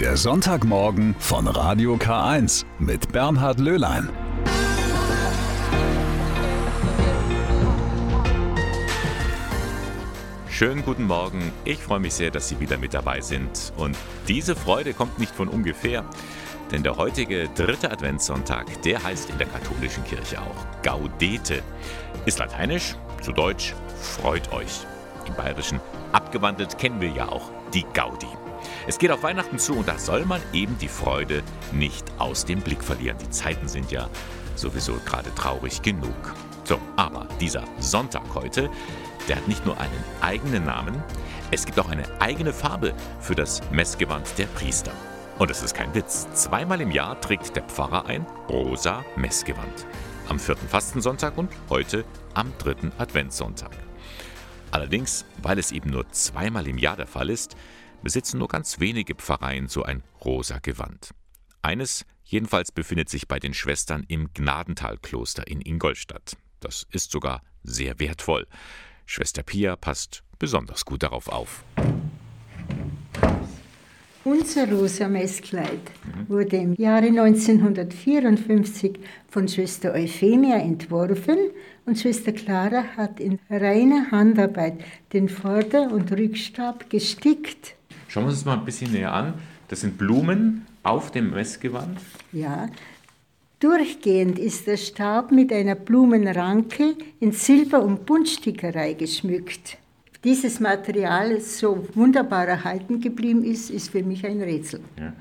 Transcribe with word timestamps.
Der 0.00 0.18
Sonntagmorgen 0.18 1.16
von 1.18 1.46
Radio 1.48 1.94
K1 1.94 2.66
mit 2.78 3.12
Bernhard 3.12 3.58
Löhlein. 3.58 4.10
Schönen 10.50 10.84
guten 10.84 11.04
Morgen. 11.04 11.50
Ich 11.64 11.78
freue 11.78 12.00
mich 12.00 12.12
sehr, 12.12 12.30
dass 12.30 12.46
Sie 12.46 12.60
wieder 12.60 12.76
mit 12.76 12.92
dabei 12.92 13.22
sind. 13.22 13.72
Und 13.78 13.96
diese 14.28 14.54
Freude 14.54 14.92
kommt 14.92 15.18
nicht 15.18 15.34
von 15.34 15.48
ungefähr. 15.48 16.04
Denn 16.70 16.82
der 16.82 16.98
heutige 16.98 17.48
dritte 17.54 17.90
Adventssonntag, 17.90 18.82
der 18.82 19.02
heißt 19.02 19.30
in 19.30 19.38
der 19.38 19.46
katholischen 19.46 20.04
Kirche 20.04 20.42
auch 20.42 20.82
Gaudete. 20.82 21.62
Ist 22.26 22.38
lateinisch, 22.38 22.96
zu 23.22 23.32
Deutsch 23.32 23.74
freut 23.98 24.52
euch. 24.52 24.80
Im 25.26 25.32
Bayerischen 25.36 25.80
abgewandelt 26.12 26.76
kennen 26.76 27.00
wir 27.00 27.08
ja 27.08 27.30
auch 27.30 27.50
die 27.72 27.86
Gaudi. 27.94 28.28
Es 28.88 28.98
geht 28.98 29.10
auf 29.10 29.24
Weihnachten 29.24 29.58
zu 29.58 29.78
und 29.78 29.88
da 29.88 29.98
soll 29.98 30.24
man 30.26 30.40
eben 30.52 30.78
die 30.78 30.86
Freude 30.86 31.42
nicht 31.72 32.04
aus 32.18 32.44
dem 32.44 32.60
Blick 32.60 32.84
verlieren. 32.84 33.18
Die 33.18 33.30
Zeiten 33.30 33.66
sind 33.66 33.90
ja 33.90 34.08
sowieso 34.54 34.94
gerade 35.04 35.34
traurig 35.34 35.82
genug. 35.82 36.14
So, 36.62 36.78
aber 36.94 37.26
dieser 37.40 37.64
Sonntag 37.80 38.22
heute, 38.34 38.70
der 39.28 39.36
hat 39.36 39.48
nicht 39.48 39.66
nur 39.66 39.76
einen 39.80 40.04
eigenen 40.20 40.66
Namen, 40.66 41.02
es 41.50 41.66
gibt 41.66 41.80
auch 41.80 41.88
eine 41.88 42.04
eigene 42.20 42.52
Farbe 42.52 42.94
für 43.18 43.34
das 43.34 43.60
Messgewand 43.72 44.38
der 44.38 44.46
Priester. 44.46 44.92
Und 45.40 45.50
es 45.50 45.64
ist 45.64 45.74
kein 45.74 45.92
Witz. 45.92 46.28
Zweimal 46.34 46.80
im 46.80 46.92
Jahr 46.92 47.20
trägt 47.20 47.56
der 47.56 47.64
Pfarrer 47.64 48.06
ein 48.06 48.24
rosa 48.48 49.04
Messgewand. 49.16 49.84
Am 50.28 50.38
vierten 50.38 50.68
Fastensonntag 50.68 51.36
und 51.36 51.50
heute 51.70 52.04
am 52.34 52.52
dritten 52.58 52.92
Adventssonntag. 52.98 53.72
Allerdings, 54.70 55.24
weil 55.42 55.58
es 55.58 55.72
eben 55.72 55.90
nur 55.90 56.08
zweimal 56.10 56.68
im 56.68 56.78
Jahr 56.78 56.96
der 56.96 57.06
Fall 57.06 57.30
ist, 57.30 57.56
besitzen 58.02 58.38
nur 58.38 58.48
ganz 58.48 58.80
wenige 58.80 59.14
Pfarreien 59.14 59.68
so 59.68 59.82
ein 59.82 60.02
rosa 60.24 60.58
Gewand. 60.58 61.10
Eines 61.62 62.04
jedenfalls 62.24 62.72
befindet 62.72 63.08
sich 63.08 63.28
bei 63.28 63.38
den 63.38 63.54
Schwestern 63.54 64.04
im 64.08 64.32
Gnadentalkloster 64.32 65.46
in 65.46 65.60
Ingolstadt. 65.60 66.36
Das 66.60 66.86
ist 66.90 67.10
sogar 67.10 67.42
sehr 67.62 67.98
wertvoll. 67.98 68.46
Schwester 69.04 69.42
Pia 69.42 69.76
passt 69.76 70.22
besonders 70.38 70.84
gut 70.84 71.02
darauf 71.02 71.28
auf. 71.28 71.64
Unser 74.26 74.68
rosa 74.68 75.06
Messkleid 75.06 75.78
wurde 76.26 76.56
im 76.56 76.74
Jahre 76.74 77.06
1954 77.06 78.98
von 79.28 79.46
Schwester 79.46 79.92
Euphemia 79.92 80.56
entworfen 80.56 81.38
und 81.84 81.96
Schwester 81.96 82.32
Clara 82.32 82.82
hat 82.96 83.20
in 83.20 83.38
reiner 83.48 84.10
Handarbeit 84.10 84.82
den 85.12 85.28
Vorder- 85.28 85.92
und 85.92 86.10
Rückstab 86.10 86.90
gestickt. 86.90 87.76
Schauen 88.08 88.24
wir 88.24 88.28
uns 88.28 88.38
das 88.38 88.44
mal 88.44 88.58
ein 88.58 88.64
bisschen 88.64 88.92
näher 88.92 89.12
an. 89.12 89.34
Das 89.68 89.80
sind 89.80 89.98
Blumen 89.98 90.66
auf 90.82 91.10
dem 91.10 91.30
Messgewand. 91.30 91.98
Ja, 92.32 92.68
durchgehend 93.60 94.38
ist 94.38 94.66
der 94.66 94.76
Stab 94.76 95.32
mit 95.32 95.52
einer 95.52 95.74
Blumenranke 95.74 96.96
in 97.20 97.32
Silber- 97.32 97.82
und 97.82 98.06
Buntstickerei 98.06 98.92
geschmückt 98.92 99.78
dieses 100.26 100.58
Material 100.58 101.40
so 101.40 101.86
wunderbar 101.94 102.48
erhalten 102.48 103.00
geblieben 103.00 103.44
ist, 103.44 103.70
ist 103.70 103.90
für 103.90 104.02
mich 104.02 104.26
ein 104.26 104.42
Rätsel. 104.42 104.80
Ja. 104.98 105.12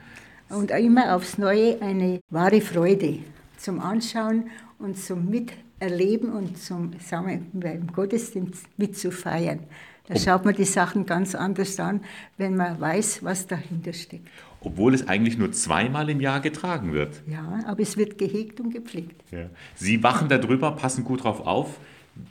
Und 0.50 0.72
immer 0.72 1.16
aufs 1.16 1.38
Neue 1.38 1.80
eine 1.80 2.20
wahre 2.30 2.60
Freude 2.60 3.20
zum 3.56 3.80
Anschauen 3.80 4.50
und 4.80 4.98
zum 4.98 5.30
Miterleben 5.30 6.32
und 6.32 6.58
zum 6.58 6.92
wir, 7.00 7.40
beim 7.54 7.86
Gottesdienst 7.88 8.66
mitzufeiern. 8.78 9.60
Da 10.08 10.20
schaut 10.20 10.46
man 10.46 10.56
die 10.56 10.66
Sachen 10.66 11.06
ganz 11.06 11.34
anders 11.34 11.80
an, 11.80 12.02
wenn 12.38 12.56
man 12.56 12.80
weiß, 12.80 13.24
was 13.24 13.48
dahinter 13.48 13.94
steckt. 13.94 14.28
Obwohl 14.62 14.94
es 14.94 15.08
eigentlich 15.08 15.38
nur 15.38 15.52
zweimal 15.52 16.10
im 16.10 16.22
Jahr 16.22 16.40
getragen 16.42 16.94
wird. 16.94 17.22
Ja, 17.28 17.60
aber 17.66 17.82
es 17.82 17.98
wird 17.98 18.18
gehegt 18.18 18.60
und 18.60 18.72
gepflegt. 18.72 19.22
Ja. 19.32 19.50
Sie 19.76 20.04
wachen 20.04 20.30
darüber, 20.30 20.72
passen 20.74 21.04
gut 21.04 21.24
drauf 21.24 21.46
auf. 21.46 21.80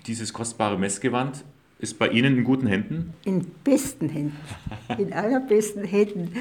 Dieses 0.07 0.33
kostbare 0.33 0.79
Messgewand 0.79 1.45
ist 1.79 1.99
bei 1.99 2.09
Ihnen 2.09 2.39
in 2.39 2.45
guten 2.45 2.67
Händen? 2.67 3.13
In 3.25 3.45
besten 3.65 4.09
Händen. 4.09 4.37
In 4.97 5.13
allerbesten 5.13 5.85
Händen. 5.85 6.33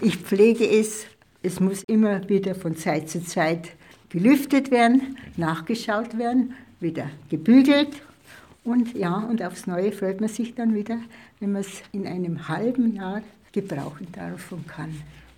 Ich 0.00 0.16
pflege 0.18 0.68
es. 0.68 1.06
Es 1.42 1.58
muss 1.58 1.82
immer 1.84 2.28
wieder 2.28 2.54
von 2.54 2.76
Zeit 2.76 3.08
zu 3.08 3.24
Zeit 3.24 3.70
gelüftet 4.10 4.70
werden, 4.70 5.16
nachgeschaut 5.36 6.18
werden, 6.18 6.52
wieder 6.80 7.10
gebügelt. 7.30 7.88
Und 8.64 8.94
ja, 8.94 9.16
und 9.18 9.42
aufs 9.42 9.66
Neue 9.66 9.92
freut 9.92 10.20
man 10.20 10.28
sich 10.28 10.54
dann 10.54 10.74
wieder, 10.74 10.98
wenn 11.40 11.52
man 11.52 11.62
es 11.62 11.82
in 11.92 12.06
einem 12.06 12.48
halben 12.48 12.94
Jahr 12.94 13.22
gebrauchen 13.52 14.06
darf 14.12 14.52
und 14.52 14.66
kann. 14.68 14.94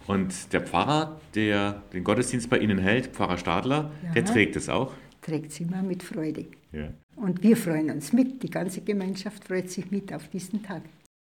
Und 0.07 0.53
der 0.53 0.61
Pfarrer, 0.61 1.21
der 1.35 1.83
den 1.93 2.05
Gottesdienst 2.05 2.51
bei 2.51 2.59
Ihnen 2.59 2.79
hält, 2.79 3.09
Pfarrer 3.09 3.39
Stadler, 3.39 3.91
ja, 4.05 4.13
der 4.13 4.25
trägt 4.27 4.57
es 4.57 4.69
auch? 4.69 4.93
Trägt 5.23 5.53
es 5.53 5.61
immer 5.61 5.83
mit 5.83 6.03
Freude. 6.03 6.45
Ja. 6.73 6.91
Und 7.17 7.43
wir 7.43 7.57
freuen 7.57 7.91
uns 7.91 8.13
mit, 8.13 8.43
die 8.43 8.51
ganze 8.51 8.83
Gemeinschaft 8.83 9.45
freut 9.45 9.71
sich 9.71 9.91
mit 9.91 10.13
auf 10.13 10.29
diesen 10.29 10.63
Tag. 10.63 10.83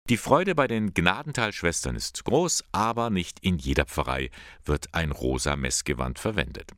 Die 0.10 0.18
Freude 0.18 0.54
bei 0.54 0.68
den 0.68 0.94
Gnadental-Schwestern 0.94 1.96
ist 1.96 2.26
groß, 2.26 2.64
aber 2.72 3.10
nicht 3.10 3.40
in 3.42 3.58
jeder 3.58 3.86
Pfarrei 3.86 4.30
wird 4.64 4.94
ein 4.94 5.12
rosa 5.12 5.56
Messgewand 5.56 6.20
verwendet. 6.20 6.74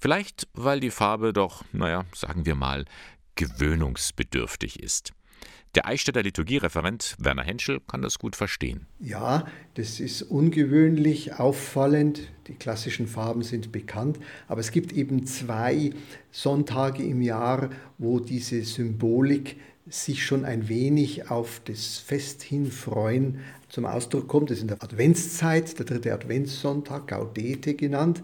Vielleicht, 0.00 0.48
weil 0.54 0.80
die 0.80 0.90
Farbe 0.90 1.32
doch, 1.32 1.62
naja, 1.72 2.04
sagen 2.14 2.46
wir 2.46 2.56
mal, 2.56 2.84
gewöhnungsbedürftig 3.34 4.82
ist. 4.82 5.12
Der 5.74 5.86
Eichstätter 5.86 6.22
Liturgiereferent 6.22 7.16
Werner 7.18 7.42
Henschel 7.42 7.80
kann 7.80 8.00
das 8.00 8.20
gut 8.20 8.36
verstehen. 8.36 8.86
Ja, 9.00 9.46
das 9.74 9.98
ist 9.98 10.22
ungewöhnlich, 10.22 11.34
auffallend. 11.34 12.30
Die 12.46 12.54
klassischen 12.54 13.08
Farben 13.08 13.42
sind 13.42 13.72
bekannt, 13.72 14.20
aber 14.46 14.60
es 14.60 14.70
gibt 14.70 14.92
eben 14.92 15.26
zwei 15.26 15.90
Sonntage 16.30 17.02
im 17.02 17.22
Jahr, 17.22 17.70
wo 17.98 18.20
diese 18.20 18.62
Symbolik 18.62 19.56
sich 19.88 20.24
schon 20.24 20.44
ein 20.44 20.68
wenig 20.68 21.30
auf 21.30 21.60
das 21.64 21.98
Fest 21.98 22.42
hinfreuen 22.44 23.40
zum 23.68 23.84
Ausdruck 23.84 24.28
kommt. 24.28 24.50
Das 24.50 24.58
ist 24.58 24.62
in 24.62 24.68
der 24.68 24.82
Adventszeit, 24.82 25.76
der 25.76 25.86
dritte 25.86 26.12
Adventssonntag, 26.14 27.08
Gaudete 27.08 27.74
genannt, 27.74 28.22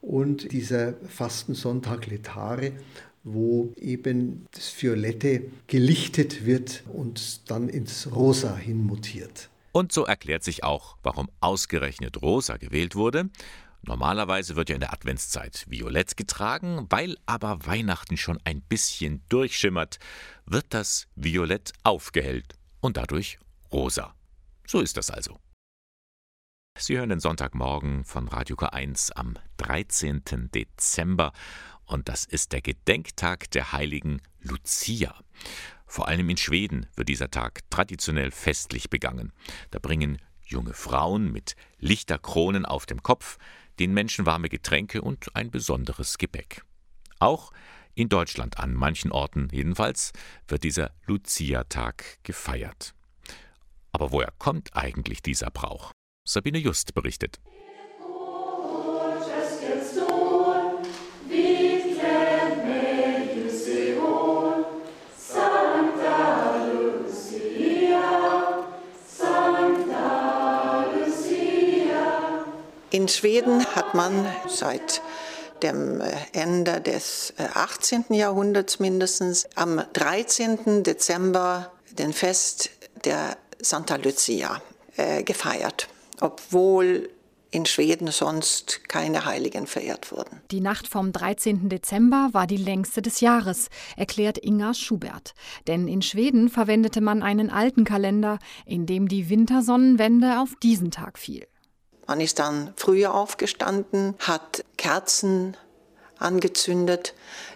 und 0.00 0.52
dieser 0.52 0.94
Fastensonntag 1.08 2.06
Letare 2.06 2.72
wo 3.26 3.74
eben 3.76 4.46
das 4.52 4.72
Violette 4.80 5.50
gelichtet 5.66 6.46
wird 6.46 6.84
und 6.92 7.50
dann 7.50 7.68
ins 7.68 8.14
Rosa 8.14 8.56
hinmutiert. 8.56 9.50
Und 9.72 9.90
so 9.90 10.06
erklärt 10.06 10.44
sich 10.44 10.62
auch, 10.62 10.96
warum 11.02 11.28
ausgerechnet 11.40 12.22
Rosa 12.22 12.56
gewählt 12.56 12.94
wurde. 12.94 13.28
Normalerweise 13.82 14.54
wird 14.54 14.68
ja 14.68 14.76
in 14.76 14.80
der 14.80 14.92
Adventszeit 14.92 15.66
Violett 15.68 16.16
getragen, 16.16 16.86
weil 16.88 17.16
aber 17.26 17.66
Weihnachten 17.66 18.16
schon 18.16 18.38
ein 18.44 18.62
bisschen 18.62 19.22
durchschimmert, 19.28 19.98
wird 20.46 20.66
das 20.70 21.08
Violett 21.16 21.72
aufgehellt 21.82 22.54
und 22.80 22.96
dadurch 22.96 23.38
rosa. 23.72 24.14
So 24.68 24.80
ist 24.80 24.96
das 24.96 25.10
also. 25.10 25.38
Sie 26.78 26.96
hören 26.96 27.08
den 27.08 27.20
Sonntagmorgen 27.20 28.04
von 28.04 28.28
Radio 28.28 28.54
K1 28.54 29.12
am 29.14 29.34
13. 29.56 30.50
Dezember 30.54 31.32
und 31.86 32.08
das 32.08 32.24
ist 32.24 32.52
der 32.52 32.60
Gedenktag 32.60 33.50
der 33.52 33.72
heiligen 33.72 34.20
Lucia. 34.40 35.14
Vor 35.86 36.08
allem 36.08 36.28
in 36.28 36.36
Schweden 36.36 36.86
wird 36.96 37.08
dieser 37.08 37.30
Tag 37.30 37.60
traditionell 37.70 38.30
festlich 38.30 38.90
begangen. 38.90 39.32
Da 39.70 39.78
bringen 39.78 40.20
junge 40.44 40.74
Frauen 40.74 41.32
mit 41.32 41.56
Lichterkronen 41.78 42.66
auf 42.66 42.86
dem 42.86 43.02
Kopf 43.02 43.38
den 43.78 43.92
Menschen 43.92 44.26
warme 44.26 44.48
Getränke 44.48 45.02
und 45.02 45.34
ein 45.36 45.50
besonderes 45.50 46.18
Gebäck. 46.18 46.62
Auch 47.18 47.52
in 47.94 48.08
Deutschland 48.08 48.58
an 48.58 48.74
manchen 48.74 49.12
Orten 49.12 49.48
jedenfalls 49.52 50.12
wird 50.48 50.64
dieser 50.64 50.92
Lucia-Tag 51.06 52.18
gefeiert. 52.22 52.94
Aber 53.92 54.12
woher 54.12 54.32
kommt 54.38 54.76
eigentlich 54.76 55.22
dieser 55.22 55.50
Brauch? 55.50 55.92
Sabine 56.26 56.58
Just 56.58 56.94
berichtet. 56.94 57.40
In 73.06 73.10
Schweden 73.10 73.64
hat 73.64 73.94
man 73.94 74.26
seit 74.48 75.00
dem 75.62 76.00
äh, 76.00 76.10
Ende 76.32 76.80
des 76.80 77.34
18. 77.38 78.06
Äh, 78.10 78.16
Jahrhunderts 78.16 78.80
mindestens 78.80 79.46
am 79.54 79.80
13. 79.92 80.82
Dezember 80.82 81.70
den 81.96 82.12
Fest 82.12 82.68
der 83.04 83.36
Santa 83.60 83.94
Lucia 83.94 84.60
äh, 84.96 85.22
gefeiert, 85.22 85.86
obwohl 86.20 87.08
in 87.52 87.64
Schweden 87.64 88.10
sonst 88.10 88.88
keine 88.88 89.24
Heiligen 89.24 89.68
verehrt 89.68 90.10
wurden. 90.10 90.40
Die 90.50 90.60
Nacht 90.60 90.88
vom 90.88 91.12
13. 91.12 91.68
Dezember 91.68 92.30
war 92.32 92.48
die 92.48 92.56
längste 92.56 93.02
des 93.02 93.20
Jahres, 93.20 93.68
erklärt 93.96 94.36
Inga 94.36 94.74
Schubert. 94.74 95.34
Denn 95.68 95.86
in 95.86 96.02
Schweden 96.02 96.48
verwendete 96.48 97.00
man 97.00 97.22
einen 97.22 97.50
alten 97.50 97.84
Kalender, 97.84 98.40
in 98.64 98.84
dem 98.84 99.06
die 99.06 99.30
Wintersonnenwende 99.30 100.40
auf 100.40 100.56
diesen 100.60 100.90
Tag 100.90 101.20
fiel. 101.20 101.46
Man 102.06 102.20
ist 102.20 102.38
dann 102.38 102.72
früher 102.76 103.14
aufgestanden, 103.14 104.14
hat 104.20 104.64
Kerzen 104.76 105.56
angezündet. 106.18 107.14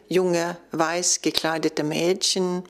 Junge, 0.09 0.57
weiß 0.73 1.23
gekleidete 1.23 1.85
Mädchen 1.85 2.65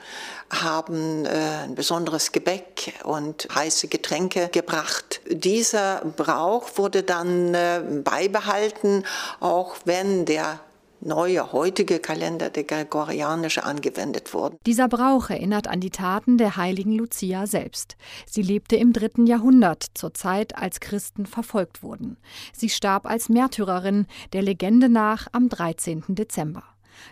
haben 0.51 1.25
äh, 1.25 1.29
ein 1.65 1.75
besonderes 1.75 2.33
Gebäck 2.33 2.93
und 3.05 3.49
heiße 3.55 3.89
Getränke 3.89 4.49
gebracht. 4.49 5.23
Dieser 5.27 6.03
Brauch 6.17 6.69
wurde 6.77 7.03
dann 7.03 7.55
äh, 7.55 7.81
beibehalten, 8.05 9.05
auch 9.41 9.77
wenn 9.87 10.27
der 10.27 10.61
neue 11.01 11.53
heutige 11.53 11.99
Kalender, 11.99 12.51
der 12.51 12.65
gregorianische, 12.65 13.65
angewendet 13.65 14.35
wurde. 14.35 14.57
Dieser 14.67 14.89
Brauch 14.89 15.31
erinnert 15.31 15.69
an 15.69 15.81
die 15.81 15.91
Taten 15.91 16.39
der 16.39 16.57
heiligen 16.57 16.93
Lucia 16.93 17.47
selbst. 17.47 17.97
Sie 18.27 18.43
lebte 18.43 18.77
im 18.77 18.93
dritten 18.93 19.27
Jahrhundert, 19.27 19.87
zur 19.95 20.15
Zeit, 20.15 20.57
als 20.57 20.81
Christen 20.81 21.27
verfolgt 21.27 21.83
wurden. 21.83 22.19
Sie 22.53 22.69
starb 22.69 23.07
als 23.07 23.29
Märtyrerin, 23.29 24.07
der 24.33 24.43
Legende 24.43 24.89
nach, 24.89 25.27
am 25.33 25.49
13. 25.49 26.05
Dezember. 26.09 26.65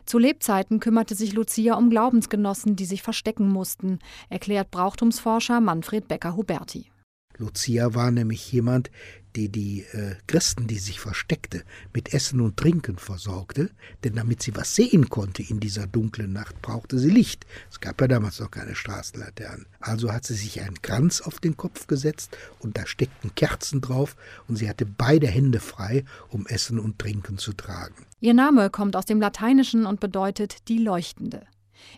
Zu 0.05 0.19
Lebzeiten 0.19 0.81
kümmerte 0.81 1.15
sich 1.15 1.33
Lucia 1.33 1.75
um 1.75 1.91
Glaubensgenossen, 1.91 2.77
die 2.77 2.85
sich 2.85 3.03
verstecken 3.03 3.49
mussten, 3.49 3.99
erklärt 4.29 4.71
Brauchtumsforscher 4.71 5.61
Manfred 5.61 6.09
Becker-Huberti. 6.09 6.91
Lucia 7.39 7.95
war 7.95 8.11
nämlich 8.11 8.51
jemand, 8.53 8.91
die 9.39 9.49
die 9.49 9.81
äh, 9.93 10.17
Christen, 10.27 10.67
die 10.67 10.79
sich 10.79 10.99
versteckte, 10.99 11.63
mit 11.95 12.13
Essen 12.13 12.41
und 12.41 12.57
Trinken 12.57 12.99
versorgte, 12.99 13.71
denn 14.03 14.17
damit 14.17 14.43
sie 14.43 14.57
was 14.57 14.75
sehen 14.75 15.09
konnte 15.09 15.43
in 15.43 15.61
dieser 15.61 15.87
dunklen 15.87 16.33
Nacht, 16.33 16.61
brauchte 16.61 16.99
sie 16.99 17.11
Licht. 17.11 17.47
Es 17.71 17.79
gab 17.79 18.01
ja 18.01 18.09
damals 18.09 18.41
noch 18.41 18.51
keine 18.51 18.75
Straßenlaternen. 18.75 19.67
Also 19.81 20.13
hat 20.13 20.25
sie 20.25 20.35
sich 20.35 20.61
einen 20.61 20.83
Kranz 20.83 21.21
auf 21.21 21.39
den 21.39 21.57
Kopf 21.57 21.87
gesetzt 21.87 22.37
und 22.59 22.77
da 22.77 22.87
steckten 22.87 23.35
Kerzen 23.37 23.81
drauf 23.81 24.17
und 24.49 24.57
sie 24.57 24.69
hatte 24.69 24.87
beide 24.87 25.29
Hände 25.29 25.61
frei, 25.61 26.05
um 26.31 26.47
Essen 26.47 26.81
und 26.81 26.99
Trinken 26.99 27.39
zu 27.39 27.53
tragen. 27.53 28.07
Ihr 28.21 28.35
Name 28.35 28.71
kommt 28.71 28.97
aus 28.97 29.05
dem 29.05 29.21
Lateinischen 29.21 29.87
und 29.87 30.01
bedeutet 30.01 30.69
die 30.69 30.79
Leuchtende. 30.79 31.47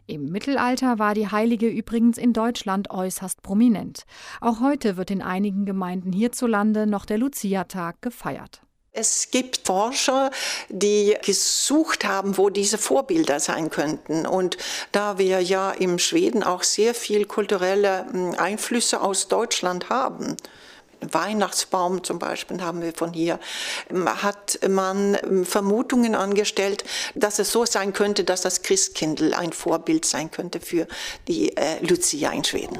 Im 0.06 0.26
Mittelalter 0.26 0.98
war 0.98 1.14
die 1.14 1.28
Heilige 1.28 1.68
übrigens 1.68 2.18
in 2.18 2.32
Deutschland 2.32 2.90
äußerst 2.90 3.42
prominent. 3.42 4.04
Auch 4.40 4.60
heute 4.60 4.96
wird 4.96 5.10
in 5.10 5.22
einigen 5.22 5.66
Gemeinden 5.66 6.12
hierzulande 6.12 6.86
noch 6.86 7.06
der 7.06 7.18
Lucia-Tag 7.18 8.02
gefeiert. 8.02 8.62
Es 8.92 9.30
gibt 9.30 9.60
Forscher, 9.64 10.32
die 10.68 11.16
gesucht 11.24 12.04
haben, 12.04 12.36
wo 12.36 12.50
diese 12.50 12.76
Vorbilder 12.76 13.38
sein 13.38 13.70
könnten. 13.70 14.26
Und 14.26 14.56
da 14.90 15.16
wir 15.16 15.40
ja 15.40 15.70
im 15.70 16.00
Schweden 16.00 16.42
auch 16.42 16.64
sehr 16.64 16.92
viel 16.92 17.24
kulturelle 17.24 18.06
hm, 18.10 18.34
Einflüsse 18.36 19.00
aus 19.00 19.28
Deutschland 19.28 19.90
haben, 19.90 20.36
Weihnachtsbaum 21.00 22.04
zum 22.04 22.18
Beispiel 22.18 22.62
haben 22.62 22.82
wir 22.82 22.92
von 22.92 23.12
hier, 23.12 23.38
hat 24.22 24.58
man 24.68 25.16
ähm, 25.22 25.44
Vermutungen 25.44 26.14
angestellt, 26.14 26.84
dass 27.14 27.38
es 27.38 27.52
so 27.52 27.64
sein 27.64 27.92
könnte, 27.92 28.24
dass 28.24 28.42
das 28.42 28.62
Christkindl 28.62 29.34
ein 29.34 29.52
Vorbild 29.52 30.04
sein 30.04 30.30
könnte 30.30 30.60
für 30.60 30.86
die 31.28 31.56
äh, 31.56 31.84
Lucia 31.84 32.30
in 32.30 32.44
Schweden. 32.44 32.78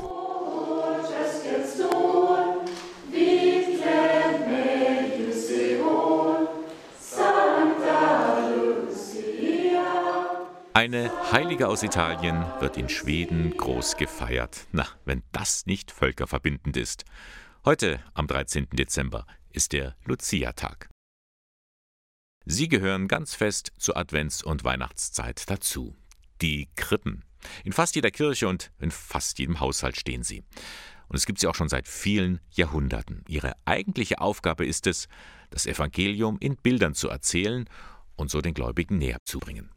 Eine 10.72 11.10
Heilige 11.30 11.68
aus 11.68 11.82
Italien 11.82 12.42
wird 12.60 12.78
in 12.78 12.88
Schweden 12.88 13.54
groß 13.54 13.98
gefeiert. 13.98 14.66
Na, 14.72 14.86
wenn 15.04 15.22
das 15.30 15.66
nicht 15.66 15.90
völkerverbindend 15.90 16.74
ist. 16.78 17.04
Heute, 17.62 18.00
am 18.14 18.26
13. 18.26 18.68
Dezember, 18.72 19.26
ist 19.50 19.74
der 19.74 19.94
Lucia-Tag. 20.06 20.88
Sie 22.46 22.68
gehören 22.68 23.06
ganz 23.06 23.34
fest 23.34 23.72
zur 23.76 23.98
Advents- 23.98 24.42
und 24.42 24.64
Weihnachtszeit 24.64 25.50
dazu. 25.50 25.94
Die 26.40 26.70
Krippen. 26.74 27.22
In 27.62 27.74
fast 27.74 27.96
jeder 27.96 28.10
Kirche 28.10 28.48
und 28.48 28.72
in 28.78 28.90
fast 28.90 29.38
jedem 29.38 29.60
Haushalt 29.60 30.00
stehen 30.00 30.22
sie. 30.22 30.42
Und 31.08 31.16
es 31.16 31.26
gibt 31.26 31.38
sie 31.38 31.48
auch 31.48 31.54
schon 31.54 31.68
seit 31.68 31.86
vielen 31.86 32.40
Jahrhunderten. 32.50 33.24
Ihre 33.28 33.52
eigentliche 33.66 34.22
Aufgabe 34.22 34.64
ist 34.64 34.86
es, 34.86 35.06
das 35.50 35.66
Evangelium 35.66 36.38
in 36.40 36.56
Bildern 36.56 36.94
zu 36.94 37.10
erzählen 37.10 37.68
und 38.16 38.30
so 38.30 38.40
den 38.40 38.54
Gläubigen 38.54 38.96
näher 38.96 39.18
zu 39.26 39.38
bringen. 39.38 39.70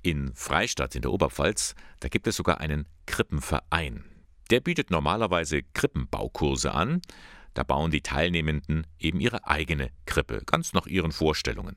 In 0.00 0.34
Freistadt 0.34 0.94
in 0.94 1.02
der 1.02 1.12
Oberpfalz, 1.12 1.74
da 2.00 2.08
gibt 2.08 2.26
es 2.28 2.36
sogar 2.36 2.60
einen 2.62 2.88
Krippenverein. 3.04 4.07
Der 4.50 4.60
bietet 4.60 4.90
normalerweise 4.90 5.62
Krippenbaukurse 5.74 6.72
an. 6.72 7.02
Da 7.54 7.64
bauen 7.64 7.90
die 7.90 8.02
Teilnehmenden 8.02 8.86
eben 8.98 9.20
ihre 9.20 9.46
eigene 9.46 9.90
Krippe, 10.06 10.42
ganz 10.46 10.72
nach 10.72 10.86
ihren 10.86 11.12
Vorstellungen. 11.12 11.76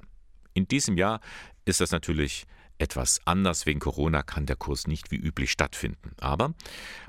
In 0.53 0.67
diesem 0.67 0.97
Jahr 0.97 1.21
ist 1.65 1.81
das 1.81 1.91
natürlich 1.91 2.45
etwas 2.77 3.19
anders. 3.25 3.65
Wegen 3.65 3.79
Corona 3.79 4.23
kann 4.23 4.45
der 4.45 4.55
Kurs 4.55 4.87
nicht 4.87 5.11
wie 5.11 5.17
üblich 5.17 5.51
stattfinden. 5.51 6.11
Aber 6.19 6.53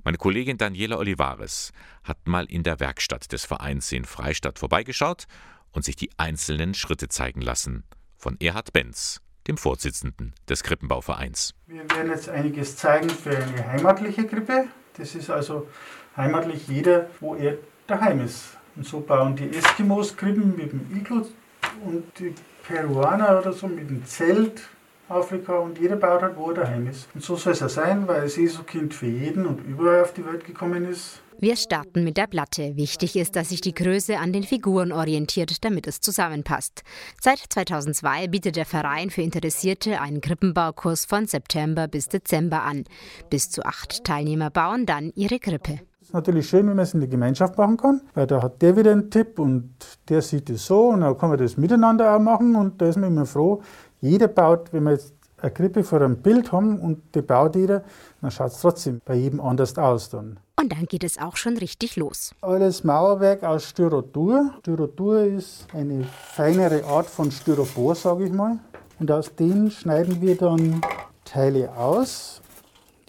meine 0.04 0.18
Kollegin 0.18 0.58
Daniela 0.58 0.98
Olivares 0.98 1.72
hat 2.04 2.26
mal 2.26 2.44
in 2.46 2.62
der 2.62 2.80
Werkstatt 2.80 3.32
des 3.32 3.44
Vereins 3.44 3.90
in 3.92 4.04
Freistadt 4.04 4.58
vorbeigeschaut 4.58 5.26
und 5.72 5.84
sich 5.84 5.96
die 5.96 6.10
einzelnen 6.16 6.74
Schritte 6.74 7.08
zeigen 7.08 7.40
lassen 7.40 7.84
von 8.16 8.36
Erhard 8.40 8.72
Benz, 8.72 9.20
dem 9.48 9.56
Vorsitzenden 9.56 10.34
des 10.48 10.62
Krippenbauvereins. 10.62 11.54
Wir 11.66 11.90
werden 11.90 12.10
jetzt 12.10 12.28
einiges 12.28 12.76
zeigen 12.76 13.10
für 13.10 13.36
eine 13.36 13.66
heimatliche 13.66 14.26
Krippe. 14.26 14.68
Das 14.96 15.14
ist 15.14 15.30
also 15.30 15.68
heimatlich 16.16 16.68
jeder, 16.68 17.06
wo 17.20 17.34
er 17.34 17.56
daheim 17.86 18.24
ist. 18.24 18.56
Und 18.76 18.86
so 18.86 19.00
bauen 19.00 19.36
die 19.36 19.50
Eskimos 19.50 20.16
Krippen 20.16 20.56
mit 20.56 20.72
dem 20.72 20.86
Iglo 20.96 21.26
und 21.84 22.04
die 22.18 22.34
Peruaner 22.66 23.38
oder 23.38 23.52
so 23.52 23.66
mit 23.66 23.90
dem 23.90 24.04
Zelt 24.06 24.62
Afrika 25.12 25.58
und 25.58 25.78
jeder 25.78 25.96
baut 25.96 26.22
halt, 26.22 26.36
wo 26.36 26.50
er 26.50 26.54
daheim 26.54 26.86
ist. 26.86 27.08
Und 27.14 27.22
so 27.22 27.36
soll 27.36 27.52
es 27.52 27.60
ja 27.60 27.68
sein, 27.68 28.08
weil 28.08 28.24
es 28.24 28.36
Jesu-Kind 28.36 28.94
für 28.94 29.06
jeden 29.06 29.46
und 29.46 29.60
überall 29.60 30.02
auf 30.02 30.12
die 30.12 30.24
Welt 30.24 30.44
gekommen 30.44 30.84
ist. 30.84 31.20
Wir 31.38 31.56
starten 31.56 32.04
mit 32.04 32.16
der 32.18 32.28
Platte. 32.28 32.76
Wichtig 32.76 33.16
ist, 33.16 33.34
dass 33.34 33.48
sich 33.48 33.60
die 33.60 33.74
Größe 33.74 34.18
an 34.18 34.32
den 34.32 34.44
Figuren 34.44 34.92
orientiert, 34.92 35.64
damit 35.64 35.88
es 35.88 36.00
zusammenpasst. 36.00 36.82
Seit 37.20 37.38
2002 37.38 38.28
bietet 38.28 38.54
der 38.54 38.64
Verein 38.64 39.10
für 39.10 39.22
Interessierte 39.22 40.00
einen 40.00 40.20
Krippenbaukurs 40.20 41.04
von 41.04 41.26
September 41.26 41.88
bis 41.88 42.08
Dezember 42.08 42.62
an. 42.62 42.84
Bis 43.28 43.50
zu 43.50 43.64
acht 43.64 44.04
Teilnehmer 44.04 44.50
bauen 44.50 44.86
dann 44.86 45.10
ihre 45.16 45.40
Krippe. 45.40 45.80
Es 46.00 46.08
ist 46.08 46.14
natürlich 46.14 46.48
schön, 46.48 46.68
wenn 46.68 46.76
man 46.76 46.84
es 46.84 46.94
in 46.94 47.00
der 47.00 47.08
Gemeinschaft 47.08 47.58
machen 47.58 47.76
kann, 47.76 48.02
weil 48.14 48.26
da 48.26 48.42
hat 48.42 48.60
der 48.62 48.76
wieder 48.76 48.92
einen 48.92 49.10
Tipp 49.10 49.38
und 49.38 49.74
der 50.08 50.22
sieht 50.22 50.50
es 50.50 50.66
so 50.66 50.90
und 50.90 51.00
dann 51.00 51.16
kann 51.16 51.30
man 51.30 51.38
das 51.38 51.56
miteinander 51.56 52.14
auch 52.14 52.20
machen 52.20 52.54
und 52.54 52.80
da 52.80 52.88
ist 52.88 52.98
man 52.98 53.08
immer 53.10 53.26
froh. 53.26 53.62
Jeder 54.02 54.26
baut, 54.26 54.72
wenn 54.72 54.82
wir 54.82 54.92
jetzt 54.92 55.14
eine 55.38 55.52
Krippe 55.52 55.84
vor 55.84 56.00
einem 56.00 56.16
Bild 56.16 56.50
haben 56.50 56.80
und 56.80 57.14
die 57.14 57.22
baut 57.22 57.54
jeder, 57.54 57.84
dann 58.20 58.32
schaut 58.32 58.50
es 58.50 58.60
trotzdem 58.60 59.00
bei 59.04 59.14
jedem 59.14 59.40
anders 59.40 59.78
aus 59.78 60.10
dann. 60.10 60.40
Und 60.60 60.72
dann 60.72 60.86
geht 60.86 61.04
es 61.04 61.18
auch 61.18 61.36
schon 61.36 61.56
richtig 61.56 61.94
los. 61.94 62.34
Alles 62.40 62.82
Mauerwerk 62.82 63.44
aus 63.44 63.64
Styrodur. 63.64 64.54
Styrodur 64.58 65.22
ist 65.22 65.68
eine 65.72 66.02
feinere 66.02 66.84
Art 66.84 67.06
von 67.06 67.30
Styropor, 67.30 67.94
sage 67.94 68.24
ich 68.26 68.32
mal. 68.32 68.58
Und 68.98 69.12
aus 69.12 69.32
denen 69.36 69.70
schneiden 69.70 70.20
wir 70.20 70.36
dann 70.36 70.80
Teile 71.24 71.72
aus. 71.76 72.41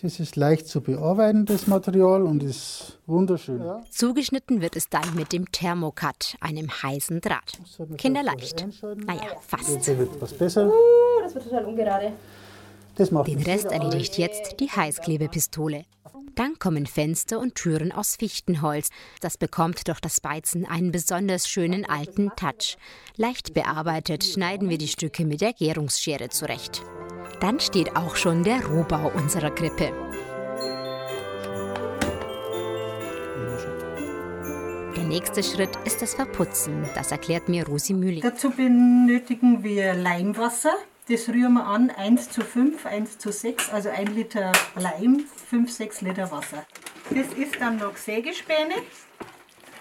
Das 0.03 0.19
ist 0.19 0.35
leicht 0.35 0.67
zu 0.67 0.81
bearbeiten, 0.81 1.45
das 1.45 1.65
Material, 1.65 2.23
und 2.23 2.43
ist 2.43 2.99
wunderschön. 3.05 3.61
Ja. 3.61 3.81
Zugeschnitten 3.89 4.61
wird 4.61 4.75
es 4.75 4.89
dann 4.89 5.15
mit 5.15 5.31
dem 5.31 5.49
Thermocut, 5.49 6.35
einem 6.41 6.69
heißen 6.69 7.21
Draht. 7.21 7.57
Kinderleicht. 7.97 8.67
Naja, 8.97 9.21
fast. 9.39 9.77
Das 9.77 9.87
wird 9.97 10.09
was 10.19 10.33
besser. 10.33 10.67
Uh, 10.67 10.71
das 11.23 11.33
wird 11.33 11.45
total 11.45 11.63
ungerade. 11.63 12.11
Den 12.97 13.43
Rest 13.43 13.71
erledigt 13.71 14.17
jetzt 14.17 14.59
die 14.59 14.69
Heißklebepistole. 14.69 15.85
Dann 16.35 16.59
kommen 16.59 16.85
Fenster 16.85 17.39
und 17.39 17.55
Türen 17.55 17.93
aus 17.93 18.17
Fichtenholz. 18.17 18.89
Das 19.21 19.37
bekommt 19.37 19.87
durch 19.87 20.01
das 20.01 20.19
Beizen 20.19 20.65
einen 20.65 20.91
besonders 20.91 21.47
schönen 21.47 21.85
alten 21.85 22.29
Touch. 22.35 22.77
Leicht 23.15 23.53
bearbeitet 23.53 24.25
schneiden 24.25 24.69
wir 24.69 24.77
die 24.77 24.89
Stücke 24.89 25.23
mit 25.25 25.39
der 25.39 25.53
Gärungsschere 25.53 26.27
zurecht. 26.27 26.81
Dann 27.39 27.59
steht 27.59 27.95
auch 27.95 28.15
schon 28.15 28.43
der 28.43 28.65
Rohbau 28.65 29.11
unserer 29.13 29.51
Krippe. 29.51 29.91
Der 34.95 35.03
nächste 35.03 35.43
Schritt 35.43 35.71
ist 35.85 36.01
das 36.01 36.13
Verputzen. 36.13 36.85
Das 36.95 37.11
erklärt 37.11 37.49
mir 37.49 37.67
Rosi 37.67 37.93
Mühling. 37.93 38.21
Dazu 38.21 38.49
benötigen 38.49 39.63
wir 39.63 39.93
Leimwasser. 39.93 40.73
Das 41.09 41.27
rühren 41.27 41.53
wir 41.55 41.65
an, 41.65 41.89
1 41.89 42.29
zu 42.29 42.41
5, 42.41 42.85
1 42.85 43.17
zu 43.17 43.31
6, 43.31 43.73
also 43.73 43.89
1 43.89 44.11
Liter 44.11 44.53
Leim, 44.75 45.25
5, 45.49 45.69
6 45.69 46.01
Liter 46.01 46.31
Wasser. 46.31 46.65
Das 47.09 47.27
ist 47.37 47.59
dann 47.59 47.77
noch 47.77 47.97
Sägespäne. 47.97 48.75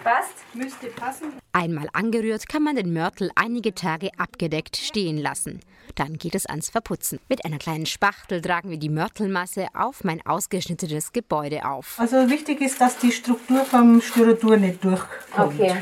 Passt, 0.03 0.33
müsste 0.53 0.87
passen. 0.87 1.33
Einmal 1.53 1.87
angerührt 1.93 2.49
kann 2.49 2.63
man 2.63 2.75
den 2.75 2.91
Mörtel 2.91 3.31
einige 3.35 3.73
Tage 3.73 4.09
abgedeckt 4.17 4.75
stehen 4.75 5.17
lassen. 5.17 5.61
Dann 5.95 6.17
geht 6.17 6.35
es 6.35 6.45
ans 6.45 6.69
Verputzen. 6.69 7.19
Mit 7.29 7.45
einer 7.45 7.57
kleinen 7.57 7.85
Spachtel 7.85 8.41
tragen 8.41 8.69
wir 8.69 8.77
die 8.77 8.89
Mörtelmasse 8.89 9.67
auf 9.73 10.03
mein 10.03 10.25
ausgeschnittenes 10.25 11.13
Gebäude 11.13 11.65
auf. 11.65 11.99
Also 11.99 12.29
wichtig 12.29 12.59
ist, 12.61 12.81
dass 12.81 12.97
die 12.97 13.11
Struktur 13.11 13.63
vom 13.63 14.01
Styrodur 14.01 14.57
nicht 14.57 14.83
durchkommt. 14.83 15.59
Okay. 15.59 15.81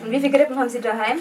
Und 0.00 0.10
wie 0.10 0.20
viele 0.20 0.32
Krippen 0.32 0.56
haben 0.56 0.68
Sie 0.68 0.80
daheim? 0.80 1.18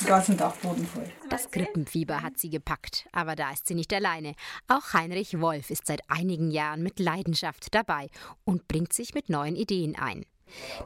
Den 0.00 0.06
ganzen 0.06 0.36
Dachboden 0.36 0.86
voll. 0.86 1.10
Das 1.30 1.50
Krippenfieber 1.50 2.22
hat 2.22 2.38
sie 2.38 2.50
gepackt, 2.50 3.08
aber 3.12 3.34
da 3.34 3.50
ist 3.50 3.66
sie 3.66 3.74
nicht 3.74 3.92
alleine. 3.94 4.34
Auch 4.68 4.92
Heinrich 4.92 5.40
Wolf 5.40 5.70
ist 5.70 5.86
seit 5.86 6.02
einigen 6.08 6.50
Jahren 6.50 6.82
mit 6.82 7.00
Leidenschaft 7.00 7.74
dabei 7.74 8.10
und 8.44 8.68
bringt 8.68 8.92
sich 8.92 9.14
mit 9.14 9.30
neuen 9.30 9.56
Ideen 9.56 9.96
ein. 9.96 10.26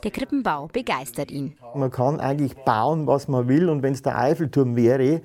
Der 0.02 0.10
Krippenbau 0.10 0.68
begeistert 0.72 1.30
ihn. 1.30 1.56
Man 1.74 1.90
kann 1.90 2.20
eigentlich 2.20 2.54
bauen, 2.56 3.06
was 3.06 3.28
man 3.28 3.48
will 3.48 3.68
und 3.68 3.82
wenn 3.82 3.92
es 3.92 4.02
der 4.02 4.18
Eiffelturm 4.18 4.76
wäre, 4.76 5.22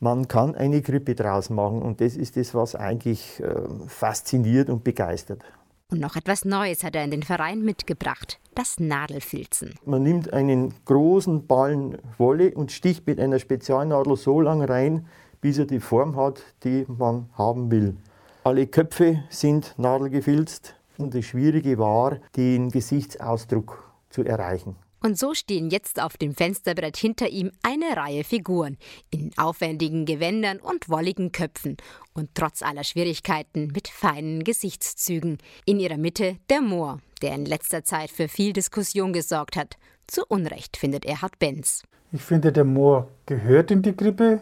man 0.00 0.28
kann 0.28 0.54
eine 0.54 0.82
Krippe 0.82 1.14
draus 1.14 1.50
machen 1.50 1.82
und 1.82 2.00
das 2.00 2.16
ist 2.16 2.36
das, 2.36 2.54
was 2.54 2.74
eigentlich 2.74 3.40
äh, 3.40 3.54
fasziniert 3.86 4.68
und 4.68 4.84
begeistert. 4.84 5.42
Und 5.90 6.00
noch 6.00 6.16
etwas 6.16 6.44
Neues 6.44 6.82
hat 6.82 6.96
er 6.96 7.04
in 7.04 7.12
den 7.12 7.22
Verein 7.22 7.62
mitgebracht, 7.62 8.40
das 8.54 8.80
Nadelfilzen. 8.80 9.74
Man 9.84 10.02
nimmt 10.02 10.32
einen 10.32 10.74
großen 10.84 11.46
Ballen 11.46 11.98
Wolle 12.18 12.52
und 12.54 12.72
sticht 12.72 13.06
mit 13.06 13.20
einer 13.20 13.38
Spezialnadel 13.38 14.16
so 14.16 14.40
lange 14.40 14.68
rein, 14.68 15.06
bis 15.40 15.58
er 15.58 15.66
die 15.66 15.80
Form 15.80 16.16
hat, 16.16 16.42
die 16.64 16.84
man 16.88 17.28
haben 17.34 17.70
will. 17.70 17.96
Alle 18.42 18.66
Köpfe 18.66 19.22
sind 19.30 19.74
nadelgefilzt 19.76 20.75
und 20.98 21.14
das 21.14 21.24
Schwierige 21.24 21.78
war, 21.78 22.18
den 22.36 22.70
Gesichtsausdruck 22.70 23.84
zu 24.10 24.24
erreichen. 24.24 24.76
Und 25.06 25.18
so 25.18 25.34
stehen 25.34 25.70
jetzt 25.70 26.02
auf 26.02 26.16
dem 26.16 26.34
Fensterbrett 26.34 26.96
hinter 26.96 27.28
ihm 27.28 27.52
eine 27.62 27.96
Reihe 27.96 28.24
Figuren 28.24 28.76
in 29.10 29.30
aufwendigen 29.36 30.04
Gewändern 30.04 30.58
und 30.58 30.88
wolligen 30.88 31.30
Köpfen 31.32 31.76
und 32.14 32.30
trotz 32.34 32.62
aller 32.62 32.82
Schwierigkeiten 32.82 33.68
mit 33.68 33.88
feinen 33.88 34.42
Gesichtszügen. 34.42 35.38
In 35.64 35.78
ihrer 35.78 35.98
Mitte 35.98 36.38
der 36.50 36.60
Moor, 36.60 36.98
der 37.22 37.34
in 37.34 37.44
letzter 37.44 37.84
Zeit 37.84 38.10
für 38.10 38.26
viel 38.26 38.52
Diskussion 38.52 39.12
gesorgt 39.12 39.56
hat. 39.56 39.76
Zu 40.06 40.24
Unrecht 40.26 40.76
findet 40.76 41.04
Erhard 41.04 41.38
Benz. 41.38 41.82
Ich 42.10 42.22
finde, 42.22 42.50
der 42.50 42.64
Moor 42.64 43.08
gehört 43.26 43.70
in 43.70 43.82
die 43.82 43.92
Krippe, 43.92 44.40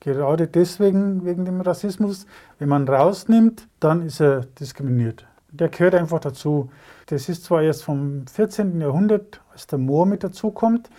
gerade 0.00 0.46
deswegen, 0.46 1.24
wegen 1.24 1.44
dem 1.44 1.60
Rassismus. 1.60 2.26
Wenn 2.58 2.68
man 2.68 2.88
rausnimmt, 2.88 3.68
dann 3.80 4.02
ist 4.02 4.20
er 4.20 4.46
diskriminiert. 4.60 5.26
Der 5.54 5.68
gehört 5.68 5.94
einfach 5.94 6.18
dazu. 6.18 6.70
Das 7.06 7.28
ist 7.28 7.44
zwar 7.44 7.62
erst 7.62 7.84
vom 7.84 8.26
14. 8.26 8.80
Jahrhundert, 8.80 9.40
als 9.52 9.68
der 9.68 9.78
Moor 9.78 10.04
mit 10.04 10.24
dazukommt. 10.24 10.90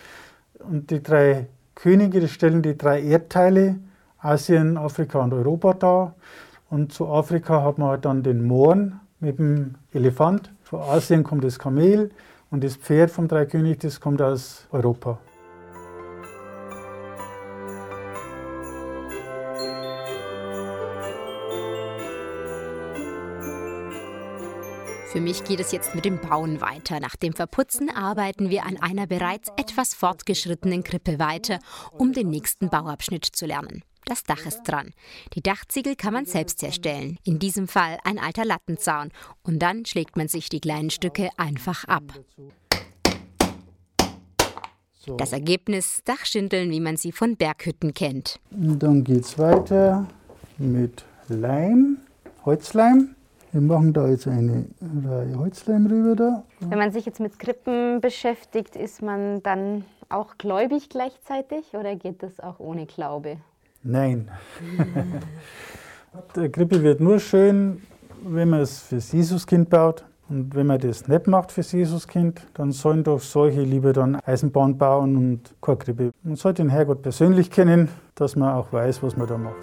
Und 0.58 0.90
die 0.90 1.02
drei 1.02 1.46
Könige, 1.74 2.20
die 2.20 2.28
stellen 2.28 2.62
die 2.62 2.76
drei 2.76 3.02
Erdteile, 3.02 3.76
Asien, 4.18 4.78
Afrika 4.78 5.22
und 5.22 5.34
Europa 5.34 5.74
dar. 5.74 6.14
Und 6.70 6.92
zu 6.92 7.06
Afrika 7.06 7.62
hat 7.62 7.76
man 7.76 7.88
halt 7.88 8.06
dann 8.06 8.22
den 8.22 8.46
Mohren 8.46 9.00
mit 9.20 9.38
dem 9.38 9.74
Elefant. 9.92 10.50
Von 10.62 10.80
Asien 10.80 11.22
kommt 11.22 11.44
das 11.44 11.58
Kamel 11.58 12.10
und 12.50 12.64
das 12.64 12.76
Pferd 12.76 13.10
vom 13.10 13.28
Dreikönig, 13.28 13.78
das 13.78 14.00
kommt 14.00 14.22
aus 14.22 14.66
Europa. 14.72 15.18
Für 25.16 25.22
mich 25.22 25.44
geht 25.44 25.60
es 25.60 25.72
jetzt 25.72 25.94
mit 25.94 26.04
dem 26.04 26.20
Bauen 26.20 26.60
weiter. 26.60 27.00
Nach 27.00 27.16
dem 27.16 27.32
Verputzen 27.32 27.88
arbeiten 27.88 28.50
wir 28.50 28.66
an 28.66 28.76
einer 28.76 29.06
bereits 29.06 29.48
etwas 29.56 29.94
fortgeschrittenen 29.94 30.84
Krippe 30.84 31.18
weiter, 31.18 31.58
um 31.92 32.12
den 32.12 32.28
nächsten 32.28 32.68
Bauabschnitt 32.68 33.24
zu 33.24 33.46
lernen. 33.46 33.82
Das 34.04 34.24
Dach 34.24 34.44
ist 34.44 34.64
dran. 34.64 34.90
Die 35.32 35.40
Dachziegel 35.40 35.96
kann 35.96 36.12
man 36.12 36.26
selbst 36.26 36.60
herstellen. 36.60 37.16
In 37.24 37.38
diesem 37.38 37.66
Fall 37.66 37.96
ein 38.04 38.18
alter 38.18 38.44
Lattenzaun. 38.44 39.08
Und 39.42 39.60
dann 39.60 39.86
schlägt 39.86 40.18
man 40.18 40.28
sich 40.28 40.50
die 40.50 40.60
kleinen 40.60 40.90
Stücke 40.90 41.30
einfach 41.38 41.84
ab. 41.84 42.02
Das 45.16 45.32
Ergebnis 45.32 46.02
Dachschindeln, 46.04 46.70
wie 46.70 46.80
man 46.80 46.98
sie 46.98 47.12
von 47.12 47.38
Berghütten 47.38 47.94
kennt. 47.94 48.38
Dann 48.50 49.02
geht 49.02 49.24
es 49.24 49.38
weiter 49.38 50.08
mit 50.58 51.06
Leim, 51.28 52.00
Holzleim. 52.44 53.15
Wir 53.56 53.62
machen 53.62 53.94
da 53.94 54.06
jetzt 54.06 54.28
eine 54.28 54.66
Reihe 55.08 55.38
Holzleim 55.38 55.86
rüber 55.86 56.14
da. 56.14 56.42
Wenn 56.60 56.78
man 56.78 56.92
sich 56.92 57.06
jetzt 57.06 57.20
mit 57.20 57.38
Krippen 57.38 58.02
beschäftigt, 58.02 58.76
ist 58.76 59.00
man 59.00 59.42
dann 59.42 59.86
auch 60.10 60.36
gläubig 60.36 60.90
gleichzeitig 60.90 61.72
oder 61.72 61.96
geht 61.96 62.22
das 62.22 62.38
auch 62.38 62.60
ohne 62.60 62.84
Glaube? 62.84 63.38
Nein. 63.82 64.30
Der 66.36 66.50
Krippe 66.50 66.82
wird 66.82 67.00
nur 67.00 67.18
schön, 67.18 67.80
wenn 68.22 68.50
man 68.50 68.60
es 68.60 68.80
fürs 68.80 69.12
Jesuskind 69.12 69.70
baut. 69.70 70.04
Und 70.28 70.54
wenn 70.54 70.66
man 70.66 70.78
das 70.78 71.08
nicht 71.08 71.26
macht 71.26 71.50
fürs 71.50 71.72
Jesuskind, 71.72 72.46
dann 72.52 72.72
sollen 72.72 73.04
doch 73.04 73.20
solche 73.20 73.62
lieber 73.62 73.94
dann 73.94 74.16
Eisenbahn 74.16 74.76
bauen 74.76 75.16
und 75.16 75.54
keine 75.62 75.78
Krippe. 75.78 76.10
Man 76.22 76.36
sollte 76.36 76.62
den 76.62 76.68
Herrgott 76.68 77.00
persönlich 77.00 77.50
kennen, 77.50 77.88
dass 78.16 78.36
man 78.36 78.54
auch 78.54 78.70
weiß, 78.70 79.02
was 79.02 79.16
man 79.16 79.26
da 79.26 79.38
macht. 79.38 79.56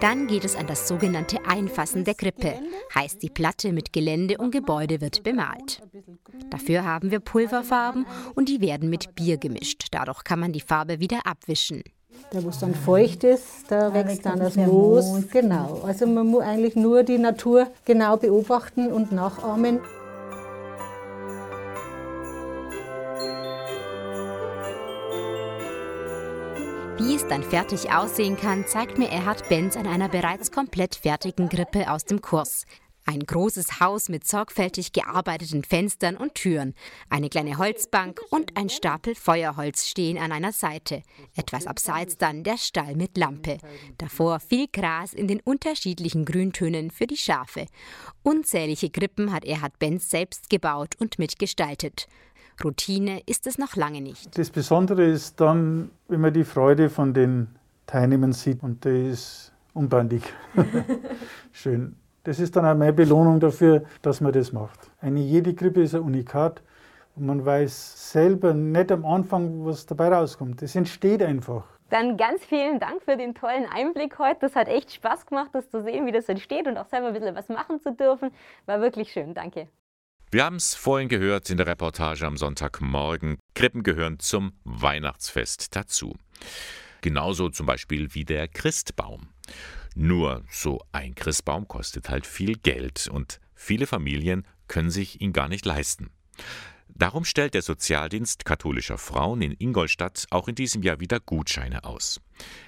Dann 0.00 0.28
geht 0.28 0.44
es 0.44 0.54
an 0.54 0.68
das 0.68 0.86
sogenannte 0.86 1.44
Einfassen 1.44 2.04
der 2.04 2.14
Krippe, 2.14 2.54
heißt 2.94 3.20
die 3.20 3.30
Platte 3.30 3.72
mit 3.72 3.92
Gelände 3.92 4.38
und 4.38 4.52
Gebäude 4.52 5.00
wird 5.00 5.24
bemalt. 5.24 5.82
Dafür 6.50 6.84
haben 6.84 7.10
wir 7.10 7.18
Pulverfarben 7.18 8.06
und 8.36 8.48
die 8.48 8.60
werden 8.60 8.90
mit 8.90 9.16
Bier 9.16 9.38
gemischt. 9.38 9.88
Dadurch 9.90 10.22
kann 10.22 10.38
man 10.38 10.52
die 10.52 10.60
Farbe 10.60 11.00
wieder 11.00 11.26
abwischen. 11.26 11.82
Da 12.30 12.44
wo 12.44 12.48
es 12.48 12.58
dann 12.58 12.74
feucht 12.74 13.24
ist, 13.24 13.70
da 13.70 13.92
wächst 13.92 14.24
dann 14.24 14.38
das 14.38 14.56
Moos. 14.56 15.28
Genau. 15.32 15.82
Also 15.84 16.06
man 16.06 16.28
muss 16.28 16.42
eigentlich 16.42 16.76
nur 16.76 17.02
die 17.02 17.18
Natur 17.18 17.66
genau 17.84 18.16
beobachten 18.16 18.92
und 18.92 19.12
nachahmen. 19.12 19.80
Wie 27.08 27.14
es 27.14 27.26
dann 27.26 27.42
fertig 27.42 27.90
aussehen 27.90 28.36
kann, 28.36 28.66
zeigt 28.66 28.98
mir 28.98 29.08
Erhard 29.08 29.48
Benz 29.48 29.78
an 29.78 29.86
einer 29.86 30.10
bereits 30.10 30.52
komplett 30.52 30.94
fertigen 30.94 31.48
Grippe 31.48 31.90
aus 31.90 32.04
dem 32.04 32.20
Kurs. 32.20 32.66
Ein 33.06 33.20
großes 33.20 33.80
Haus 33.80 34.10
mit 34.10 34.26
sorgfältig 34.26 34.92
gearbeiteten 34.92 35.64
Fenstern 35.64 36.18
und 36.18 36.34
Türen, 36.34 36.74
eine 37.08 37.30
kleine 37.30 37.56
Holzbank 37.56 38.20
und 38.28 38.58
ein 38.58 38.68
Stapel 38.68 39.14
Feuerholz 39.14 39.86
stehen 39.86 40.18
an 40.18 40.32
einer 40.32 40.52
Seite. 40.52 41.02
Etwas 41.34 41.66
abseits 41.66 42.18
dann 42.18 42.44
der 42.44 42.58
Stall 42.58 42.94
mit 42.94 43.16
Lampe. 43.16 43.56
Davor 43.96 44.38
viel 44.38 44.66
Gras 44.70 45.14
in 45.14 45.28
den 45.28 45.40
unterschiedlichen 45.40 46.26
Grüntönen 46.26 46.90
für 46.90 47.06
die 47.06 47.16
Schafe. 47.16 47.64
Unzählige 48.22 48.90
Krippen 48.90 49.32
hat 49.32 49.46
Erhard 49.46 49.78
Benz 49.78 50.10
selbst 50.10 50.50
gebaut 50.50 50.96
und 50.98 51.18
mitgestaltet. 51.18 52.06
Routine 52.64 53.20
ist 53.26 53.46
es 53.46 53.58
noch 53.58 53.76
lange 53.76 54.00
nicht. 54.00 54.36
Das 54.36 54.50
Besondere 54.50 55.04
ist 55.04 55.40
dann, 55.40 55.90
wenn 56.08 56.20
man 56.20 56.32
die 56.32 56.44
Freude 56.44 56.90
von 56.90 57.14
den 57.14 57.48
Teilnehmern 57.86 58.32
sieht 58.32 58.62
und 58.62 58.84
die 58.84 59.10
ist 59.10 59.52
unbandig. 59.74 60.22
Schön. 61.52 61.96
Das 62.24 62.40
ist 62.40 62.56
dann 62.56 62.66
auch 62.66 62.74
meine 62.74 62.92
Belohnung 62.92 63.40
dafür, 63.40 63.84
dass 64.02 64.20
man 64.20 64.32
das 64.32 64.52
macht. 64.52 64.90
Eine 65.00 65.20
jede 65.20 65.54
Krippe 65.54 65.82
ist 65.82 65.94
ein 65.94 66.02
Unikat 66.02 66.62
und 67.16 67.26
man 67.26 67.44
weiß 67.44 68.12
selber 68.12 68.52
nicht 68.52 68.92
am 68.92 69.04
Anfang, 69.04 69.64
was 69.64 69.86
dabei 69.86 70.08
rauskommt. 70.08 70.62
Es 70.62 70.74
entsteht 70.74 71.22
einfach. 71.22 71.64
Dann 71.90 72.18
ganz 72.18 72.44
vielen 72.44 72.80
Dank 72.80 73.02
für 73.02 73.16
den 73.16 73.34
tollen 73.34 73.64
Einblick 73.64 74.18
heute. 74.18 74.40
Das 74.40 74.56
hat 74.56 74.68
echt 74.68 74.92
Spaß 74.92 75.24
gemacht, 75.24 75.50
das 75.52 75.70
zu 75.70 75.82
sehen, 75.82 76.04
wie 76.04 76.12
das 76.12 76.28
entsteht 76.28 76.66
und 76.66 76.76
auch 76.76 76.86
selber 76.86 77.08
ein 77.08 77.14
bisschen 77.14 77.34
was 77.34 77.48
machen 77.48 77.80
zu 77.80 77.92
dürfen. 77.92 78.30
War 78.66 78.80
wirklich 78.82 79.10
schön. 79.10 79.32
Danke. 79.32 79.68
Wir 80.30 80.44
haben 80.44 80.56
es 80.56 80.74
vorhin 80.74 81.08
gehört 81.08 81.48
in 81.48 81.56
der 81.56 81.66
Reportage 81.66 82.26
am 82.26 82.36
Sonntagmorgen. 82.36 83.38
Krippen 83.54 83.82
gehören 83.82 84.18
zum 84.18 84.52
Weihnachtsfest 84.64 85.74
dazu. 85.74 86.18
Genauso 87.00 87.48
zum 87.48 87.64
Beispiel 87.64 88.12
wie 88.12 88.26
der 88.26 88.46
Christbaum. 88.46 89.28
Nur 89.94 90.44
so 90.50 90.82
ein 90.92 91.14
Christbaum 91.14 91.66
kostet 91.66 92.10
halt 92.10 92.26
viel 92.26 92.56
Geld 92.56 93.08
und 93.10 93.40
viele 93.54 93.86
Familien 93.86 94.46
können 94.66 94.90
sich 94.90 95.22
ihn 95.22 95.32
gar 95.32 95.48
nicht 95.48 95.64
leisten. 95.64 96.10
Darum 96.88 97.24
stellt 97.24 97.54
der 97.54 97.62
Sozialdienst 97.62 98.44
katholischer 98.44 98.98
Frauen 98.98 99.40
in 99.40 99.52
Ingolstadt 99.52 100.26
auch 100.28 100.46
in 100.46 100.54
diesem 100.54 100.82
Jahr 100.82 101.00
wieder 101.00 101.20
Gutscheine 101.20 101.84
aus. 101.84 102.20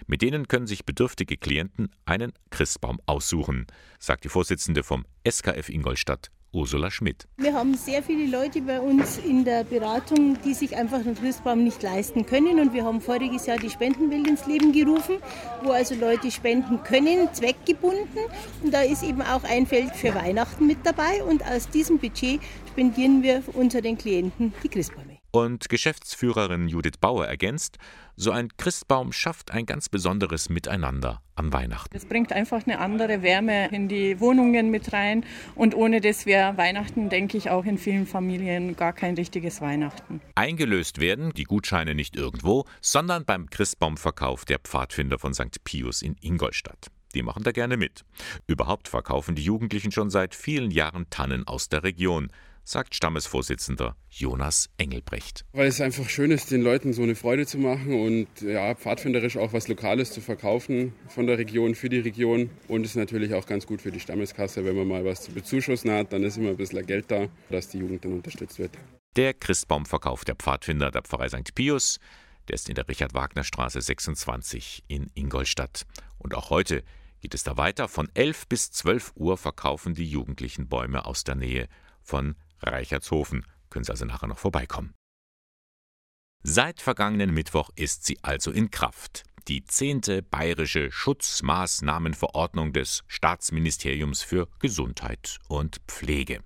Mit 0.06 0.22
denen 0.22 0.48
können 0.48 0.66
sich 0.66 0.86
bedürftige 0.86 1.36
Klienten 1.36 1.90
einen 2.06 2.32
Christbaum 2.48 3.00
aussuchen, 3.04 3.66
sagt 3.98 4.24
die 4.24 4.28
Vorsitzende 4.30 4.82
vom 4.82 5.04
SKF 5.28 5.68
Ingolstadt, 5.68 6.30
Ursula 6.52 6.90
Schmidt. 6.90 7.28
Wir 7.36 7.54
haben 7.54 7.74
sehr 7.74 8.02
viele 8.02 8.26
Leute 8.26 8.60
bei 8.62 8.80
uns 8.80 9.18
in 9.18 9.44
der 9.44 9.64
Beratung, 9.64 10.36
die 10.44 10.54
sich 10.54 10.76
einfach 10.76 10.98
einen 10.98 11.14
Christbaum 11.14 11.62
nicht 11.62 11.82
leisten 11.82 12.26
können. 12.26 12.58
Und 12.60 12.72
wir 12.72 12.84
haben 12.84 13.00
voriges 13.00 13.46
Jahr 13.46 13.58
die 13.58 13.70
Spendenwelt 13.70 14.26
ins 14.26 14.46
Leben 14.46 14.72
gerufen, 14.72 15.16
wo 15.62 15.70
also 15.70 15.94
Leute 15.94 16.30
spenden 16.30 16.82
können, 16.82 17.28
zweckgebunden. 17.32 18.24
Und 18.62 18.74
da 18.74 18.82
ist 18.82 19.02
eben 19.02 19.22
auch 19.22 19.44
ein 19.44 19.66
Feld 19.66 19.94
für 19.94 20.14
Weihnachten 20.14 20.66
mit 20.66 20.78
dabei. 20.84 21.22
Und 21.22 21.44
aus 21.44 21.68
diesem 21.68 21.98
Budget 21.98 22.40
spendieren 22.72 23.22
wir 23.22 23.42
unseren 23.54 23.96
Klienten 23.96 24.52
die 24.62 24.68
Christbäume. 24.68 25.09
Und 25.32 25.68
Geschäftsführerin 25.68 26.66
Judith 26.66 26.98
Bauer 27.00 27.26
ergänzt, 27.26 27.78
so 28.16 28.32
ein 28.32 28.48
Christbaum 28.56 29.12
schafft 29.12 29.52
ein 29.52 29.64
ganz 29.64 29.88
besonderes 29.88 30.48
Miteinander 30.48 31.22
an 31.36 31.52
Weihnachten. 31.52 31.96
Es 31.96 32.04
bringt 32.04 32.32
einfach 32.32 32.66
eine 32.66 32.80
andere 32.80 33.22
Wärme 33.22 33.68
in 33.68 33.88
die 33.88 34.18
Wohnungen 34.18 34.70
mit 34.70 34.92
rein 34.92 35.24
und 35.54 35.74
ohne 35.74 36.00
das 36.00 36.26
wäre 36.26 36.56
Weihnachten, 36.56 37.08
denke 37.08 37.38
ich, 37.38 37.48
auch 37.48 37.64
in 37.64 37.78
vielen 37.78 38.06
Familien 38.06 38.74
gar 38.74 38.92
kein 38.92 39.14
richtiges 39.14 39.60
Weihnachten. 39.60 40.20
Eingelöst 40.34 41.00
werden 41.00 41.32
die 41.32 41.44
Gutscheine 41.44 41.94
nicht 41.94 42.16
irgendwo, 42.16 42.64
sondern 42.80 43.24
beim 43.24 43.48
Christbaumverkauf 43.48 44.44
der 44.44 44.58
Pfadfinder 44.58 45.18
von 45.18 45.32
St. 45.32 45.62
Pius 45.64 46.02
in 46.02 46.16
Ingolstadt. 46.20 46.88
Die 47.14 47.22
machen 47.22 47.42
da 47.42 47.52
gerne 47.52 47.76
mit. 47.76 48.04
Überhaupt 48.46 48.88
verkaufen 48.88 49.34
die 49.34 49.42
Jugendlichen 49.42 49.92
schon 49.92 50.10
seit 50.10 50.34
vielen 50.34 50.70
Jahren 50.70 51.08
Tannen 51.10 51.46
aus 51.46 51.68
der 51.68 51.82
Region 51.82 52.30
sagt 52.64 52.94
Stammesvorsitzender 52.94 53.96
Jonas 54.10 54.70
Engelbrecht. 54.78 55.44
Weil 55.52 55.68
es 55.68 55.80
einfach 55.80 56.08
schön 56.08 56.30
ist, 56.30 56.50
den 56.50 56.62
Leuten 56.62 56.92
so 56.92 57.02
eine 57.02 57.14
Freude 57.14 57.46
zu 57.46 57.58
machen 57.58 57.94
und 57.94 58.28
ja, 58.40 58.74
pfadfinderisch 58.74 59.36
auch 59.36 59.52
was 59.52 59.68
Lokales 59.68 60.12
zu 60.12 60.20
verkaufen 60.20 60.92
von 61.08 61.26
der 61.26 61.38
Region 61.38 61.74
für 61.74 61.88
die 61.88 62.00
Region. 62.00 62.50
Und 62.68 62.84
es 62.84 62.92
ist 62.92 62.96
natürlich 62.96 63.34
auch 63.34 63.46
ganz 63.46 63.66
gut 63.66 63.82
für 63.82 63.90
die 63.90 64.00
Stammeskasse, 64.00 64.64
wenn 64.64 64.76
man 64.76 64.88
mal 64.88 65.04
was 65.04 65.22
zu 65.22 65.32
bezuschussen 65.32 65.90
hat, 65.90 66.12
dann 66.12 66.22
ist 66.22 66.36
immer 66.36 66.50
ein 66.50 66.56
bisschen 66.56 66.86
Geld 66.86 67.10
da, 67.10 67.28
dass 67.50 67.68
die 67.68 67.78
Jugend 67.78 68.04
dann 68.04 68.12
unterstützt 68.12 68.58
wird. 68.58 68.72
Der 69.16 69.34
Christbaumverkauf 69.34 70.24
der 70.24 70.36
Pfadfinder 70.36 70.90
der 70.90 71.02
Pfarrei 71.02 71.28
St. 71.28 71.54
Pius, 71.54 71.98
der 72.48 72.54
ist 72.54 72.68
in 72.68 72.74
der 72.74 72.88
Richard-Wagner-Straße 72.88 73.80
26 73.80 74.84
in 74.86 75.10
Ingolstadt. 75.14 75.86
Und 76.18 76.34
auch 76.34 76.50
heute 76.50 76.84
geht 77.20 77.34
es 77.34 77.42
da 77.42 77.56
weiter. 77.56 77.88
Von 77.88 78.08
11 78.14 78.48
bis 78.48 78.70
12 78.70 79.12
Uhr 79.14 79.36
verkaufen 79.36 79.94
die 79.94 80.08
Jugendlichen 80.08 80.68
Bäume 80.68 81.06
aus 81.06 81.24
der 81.24 81.34
Nähe 81.34 81.68
von 82.02 82.34
Reichertshofen. 82.62 83.46
Können 83.68 83.84
Sie 83.84 83.92
also 83.92 84.04
nachher 84.04 84.26
noch 84.26 84.38
vorbeikommen. 84.38 84.94
Seit 86.42 86.80
vergangenen 86.80 87.34
Mittwoch 87.34 87.70
ist 87.76 88.06
sie 88.06 88.18
also 88.22 88.50
in 88.50 88.70
Kraft. 88.70 89.24
Die 89.48 89.64
zehnte 89.64 90.22
bayerische 90.22 90.90
Schutzmaßnahmenverordnung 90.90 92.72
des 92.72 93.04
Staatsministeriums 93.08 94.22
für 94.22 94.48
Gesundheit 94.58 95.38
und 95.48 95.82
Pflege. 95.86 96.42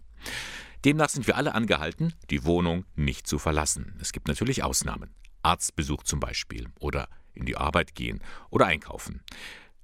Demnach 0.85 1.11
sind 1.11 1.26
wir 1.26 1.37
alle 1.37 1.54
angehalten, 1.54 2.12
die 2.30 2.44
Wohnung 2.44 2.85
nicht 2.97 3.26
zu 3.26 3.38
verlassen. 3.38 3.97
Es 4.00 4.12
gibt 4.12 4.26
natürlich 4.26 4.64
Ausnahmen. 4.64 5.14
Arztbesuch 5.42 6.02
zum 6.02 6.21
Beispiel 6.21 6.68
oder 6.80 7.09
in 7.33 7.47
die 7.47 7.56
Arbeit 7.56 7.94
gehen 7.94 8.21
oder 8.50 8.66
einkaufen. 8.66 9.23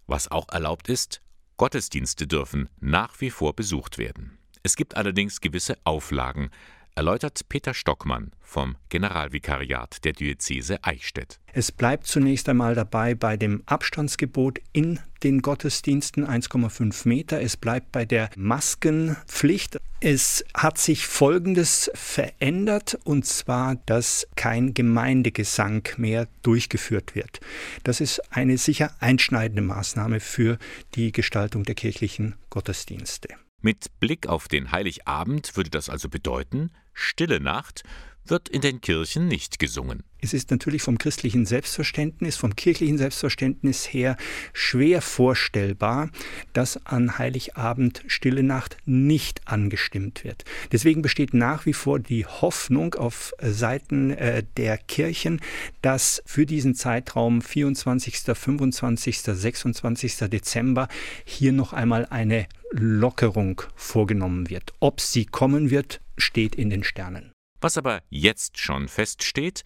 Was 0.06 0.30
auch 0.30 0.48
erlaubt 0.50 0.88
ist, 0.88 1.22
Gottesdienste 1.56 2.26
dürfen 2.26 2.68
nach 2.80 3.20
wie 3.20 3.30
vor 3.30 3.54
besucht 3.54 3.98
werden. 3.98 4.39
Es 4.62 4.76
gibt 4.76 4.96
allerdings 4.96 5.40
gewisse 5.40 5.76
Auflagen, 5.84 6.50
erläutert 6.94 7.48
Peter 7.48 7.72
Stockmann 7.72 8.32
vom 8.40 8.76
Generalvikariat 8.90 10.04
der 10.04 10.12
Diözese 10.12 10.84
Eichstätt. 10.84 11.40
Es 11.52 11.72
bleibt 11.72 12.06
zunächst 12.06 12.48
einmal 12.48 12.74
dabei 12.74 13.14
bei 13.14 13.36
dem 13.36 13.62
Abstandsgebot 13.64 14.58
in 14.72 15.00
den 15.22 15.40
Gottesdiensten 15.40 16.26
1,5 16.26 17.08
Meter. 17.08 17.40
Es 17.40 17.56
bleibt 17.56 17.92
bei 17.92 18.04
der 18.04 18.28
Maskenpflicht. 18.36 19.78
Es 20.00 20.44
hat 20.54 20.78
sich 20.78 21.06
Folgendes 21.06 21.90
verändert, 21.94 22.98
und 23.04 23.24
zwar, 23.24 23.76
dass 23.86 24.26
kein 24.36 24.74
Gemeindegesang 24.74 25.88
mehr 25.96 26.28
durchgeführt 26.42 27.14
wird. 27.14 27.40
Das 27.84 28.00
ist 28.00 28.20
eine 28.30 28.58
sicher 28.58 28.94
einschneidende 29.00 29.62
Maßnahme 29.62 30.20
für 30.20 30.58
die 30.94 31.12
Gestaltung 31.12 31.64
der 31.64 31.74
kirchlichen 31.74 32.34
Gottesdienste. 32.50 33.28
Mit 33.62 34.00
Blick 34.00 34.26
auf 34.26 34.48
den 34.48 34.72
Heiligabend 34.72 35.56
würde 35.56 35.70
das 35.70 35.90
also 35.90 36.08
bedeuten, 36.08 36.70
Stille 36.94 37.40
Nacht 37.40 37.82
wird 38.30 38.48
in 38.48 38.60
den 38.60 38.80
Kirchen 38.80 39.28
nicht 39.28 39.58
gesungen. 39.58 40.02
Es 40.22 40.34
ist 40.34 40.50
natürlich 40.50 40.82
vom 40.82 40.98
christlichen 40.98 41.46
Selbstverständnis, 41.46 42.36
vom 42.36 42.54
kirchlichen 42.54 42.98
Selbstverständnis 42.98 43.92
her 43.92 44.16
schwer 44.52 45.00
vorstellbar, 45.00 46.10
dass 46.52 46.84
an 46.86 47.18
Heiligabend 47.18 48.02
Stille 48.06 48.42
Nacht 48.42 48.76
nicht 48.84 49.40
angestimmt 49.46 50.24
wird. 50.24 50.44
Deswegen 50.72 51.02
besteht 51.02 51.32
nach 51.32 51.64
wie 51.64 51.72
vor 51.72 51.98
die 51.98 52.26
Hoffnung 52.26 52.94
auf 52.94 53.32
Seiten 53.40 54.10
äh, 54.10 54.44
der 54.56 54.76
Kirchen, 54.76 55.40
dass 55.80 56.22
für 56.26 56.46
diesen 56.46 56.74
Zeitraum 56.74 57.40
24., 57.40 58.18
25., 58.34 59.20
26. 59.22 60.16
Dezember 60.28 60.88
hier 61.24 61.52
noch 61.52 61.72
einmal 61.72 62.06
eine 62.06 62.46
Lockerung 62.70 63.62
vorgenommen 63.74 64.50
wird. 64.50 64.72
Ob 64.80 65.00
sie 65.00 65.24
kommen 65.24 65.70
wird, 65.70 66.00
steht 66.18 66.54
in 66.54 66.70
den 66.70 66.84
Sternen. 66.84 67.32
Was 67.60 67.76
aber 67.76 68.02
jetzt 68.08 68.58
schon 68.58 68.88
feststeht, 68.88 69.64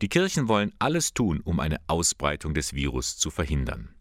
die 0.00 0.08
Kirchen 0.08 0.48
wollen 0.48 0.72
alles 0.78 1.14
tun, 1.14 1.40
um 1.44 1.60
eine 1.60 1.78
Ausbreitung 1.86 2.54
des 2.54 2.74
Virus 2.74 3.16
zu 3.16 3.30
verhindern. 3.30 3.94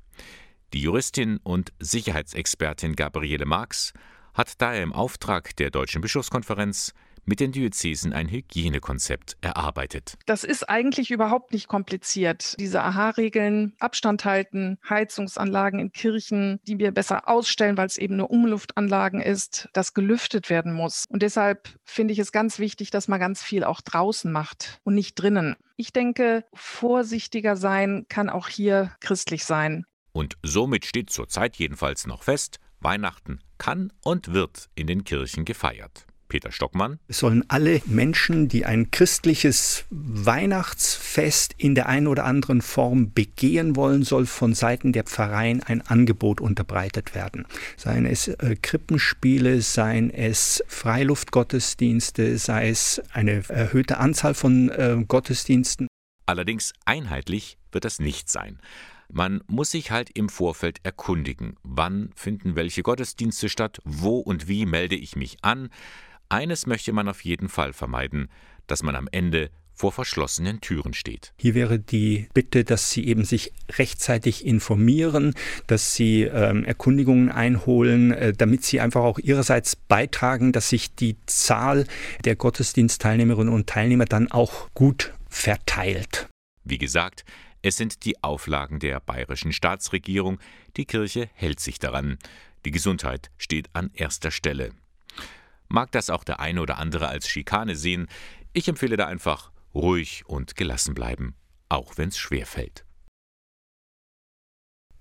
Die 0.73 0.81
Juristin 0.81 1.37
und 1.43 1.73
Sicherheitsexpertin 1.79 2.95
Gabriele 2.95 3.45
Marx 3.45 3.93
hat 4.33 4.61
daher 4.61 4.83
im 4.83 4.93
Auftrag 4.93 5.55
der 5.57 5.69
Deutschen 5.69 6.01
Bischofskonferenz 6.01 6.93
mit 7.25 7.39
den 7.39 7.51
Diözesen 7.51 8.13
ein 8.13 8.29
Hygienekonzept 8.29 9.37
erarbeitet. 9.41 10.17
Das 10.25 10.43
ist 10.43 10.69
eigentlich 10.69 11.11
überhaupt 11.11 11.53
nicht 11.53 11.67
kompliziert. 11.67 12.55
Diese 12.59 12.81
AHA-Regeln, 12.81 13.73
Abstand 13.79 14.25
halten, 14.25 14.77
Heizungsanlagen 14.89 15.79
in 15.79 15.91
Kirchen, 15.91 16.59
die 16.67 16.79
wir 16.79 16.91
besser 16.91 17.27
ausstellen, 17.27 17.77
weil 17.77 17.87
es 17.87 17.97
eben 17.97 18.17
nur 18.17 18.31
Umluftanlagen 18.31 19.21
ist, 19.21 19.69
das 19.73 19.93
gelüftet 19.93 20.49
werden 20.49 20.73
muss. 20.73 21.05
Und 21.09 21.21
deshalb 21.21 21.75
finde 21.83 22.13
ich 22.13 22.19
es 22.19 22.31
ganz 22.31 22.59
wichtig, 22.59 22.91
dass 22.91 23.07
man 23.07 23.19
ganz 23.19 23.43
viel 23.43 23.63
auch 23.63 23.81
draußen 23.81 24.31
macht 24.31 24.79
und 24.83 24.95
nicht 24.95 25.15
drinnen. 25.15 25.55
Ich 25.77 25.93
denke, 25.93 26.45
vorsichtiger 26.53 27.55
sein 27.55 28.05
kann 28.09 28.29
auch 28.29 28.47
hier 28.47 28.95
christlich 28.99 29.45
sein. 29.45 29.85
Und 30.11 30.37
somit 30.43 30.85
steht 30.85 31.09
zurzeit 31.09 31.55
jedenfalls 31.55 32.05
noch 32.05 32.23
fest, 32.23 32.59
Weihnachten 32.79 33.39
kann 33.57 33.93
und 34.03 34.33
wird 34.33 34.69
in 34.75 34.87
den 34.87 35.03
Kirchen 35.03 35.45
gefeiert. 35.45 36.05
Peter 36.31 36.53
Stockmann. 36.53 36.97
Es 37.09 37.17
sollen 37.17 37.43
alle 37.49 37.81
Menschen, 37.85 38.47
die 38.47 38.65
ein 38.65 38.89
christliches 38.89 39.83
Weihnachtsfest 39.89 41.53
in 41.57 41.75
der 41.75 41.89
einen 41.89 42.07
oder 42.07 42.23
anderen 42.23 42.61
Form 42.61 43.11
begehen 43.11 43.75
wollen, 43.75 44.03
soll 44.03 44.25
von 44.25 44.53
Seiten 44.53 44.93
der 44.93 45.03
Pfarreien 45.03 45.61
ein 45.61 45.81
Angebot 45.81 46.39
unterbreitet 46.39 47.15
werden. 47.15 47.45
Seien 47.75 48.05
es 48.05 48.29
äh, 48.29 48.55
Krippenspiele, 48.61 49.61
seien 49.61 50.09
es 50.09 50.63
Freiluftgottesdienste, 50.67 52.37
sei 52.37 52.69
es 52.69 53.01
eine 53.11 53.43
erhöhte 53.49 53.97
Anzahl 53.97 54.33
von 54.33 54.69
äh, 54.69 55.03
Gottesdiensten. 55.05 55.87
Allerdings 56.27 56.71
einheitlich 56.85 57.57
wird 57.73 57.83
das 57.83 57.99
nicht 57.99 58.29
sein. 58.29 58.61
Man 59.11 59.41
muss 59.47 59.71
sich 59.71 59.91
halt 59.91 60.09
im 60.13 60.29
Vorfeld 60.29 60.79
erkundigen, 60.83 61.57
wann 61.63 62.11
finden 62.15 62.55
welche 62.55 62.83
Gottesdienste 62.83 63.49
statt, 63.49 63.79
wo 63.83 64.19
und 64.19 64.47
wie 64.47 64.65
melde 64.65 64.95
ich 64.95 65.17
mich 65.17 65.39
an. 65.41 65.69
Eines 66.31 66.65
möchte 66.65 66.93
man 66.93 67.09
auf 67.09 67.25
jeden 67.25 67.49
Fall 67.49 67.73
vermeiden, 67.73 68.29
dass 68.65 68.83
man 68.83 68.95
am 68.95 69.09
Ende 69.11 69.49
vor 69.73 69.91
verschlossenen 69.91 70.61
Türen 70.61 70.93
steht. 70.93 71.33
Hier 71.37 71.55
wäre 71.55 71.77
die 71.77 72.29
Bitte, 72.33 72.63
dass 72.63 72.89
Sie 72.89 73.05
eben 73.05 73.25
sich 73.25 73.51
rechtzeitig 73.73 74.45
informieren, 74.45 75.33
dass 75.67 75.93
Sie 75.93 76.23
ähm, 76.23 76.63
Erkundigungen 76.63 77.29
einholen, 77.29 78.13
äh, 78.13 78.31
damit 78.31 78.63
Sie 78.63 78.79
einfach 78.79 79.01
auch 79.01 79.19
Ihrerseits 79.19 79.75
beitragen, 79.75 80.53
dass 80.53 80.69
sich 80.69 80.95
die 80.95 81.17
Zahl 81.25 81.85
der 82.23 82.37
Gottesdienstteilnehmerinnen 82.37 83.53
und 83.53 83.67
Teilnehmer 83.67 84.05
dann 84.05 84.31
auch 84.31 84.69
gut 84.73 85.13
verteilt. 85.29 86.29
Wie 86.63 86.77
gesagt, 86.77 87.25
es 87.61 87.75
sind 87.75 88.05
die 88.05 88.23
Auflagen 88.23 88.79
der 88.79 89.01
bayerischen 89.01 89.51
Staatsregierung. 89.51 90.39
Die 90.77 90.85
Kirche 90.85 91.29
hält 91.33 91.59
sich 91.59 91.77
daran. 91.77 92.19
Die 92.63 92.71
Gesundheit 92.71 93.31
steht 93.37 93.69
an 93.73 93.89
erster 93.93 94.31
Stelle. 94.31 94.71
Mag 95.71 95.89
das 95.93 96.09
auch 96.09 96.25
der 96.25 96.41
eine 96.41 96.61
oder 96.61 96.79
andere 96.79 97.07
als 97.07 97.29
Schikane 97.29 97.77
sehen, 97.77 98.07
ich 98.51 98.67
empfehle 98.67 98.97
da 98.97 99.07
einfach 99.07 99.51
ruhig 99.73 100.25
und 100.27 100.57
gelassen 100.57 100.93
bleiben, 100.93 101.33
auch 101.69 101.97
wenn's 101.97 102.17
schwer 102.17 102.45
fällt. 102.45 102.83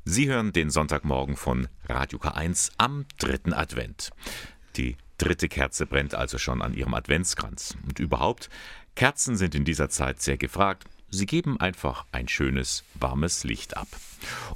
Sie 0.04 0.28
hören 0.28 0.52
den 0.52 0.70
Sonntagmorgen 0.70 1.34
von 1.34 1.66
Radio 1.88 2.20
K1 2.20 2.70
am 2.78 3.04
dritten 3.18 3.52
Advent. 3.52 4.10
Die 4.76 4.96
dritte 5.18 5.48
Kerze 5.48 5.86
brennt 5.86 6.14
also 6.14 6.38
schon 6.38 6.62
an 6.62 6.74
ihrem 6.74 6.94
Adventskranz. 6.94 7.76
Und 7.84 7.98
überhaupt, 7.98 8.48
Kerzen 8.94 9.36
sind 9.36 9.56
in 9.56 9.64
dieser 9.64 9.88
Zeit 9.88 10.22
sehr 10.22 10.36
gefragt. 10.36 10.84
Sie 11.08 11.26
geben 11.26 11.58
einfach 11.58 12.06
ein 12.12 12.28
schönes, 12.28 12.84
warmes 12.94 13.42
Licht 13.42 13.76
ab. 13.76 13.88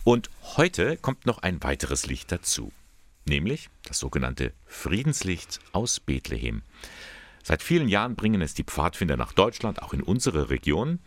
Und 0.05 0.31
heute 0.57 0.96
kommt 0.96 1.27
noch 1.27 1.38
ein 1.38 1.61
weiteres 1.64 2.07
Licht 2.07 2.31
dazu 2.31 2.72
nämlich 3.28 3.70
das 3.84 3.98
sogenannte 3.98 4.52
Friedenslicht 4.66 5.60
aus 5.72 6.00
Bethlehem. 6.00 6.62
Seit 7.42 7.62
vielen 7.62 7.88
Jahren 7.88 8.16
bringen 8.16 8.40
es 8.40 8.54
die 8.54 8.64
Pfadfinder 8.64 9.16
nach 9.16 9.32
Deutschland, 9.32 9.82
auch 9.82 9.92
in 9.92 10.02
unsere 10.02 10.50
Region, 10.50 11.00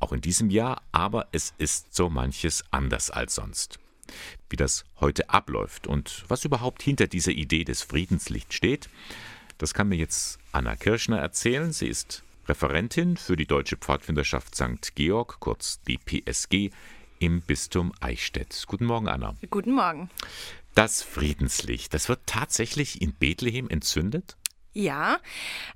auch 0.00 0.12
in 0.12 0.20
diesem 0.20 0.50
Jahr, 0.50 0.82
aber 0.90 1.28
es 1.32 1.54
ist 1.58 1.94
so 1.94 2.10
manches 2.10 2.64
anders 2.70 3.10
als 3.10 3.36
sonst. 3.36 3.78
Wie 4.48 4.56
das 4.56 4.84
heute 4.98 5.30
abläuft 5.30 5.86
und 5.86 6.24
was 6.26 6.44
überhaupt 6.44 6.82
hinter 6.82 7.06
dieser 7.06 7.32
Idee 7.32 7.64
des 7.64 7.82
Friedenslichts 7.82 8.54
steht, 8.54 8.88
das 9.58 9.74
kann 9.74 9.88
mir 9.88 9.96
jetzt 9.96 10.38
Anna 10.52 10.74
Kirschner 10.74 11.18
erzählen. 11.18 11.70
Sie 11.70 11.86
ist 11.86 12.24
Referentin 12.48 13.16
für 13.16 13.36
die 13.36 13.46
Deutsche 13.46 13.76
Pfadfinderschaft 13.76 14.56
St. 14.56 14.94
Georg, 14.96 15.38
kurz 15.38 15.80
die 15.82 15.98
PSG, 15.98 16.74
im 17.20 17.42
Bistum 17.42 17.92
Eichstätt. 18.00 18.64
Guten 18.66 18.86
Morgen, 18.86 19.06
Anna. 19.06 19.36
Guten 19.50 19.74
Morgen. 19.74 20.10
Das 20.74 21.02
Friedenslicht, 21.02 21.92
das 21.94 22.08
wird 22.08 22.20
tatsächlich 22.26 23.02
in 23.02 23.14
Bethlehem 23.14 23.68
entzündet? 23.68 24.36
Ja, 24.72 25.18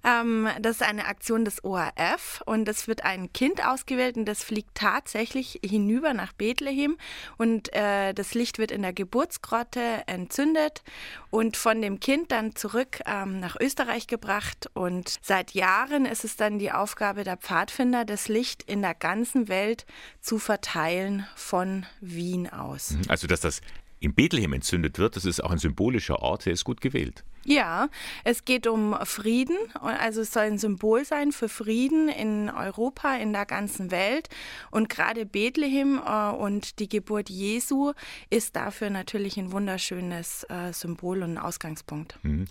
ähm, 0.05 0.49
das 0.61 0.77
ist 0.77 0.83
eine 0.83 1.07
Aktion 1.07 1.45
des 1.45 1.65
ORF 1.65 2.43
und 2.47 2.69
es 2.69 2.87
wird 2.87 3.05
ein 3.05 3.33
Kind 3.33 3.67
ausgewählt 3.67 4.17
und 4.17 4.25
das 4.25 4.45
fliegt 4.45 4.77
tatsächlich 4.77 5.59
hinüber 5.65 6.15
nach 6.15 6.33
Bethlehem 6.33 6.97
und 7.37 7.73
äh, 7.73 8.15
das 8.15 8.35
Licht 8.35 8.59
wird 8.59 8.71
in 8.71 8.83
der 8.83 8.93
Geburtsgrotte 8.93 10.05
entzündet 10.07 10.85
und 11.31 11.57
von 11.57 11.83
dem 11.83 11.99
Kind 11.99 12.31
dann 12.31 12.55
zurück 12.55 13.01
ähm, 13.05 13.41
nach 13.41 13.57
Österreich 13.61 14.07
gebracht 14.07 14.71
und 14.75 15.19
seit 15.23 15.55
Jahren 15.55 16.07
ist 16.07 16.23
es 16.23 16.37
dann 16.37 16.61
die 16.61 16.71
Aufgabe 16.71 17.25
der 17.25 17.37
Pfadfinder, 17.37 18.05
das 18.05 18.29
Licht 18.29 18.63
in 18.63 18.81
der 18.81 18.95
ganzen 18.95 19.49
Welt 19.49 19.87
zu 20.21 20.39
verteilen 20.39 21.27
von 21.35 21.85
Wien 22.01 22.49
aus. 22.49 22.93
Mhm, 22.93 23.03
also 23.09 23.27
dass 23.27 23.41
das 23.41 23.61
in 24.05 24.15
Bethlehem 24.15 24.53
entzündet 24.53 24.99
wird, 24.99 25.17
das 25.17 25.25
ist 25.25 25.43
auch 25.43 25.51
ein 25.51 25.59
symbolischer 25.59 26.21
Ort, 26.21 26.47
der 26.47 26.53
ist 26.53 26.65
gut 26.65 26.81
gewählt. 26.81 27.25
Ja, 27.47 27.89
es 28.25 28.45
geht 28.45 28.67
um 28.67 28.97
Frieden, 29.05 29.57
also 29.81 30.23
es 30.23 30.33
soll 30.33 30.45
ein 30.45 30.59
Symbol 30.59 31.05
sein 31.05 31.31
für 31.31 31.51
Frieden 31.51 32.09
in 32.09 32.49
Europa, 32.49 33.17
in 33.17 33.33
der 33.33 33.45
ganzen 33.45 33.91
Welt. 33.91 34.31
Und 34.71 34.89
gerade 34.89 35.27
Bethlehem 35.27 36.01
äh, 36.07 36.31
und 36.31 36.79
die 36.79 36.89
Geburt 36.89 37.29
Jesu 37.29 37.93
ist 38.31 38.57
dafür 38.57 38.89
natürlich 38.89 39.37
ein 39.37 39.53
wunderschönes 39.53 40.45
äh, 40.45 40.73
Symbol 40.73 41.23
und 41.23 41.33
ein 41.35 41.39
Ausgangspunkt. 41.39 42.19
Mhm. 42.23 42.47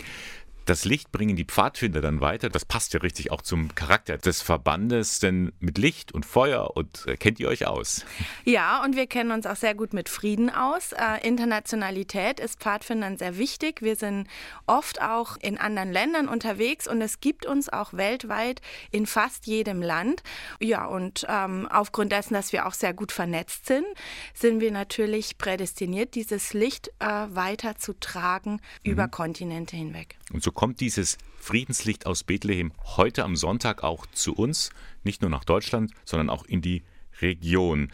Das 0.65 0.85
Licht 0.85 1.11
bringen 1.11 1.35
die 1.35 1.43
Pfadfinder 1.43 1.99
dann 1.99 2.21
weiter. 2.21 2.49
Das 2.49 2.63
passt 2.63 2.93
ja 2.93 3.01
richtig 3.01 3.31
auch 3.31 3.41
zum 3.41 3.75
Charakter 3.75 4.17
des 4.17 4.41
Verbandes, 4.41 5.19
denn 5.19 5.51
mit 5.59 5.77
Licht 5.77 6.13
und 6.13 6.25
Feuer 6.25 6.77
und 6.77 7.05
äh, 7.05 7.17
kennt 7.17 7.39
ihr 7.41 7.49
euch 7.49 7.67
aus? 7.67 8.05
Ja, 8.45 8.81
und 8.81 8.95
wir 8.95 9.07
kennen 9.07 9.31
uns 9.31 9.45
auch 9.45 9.57
sehr 9.57 9.75
gut 9.75 9.93
mit 9.93 10.07
Frieden 10.07 10.49
aus. 10.49 10.93
Äh, 10.93 11.27
Internationalität 11.27 12.39
ist 12.39 12.61
Pfadfindern 12.61 13.17
sehr 13.17 13.37
wichtig. 13.37 13.81
Wir 13.81 13.97
sind 13.97 14.27
oft 14.65 15.01
auch 15.01 15.35
in 15.41 15.57
anderen 15.57 15.91
Ländern 15.91 16.29
unterwegs 16.29 16.87
und 16.87 17.01
es 17.01 17.19
gibt 17.19 17.45
uns 17.45 17.67
auch 17.67 17.91
weltweit 17.91 18.61
in 18.89 19.05
fast 19.05 19.47
jedem 19.47 19.81
Land. 19.81 20.23
Ja, 20.61 20.85
und 20.85 21.25
ähm, 21.27 21.67
aufgrund 21.69 22.13
dessen, 22.13 22.35
dass 22.35 22.53
wir 22.53 22.67
auch 22.67 22.73
sehr 22.73 22.93
gut 22.93 23.11
vernetzt 23.11 23.65
sind, 23.65 23.85
sind 24.33 24.61
wir 24.61 24.71
natürlich 24.71 25.37
prädestiniert, 25.37 26.15
dieses 26.15 26.53
Licht 26.53 26.87
äh, 26.99 27.05
weiterzutragen 27.05 28.53
mhm. 28.53 28.91
über 28.91 29.09
Kontinente 29.09 29.75
hinweg. 29.75 30.17
Und 30.31 30.41
so 30.41 30.52
kommt 30.53 30.79
dieses 30.79 31.17
Friedenslicht 31.37 32.05
aus 32.05 32.23
Bethlehem 32.23 32.71
heute 32.97 33.23
am 33.23 33.35
Sonntag 33.35 33.83
auch 33.83 34.05
zu 34.07 34.33
uns, 34.33 34.69
nicht 35.03 35.21
nur 35.21 35.29
nach 35.29 35.43
Deutschland, 35.43 35.91
sondern 36.05 36.29
auch 36.29 36.45
in 36.45 36.61
die 36.61 36.83
Region. 37.21 37.91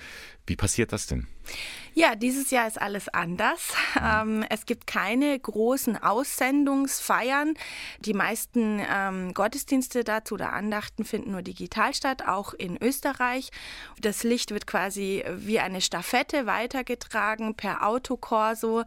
Wie 0.49 0.55
passiert 0.55 0.91
das 0.91 1.05
denn? 1.05 1.27
Ja, 1.93 2.15
dieses 2.15 2.51
Jahr 2.51 2.67
ist 2.67 2.81
alles 2.81 3.09
anders. 3.09 3.73
Ähm, 4.01 4.45
es 4.49 4.65
gibt 4.65 4.87
keine 4.87 5.37
großen 5.37 6.01
Aussendungsfeiern. 6.01 7.55
Die 7.99 8.13
meisten 8.13 8.79
ähm, 8.89 9.33
Gottesdienste 9.33 10.03
dazu 10.03 10.35
oder 10.35 10.53
Andachten 10.53 11.03
finden 11.03 11.31
nur 11.31 11.41
digital 11.41 11.93
statt, 11.93 12.27
auch 12.27 12.53
in 12.53 12.81
Österreich. 12.81 13.49
Das 13.99 14.23
Licht 14.23 14.51
wird 14.51 14.67
quasi 14.67 15.23
wie 15.35 15.59
eine 15.59 15.81
Staffette 15.81 16.45
weitergetragen 16.45 17.55
per 17.55 17.85
Autokorso, 17.85 18.83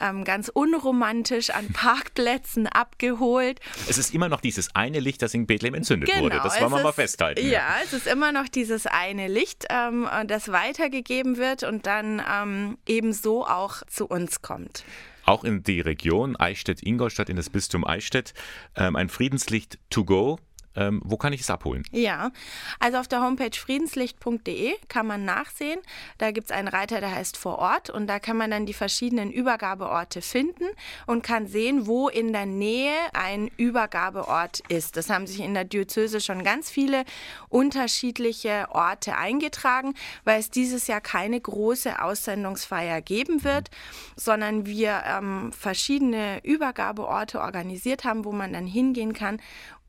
ähm, 0.00 0.24
ganz 0.24 0.50
unromantisch 0.52 1.50
an 1.50 1.68
Parkplätzen 1.72 2.66
abgeholt. 2.66 3.60
Es 3.88 3.98
ist 3.98 4.14
immer 4.14 4.28
noch 4.28 4.40
dieses 4.40 4.74
eine 4.74 5.00
Licht, 5.00 5.22
das 5.22 5.34
in 5.34 5.46
Bethlehem 5.46 5.74
entzündet 5.74 6.08
genau, 6.08 6.22
wurde. 6.22 6.40
Das 6.42 6.60
wollen 6.60 6.72
wir 6.72 6.82
mal 6.82 6.92
festhalten. 6.92 7.44
Ja, 7.44 7.50
ja, 7.52 7.76
es 7.84 7.92
ist 7.92 8.06
immer 8.06 8.32
noch 8.32 8.48
dieses 8.48 8.86
eine 8.86 9.28
Licht, 9.28 9.66
ähm, 9.70 10.08
das 10.26 10.50
weitergegeben 10.90 11.36
wird 11.36 11.62
und 11.62 11.86
dann 11.86 12.22
ähm, 12.30 12.78
ebenso 12.86 13.46
auch 13.46 13.82
zu 13.86 14.06
uns 14.06 14.42
kommt. 14.42 14.84
Auch 15.24 15.44
in 15.44 15.62
die 15.62 15.80
Region 15.80 16.36
Eichstätt-Ingolstadt, 16.36 17.28
in 17.28 17.36
das 17.36 17.50
Bistum 17.50 17.86
Eichstätt, 17.86 18.34
ähm, 18.76 18.96
ein 18.96 19.08
Friedenslicht 19.08 19.78
to 19.90 20.04
go 20.04 20.38
ähm, 20.76 21.00
wo 21.04 21.16
kann 21.16 21.32
ich 21.32 21.40
es 21.40 21.50
abholen? 21.50 21.82
Ja, 21.90 22.30
also 22.78 22.98
auf 22.98 23.08
der 23.08 23.22
Homepage 23.22 23.56
friedenslicht.de 23.56 24.74
kann 24.88 25.06
man 25.06 25.24
nachsehen. 25.24 25.80
Da 26.18 26.30
gibt 26.30 26.50
es 26.50 26.56
einen 26.56 26.68
Reiter, 26.68 27.00
der 27.00 27.14
heißt 27.14 27.36
vor 27.36 27.58
Ort 27.58 27.90
und 27.90 28.06
da 28.06 28.18
kann 28.18 28.36
man 28.36 28.50
dann 28.50 28.66
die 28.66 28.74
verschiedenen 28.74 29.32
Übergabeorte 29.32 30.22
finden 30.22 30.64
und 31.06 31.22
kann 31.22 31.46
sehen, 31.48 31.86
wo 31.86 32.08
in 32.08 32.32
der 32.32 32.46
Nähe 32.46 32.94
ein 33.14 33.50
Übergabeort 33.56 34.60
ist. 34.68 34.96
Das 34.96 35.10
haben 35.10 35.26
sich 35.26 35.40
in 35.40 35.54
der 35.54 35.64
Diözese 35.64 36.20
schon 36.20 36.44
ganz 36.44 36.70
viele 36.70 37.04
unterschiedliche 37.48 38.68
Orte 38.70 39.16
eingetragen, 39.16 39.94
weil 40.24 40.38
es 40.38 40.50
dieses 40.50 40.86
Jahr 40.86 41.00
keine 41.00 41.40
große 41.40 42.00
Aussendungsfeier 42.00 43.00
geben 43.00 43.42
wird, 43.42 43.70
sondern 44.14 44.66
wir 44.66 45.02
ähm, 45.06 45.52
verschiedene 45.52 46.44
Übergabeorte 46.44 47.40
organisiert 47.40 48.04
haben, 48.04 48.24
wo 48.24 48.32
man 48.32 48.52
dann 48.52 48.66
hingehen 48.66 49.14
kann 49.14 49.40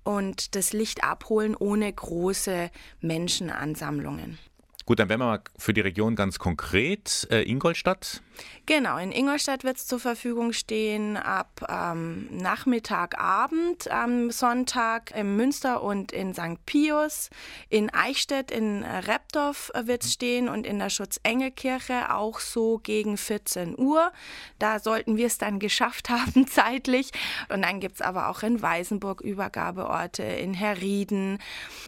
und 0.04 0.56
das 0.56 0.74
Licht 0.74 1.04
abholen 1.04 1.56
ohne 1.56 1.92
große 1.92 2.72
Menschenansammlungen. 3.02 4.38
Gut, 4.86 5.00
dann 5.00 5.10
werden 5.10 5.22
wir 5.22 5.26
mal 5.28 5.42
für 5.58 5.74
die 5.74 5.82
Region 5.82 6.16
ganz 6.16 6.40
konkret. 6.40 7.28
Äh, 7.32 7.44
Ingolstadt? 7.50 8.22
Genau, 8.67 8.98
in 8.98 9.12
Ingolstadt 9.12 9.63
wird 9.63 9.78
es 9.78 9.88
zur 9.88 10.00
Verfügung 10.00 10.54
stehen 10.54 11.17
ab 11.17 11.65
ähm, 11.67 12.30
Nachmittag, 12.32 13.20
Abend 13.20 13.89
am 13.89 14.32
Sonntag 14.32 15.12
in 15.15 15.36
Münster 15.36 15.82
und 15.82 16.12
in 16.12 16.34
St. 16.34 16.63
Pius. 16.65 17.30
In 17.70 17.89
Eichstätt, 17.89 18.52
in 18.52 18.84
Repdorf 18.84 19.72
wird 19.84 20.04
es 20.04 20.13
stehen 20.13 20.48
und 20.48 20.65
in 20.65 20.80
der 20.80 20.89
Schutzengelkirche 20.89 22.13
auch 22.13 22.39
so 22.39 22.78
gegen 22.78 23.17
14 23.17 23.78
Uhr. 23.78 24.12
Da 24.60 24.80
sollten 24.80 25.17
wir 25.17 25.28
es 25.28 25.38
dann 25.38 25.60
geschafft 25.60 26.10
haben 26.10 26.48
zeitlich. 26.48 27.12
Und 27.50 27.63
dann 27.63 27.80
gibt 27.80 27.96
es 27.96 28.02
aber 28.02 28.30
auch 28.30 28.44
in 28.44 28.62
Weißenburg 28.62 29.22
Übergabeorte, 29.22 30.24
in 30.24 30.54
Herrieden. 30.54 31.39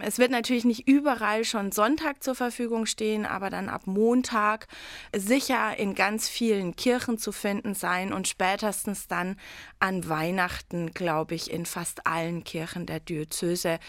Es 0.01 0.17
wird 0.17 0.32
natürlich 0.32 0.65
nicht 0.65 0.88
überall 0.88 1.45
schon 1.45 1.71
Sonntag 1.71 2.23
zur 2.23 2.36
Verfügung 2.36 2.88
stehen, 2.88 3.25
aber 3.25 3.49
dann 3.49 3.69
ab 3.69 3.84
Montag 3.86 4.67
sicher 5.15 5.77
in 5.77 5.93
ganz 5.95 6.27
vielen 6.27 6.42
Kirchen 6.75 7.17
zu 7.17 7.32
finden 7.32 7.73
sein 7.73 8.12
und 8.12 8.27
spätestens 8.27 9.08
dann 9.08 9.38
an 9.79 10.08
Weihnachten, 10.10 10.91
glaube 10.91 11.36
ich, 11.36 11.51
in 11.51 11.65
fast 11.65 12.06
allen 12.06 12.43
Kirchen 12.43 12.86
der 12.86 12.99
Diözese 12.99 13.79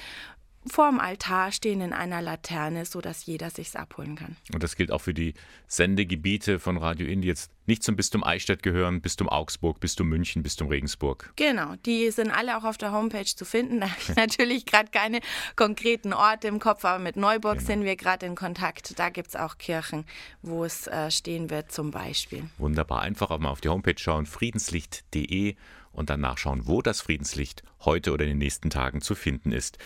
vorm 0.67 1.01
Altar 1.01 1.53
stehen 1.53 1.81
in 1.81 1.93
einer 1.93 2.23
Laterne, 2.23 2.85
sodass 2.85 3.27
jeder 3.27 3.51
sich's 3.51 3.77
abholen 3.77 4.17
kann. 4.17 4.37
Und 4.53 4.63
das 4.63 4.77
gilt 4.77 4.91
auch 4.91 5.01
für 5.01 5.15
die 5.15 5.35
Sendegebiete 5.67 6.59
von 6.59 6.77
Radio 6.77 7.07
Indie 7.07 7.29
jetzt 7.29 7.51
nicht 7.67 7.83
zum 7.83 7.97
Bistum 7.97 8.23
Eichstätt 8.23 8.63
gehören, 8.63 9.01
Bistum 9.01 9.29
Augsburg, 9.29 9.81
Bistum 9.81 10.09
München, 10.09 10.43
Bistum 10.43 10.69
Regensburg. 10.69 11.33
Genau, 11.37 11.75
die 11.87 12.11
sind 12.11 12.31
alle 12.31 12.59
auch 12.59 12.65
auf 12.65 12.77
der 12.77 12.93
Homepage 12.93 13.25
zu 13.25 13.45
finden. 13.45 13.81
Da 13.81 13.91
habe 13.91 14.01
ich 14.01 14.09
natürlich 14.17 14.67
gerade 14.67 14.91
keine 14.91 15.21
konkreten 15.57 16.13
Orte 16.13 16.49
im 16.49 16.59
Kopf, 16.59 16.85
aber 16.85 17.03
mit 17.03 17.17
Neuburg 17.17 17.59
genau. 17.59 17.67
sind 17.67 17.85
wir 17.85 17.97
gerade 17.97 18.27
in 18.27 18.35
Kontakt. 18.35 18.99
Da 18.99 19.11
gibt 19.11 19.29
es 19.29 19.37
auch 19.37 19.59
Kirchen, 19.59 20.05
wo 20.43 20.65
es 20.65 20.87
äh, 20.87 21.11
stehen 21.11 21.51
wird 21.51 21.73
zum 21.73 21.91
Beispiel. 21.91 22.45
Wunderbar, 22.59 23.03
einfach 23.03 23.31
auch 23.31 23.39
mal 23.39 23.51
auf 23.51 23.61
die 23.61 23.69
Homepage 23.69 23.99
schauen, 23.99 24.27
friedenslicht.de 24.27 25.57
und 25.95 26.11
dann 26.11 26.21
nachschauen, 26.21 26.67
wo 26.67 26.83
das 26.83 27.01
Friedenslicht 27.01 27.63
heute 27.85 28.13
oder 28.13 28.25
in 28.25 28.31
den 28.31 28.39
nächsten 28.39 28.71
Tagen 28.71 29.01
zu 29.01 29.15
finden 29.15 29.53
ist. 29.53 29.79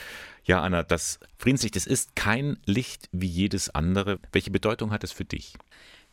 Ja, 0.48 0.62
Anna, 0.62 0.82
das 0.82 1.20
Friedenslicht, 1.38 1.76
es 1.76 1.86
ist 1.86 2.16
kein 2.16 2.56
Licht 2.64 3.10
wie 3.12 3.26
jedes 3.26 3.68
andere. 3.68 4.18
Welche 4.32 4.50
Bedeutung 4.50 4.92
hat 4.92 5.04
es 5.04 5.12
für 5.12 5.26
dich? 5.26 5.52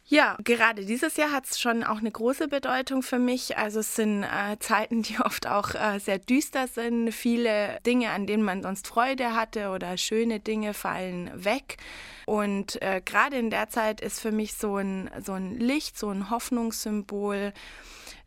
Ja, 0.08 0.38
gerade 0.44 0.86
dieses 0.86 1.16
Jahr 1.16 1.32
hat 1.32 1.46
es 1.46 1.58
schon 1.58 1.86
auch 1.86 2.00
eine 2.00 2.12
große 2.12 2.50
Bedeutung 2.50 3.02
für 3.02 3.18
mich. 3.18 3.58
Also 3.58 3.80
es 3.80 3.96
sind 3.96 4.24
äh, 4.24 4.60
Zeiten, 4.60 5.04
die 5.04 5.20
oft 5.20 5.48
auch 5.48 5.74
äh, 5.74 6.00
sehr 6.00 6.20
düster 6.20 6.68
sind. 6.68 7.14
Viele 7.14 7.80
Dinge, 7.86 8.10
an 8.10 8.28
denen 8.28 8.44
man 8.44 8.62
sonst 8.62 8.88
Freude 8.88 9.34
hatte 9.36 9.70
oder 9.70 9.98
schöne 9.98 10.42
Dinge 10.42 10.74
fallen 10.74 11.32
weg. 11.34 11.78
Und 12.26 12.82
äh, 12.82 13.02
gerade 13.06 13.38
in 13.38 13.50
der 13.50 13.70
Zeit 13.70 14.02
ist 14.02 14.20
für 14.20 14.34
mich 14.34 14.56
so 14.56 14.76
ein, 14.76 15.10
so 15.24 15.32
ein 15.32 15.58
Licht, 15.58 15.98
so 15.98 16.10
ein 16.10 16.30
Hoffnungssymbol 16.30 17.54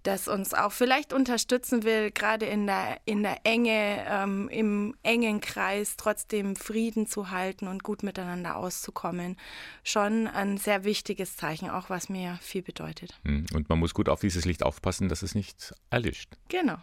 das 0.09 0.27
uns 0.27 0.55
auch 0.55 0.73
vielleicht 0.73 1.13
unterstützen 1.13 1.85
will, 1.85 2.11
gerade 2.11 2.47
in 2.47 2.67
der, 2.67 2.99
in 3.05 3.23
der 3.23 3.41
Enge, 3.45 4.05
ähm, 4.09 4.49
im 4.49 4.95
engen 5.03 5.41
Kreis 5.41 5.97
trotzdem 5.99 6.57
Frieden 6.57 7.07
zu 7.07 7.31
halten 7.31 7.69
und 7.69 7.83
gut 7.83 8.03
miteinander 8.03 8.57
auszukommen. 8.57 9.37
Schon 9.85 10.27
ein 10.27 10.57
sehr 10.57 10.85
wichtiges 10.85 11.37
Zeichen, 11.37 11.69
auch 11.69 11.91
was 11.91 12.09
mir 12.09 12.39
viel 12.41 12.63
bedeutet. 12.63 13.21
Hm, 13.25 13.45
und 13.53 13.69
man 13.69 13.79
muss 13.79 13.93
gut 13.93 14.09
auf 14.09 14.21
dieses 14.21 14.47
Licht 14.47 14.63
aufpassen, 14.63 15.11
dass 15.11 15.21
es 15.21 15.35
nicht 15.35 15.75
erlischt. 15.91 16.37
Genau. 16.49 16.79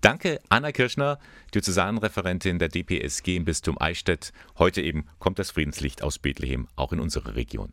Danke, 0.00 0.40
Anna 0.48 0.72
Kirschner, 0.72 1.18
Diözesanreferentin 1.54 2.58
der 2.58 2.68
DPSG 2.68 3.36
im 3.36 3.44
Bistum 3.44 3.78
Eichstätt. 3.78 4.32
Heute 4.58 4.80
eben 4.80 5.06
kommt 5.18 5.38
das 5.38 5.50
Friedenslicht 5.50 6.02
aus 6.02 6.18
Bethlehem 6.18 6.68
auch 6.76 6.92
in 6.92 7.00
unsere 7.00 7.36
Region. 7.36 7.72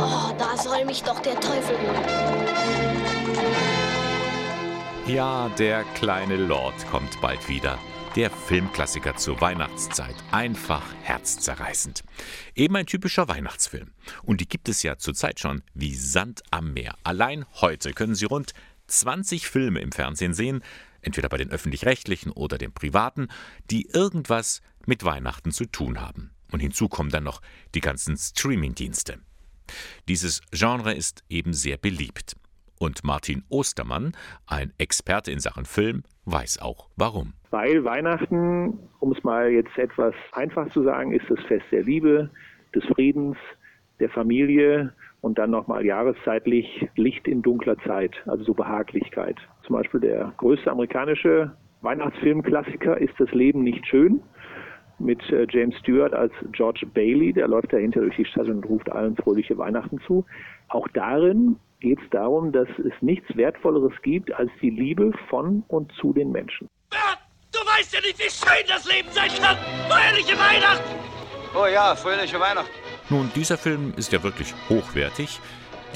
Oh, 0.00 0.32
da 0.38 0.56
soll 0.56 0.84
mich 0.84 1.02
doch 1.02 1.20
der 1.20 1.38
Teufel 1.40 1.76
holen. 1.76 2.52
Ja, 5.06 5.48
der 5.58 5.84
kleine 5.94 6.36
Lord 6.36 6.74
kommt 6.90 7.20
bald 7.20 7.48
wieder. 7.48 7.78
Der 8.14 8.30
Filmklassiker 8.30 9.16
zur 9.16 9.40
Weihnachtszeit. 9.40 10.14
Einfach 10.30 10.82
herzzerreißend. 11.02 12.04
Eben 12.54 12.76
ein 12.76 12.86
typischer 12.86 13.26
Weihnachtsfilm. 13.26 13.90
Und 14.22 14.40
die 14.40 14.48
gibt 14.48 14.68
es 14.68 14.82
ja 14.82 14.98
zurzeit 14.98 15.40
schon 15.40 15.62
wie 15.74 15.94
Sand 15.94 16.42
am 16.50 16.72
Meer. 16.72 16.94
Allein 17.02 17.46
heute 17.60 17.92
können 17.92 18.14
Sie 18.14 18.26
rund 18.26 18.52
20 18.86 19.48
Filme 19.48 19.80
im 19.80 19.90
Fernsehen 19.90 20.34
sehen, 20.34 20.62
entweder 21.00 21.28
bei 21.28 21.38
den 21.38 21.50
öffentlich-rechtlichen 21.50 22.30
oder 22.30 22.58
den 22.58 22.72
privaten, 22.72 23.28
die 23.70 23.88
irgendwas 23.92 24.60
mit 24.86 25.04
Weihnachten 25.04 25.50
zu 25.50 25.64
tun 25.64 26.00
haben. 26.00 26.30
Und 26.52 26.60
hinzu 26.60 26.88
kommen 26.88 27.10
dann 27.10 27.24
noch 27.24 27.40
die 27.74 27.80
ganzen 27.80 28.16
Streaming-Dienste. 28.16 29.18
Dieses 30.08 30.40
Genre 30.52 30.92
ist 30.92 31.24
eben 31.28 31.52
sehr 31.52 31.76
beliebt. 31.76 32.36
Und 32.78 33.04
Martin 33.04 33.44
Ostermann, 33.48 34.12
ein 34.46 34.72
Experte 34.78 35.30
in 35.30 35.38
Sachen 35.38 35.64
Film, 35.64 36.02
weiß 36.24 36.60
auch 36.60 36.88
warum. 36.96 37.34
Weil 37.50 37.84
Weihnachten, 37.84 38.78
um 38.98 39.12
es 39.12 39.22
mal 39.22 39.50
jetzt 39.50 39.78
etwas 39.78 40.14
einfach 40.32 40.68
zu 40.70 40.82
sagen, 40.82 41.12
ist 41.12 41.26
das 41.28 41.38
Fest 41.46 41.66
der 41.70 41.84
Liebe, 41.84 42.30
des 42.74 42.84
Friedens, 42.86 43.36
der 44.00 44.08
Familie 44.08 44.92
und 45.20 45.38
dann 45.38 45.50
nochmal 45.50 45.86
jahreszeitlich 45.86 46.88
Licht 46.96 47.28
in 47.28 47.42
dunkler 47.42 47.78
Zeit, 47.78 48.14
also 48.26 48.42
so 48.42 48.54
Behaglichkeit. 48.54 49.36
Zum 49.64 49.76
Beispiel 49.76 50.00
der 50.00 50.32
größte 50.38 50.70
amerikanische 50.70 51.52
Weihnachtsfilmklassiker 51.82 52.98
ist 52.98 53.14
Das 53.18 53.30
Leben 53.32 53.62
nicht 53.62 53.86
schön 53.86 54.22
mit 54.98 55.20
äh, 55.30 55.46
James 55.50 55.76
Stewart 55.78 56.14
als 56.14 56.32
George 56.52 56.86
Bailey, 56.86 57.32
der 57.32 57.48
läuft 57.48 57.72
dahinter 57.72 58.00
durch 58.00 58.16
die 58.16 58.24
Stadt 58.24 58.48
und 58.48 58.64
ruft 58.64 58.90
allen 58.90 59.16
fröhliche 59.16 59.56
Weihnachten 59.58 60.00
zu. 60.06 60.24
Auch 60.68 60.86
darin 60.94 61.56
geht 61.80 61.98
es 62.00 62.10
darum, 62.10 62.52
dass 62.52 62.68
es 62.78 62.92
nichts 63.00 63.36
Wertvolleres 63.36 63.92
gibt 64.02 64.32
als 64.32 64.50
die 64.60 64.70
Liebe 64.70 65.12
von 65.28 65.64
und 65.68 65.92
zu 66.00 66.12
den 66.12 66.30
Menschen. 66.30 66.68
Bert, 66.90 67.18
du 67.52 67.58
weißt 67.58 67.94
ja 67.94 68.00
nicht, 68.00 68.18
wie 68.18 68.30
schön 68.30 68.66
das 68.68 68.84
Leben 68.90 69.08
sein 69.10 69.30
kann. 69.40 69.56
Fröhliche 69.88 70.38
Weihnachten! 70.38 71.12
Oh 71.54 71.66
ja, 71.66 71.94
fröhliche 71.94 72.40
Weihnachten. 72.40 72.70
Nun, 73.10 73.30
dieser 73.34 73.58
Film 73.58 73.92
ist 73.96 74.12
ja 74.12 74.22
wirklich 74.22 74.54
hochwertig. 74.70 75.40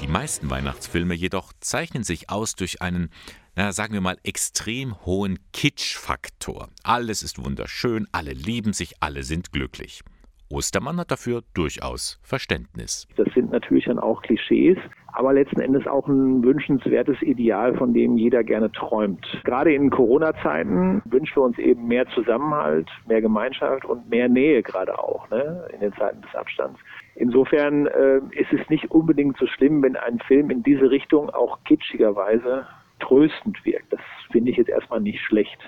Die 0.02 0.08
meisten 0.08 0.50
Weihnachtsfilme 0.50 1.14
jedoch 1.14 1.54
zeichnen 1.60 2.04
sich 2.04 2.28
aus 2.28 2.54
durch 2.54 2.82
einen, 2.82 3.10
na, 3.56 3.72
sagen 3.72 3.94
wir 3.94 4.02
mal, 4.02 4.16
extrem 4.22 4.94
hohen 5.06 5.38
Kitsch-Faktor. 5.54 6.68
Alles 6.84 7.22
ist 7.22 7.42
wunderschön, 7.42 8.06
alle 8.12 8.32
lieben 8.32 8.74
sich, 8.74 8.96
alle 9.00 9.22
sind 9.22 9.50
glücklich. 9.50 10.02
Ostermann 10.50 10.98
hat 10.98 11.10
dafür 11.10 11.42
durchaus 11.54 12.20
Verständnis. 12.22 13.08
Das 13.16 13.26
sind 13.34 13.50
natürlich 13.50 13.86
dann 13.86 13.98
auch 13.98 14.22
Klischees, 14.22 14.76
aber 15.12 15.32
letzten 15.32 15.60
Endes 15.60 15.86
auch 15.86 16.06
ein 16.06 16.44
wünschenswertes 16.44 17.20
Ideal, 17.22 17.74
von 17.76 17.94
dem 17.94 18.18
jeder 18.18 18.44
gerne 18.44 18.70
träumt. 18.70 19.26
Gerade 19.44 19.74
in 19.74 19.90
Corona-Zeiten 19.90 21.02
wünschen 21.06 21.36
wir 21.36 21.42
uns 21.42 21.58
eben 21.58 21.88
mehr 21.88 22.06
Zusammenhalt, 22.10 22.88
mehr 23.08 23.22
Gemeinschaft 23.22 23.86
und 23.86 24.08
mehr 24.08 24.28
Nähe 24.28 24.62
gerade 24.62 24.96
auch 24.98 25.28
ne, 25.30 25.66
in 25.72 25.80
den 25.80 25.94
Zeiten 25.94 26.20
des 26.20 26.34
Abstands. 26.34 26.78
Insofern 27.16 27.86
äh, 27.86 28.18
ist 28.32 28.52
es 28.52 28.68
nicht 28.68 28.90
unbedingt 28.90 29.38
so 29.38 29.46
schlimm, 29.46 29.82
wenn 29.82 29.96
ein 29.96 30.20
Film 30.28 30.50
in 30.50 30.62
diese 30.62 30.90
Richtung 30.90 31.30
auch 31.30 31.58
kitschigerweise 31.64 32.66
tröstend 33.00 33.64
wirkt. 33.64 33.92
Das 33.92 34.00
finde 34.30 34.50
ich 34.50 34.56
jetzt 34.56 34.70
erstmal 34.70 35.00
nicht 35.00 35.20
schlecht. 35.20 35.58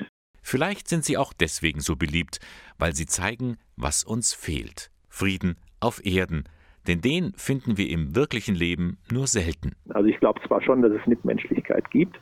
Vielleicht 0.43 0.89
sind 0.89 1.05
sie 1.05 1.17
auch 1.19 1.33
deswegen 1.33 1.81
so 1.81 1.97
beliebt, 1.97 2.41
weil 2.79 2.95
sie 2.95 3.07
zeigen, 3.07 3.59
was 3.77 4.05
uns 4.05 4.33
fehlt. 4.33 4.91
Frieden 5.09 5.57
auf 5.81 6.05
Erden. 6.05 6.45
Denn 6.87 7.01
den 7.03 7.35
finden 7.37 7.77
wir 7.77 7.91
im 7.91 8.17
wirklichen 8.17 8.55
Leben 8.55 8.99
nur 9.13 9.27
selten. 9.27 9.73
Also 9.91 10.09
ich 10.09 10.19
glaube 10.21 10.41
zwar 10.47 10.63
schon, 10.63 10.81
dass 10.81 10.93
es 10.93 11.07
Mitmenschlichkeit 11.07 11.91
gibt, 11.91 12.19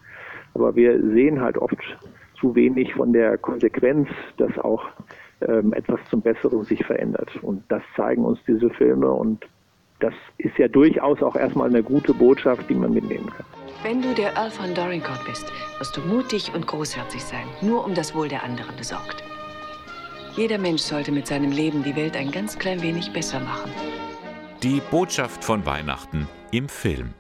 aber 0.55 0.75
wir 0.75 1.01
sehen 1.13 1.41
halt 1.41 1.57
oft 1.57 1.77
zu 2.41 2.55
wenig 2.55 2.93
von 2.95 3.13
der 3.13 3.39
Konsequenz, 3.39 4.09
dass 4.39 4.59
auch 4.59 4.85
ähm, 5.41 5.73
etwas 5.73 6.01
zum 6.11 6.21
Besseren 6.21 6.65
sich 6.65 6.85
verändert. 6.85 7.31
Und 7.43 7.63
das 7.69 7.83
zeigen 7.95 8.25
uns 8.25 8.39
diese 8.47 8.71
Filme 8.71 9.11
und 9.11 9.47
das 10.01 10.15
ist 10.39 10.59
ja 10.59 10.69
durchaus 10.69 11.23
auch 11.23 11.37
erstmal 11.37 11.69
eine 11.69 11.83
gute 11.83 12.13
Botschaft, 12.13 12.69
die 12.69 12.75
man 12.75 12.93
mitnehmen 12.93 13.31
kann. 13.31 13.47
Wenn 13.87 14.03
du 14.03 14.17
der 14.17 14.35
Earl 14.35 14.51
von 14.51 14.75
Dorincourt 14.75 15.25
bist, 15.25 15.45
wirst 15.79 15.97
du 15.97 16.01
mutig 16.01 16.53
und 16.53 16.67
großherzig 16.67 17.23
sein, 17.23 17.47
nur 17.61 17.85
um 17.85 17.95
das 17.95 18.17
Wohl 18.17 18.29
der 18.29 18.43
anderen 18.43 18.75
besorgt. 18.75 19.23
Jeder 20.37 20.59
Mensch 20.59 20.83
sollte 20.83 21.13
mit 21.13 21.29
seinem 21.29 21.53
Leben 21.53 21.85
die 21.85 21.95
Welt 21.95 22.17
ein 22.17 22.33
ganz 22.33 22.59
klein 22.59 22.83
wenig 22.83 23.13
besser 23.13 23.39
machen. 23.39 23.71
Die 24.65 24.83
Botschaft 24.91 25.45
von 25.45 25.65
Weihnachten 25.67 26.29
im 26.51 26.69
Film. 26.69 27.15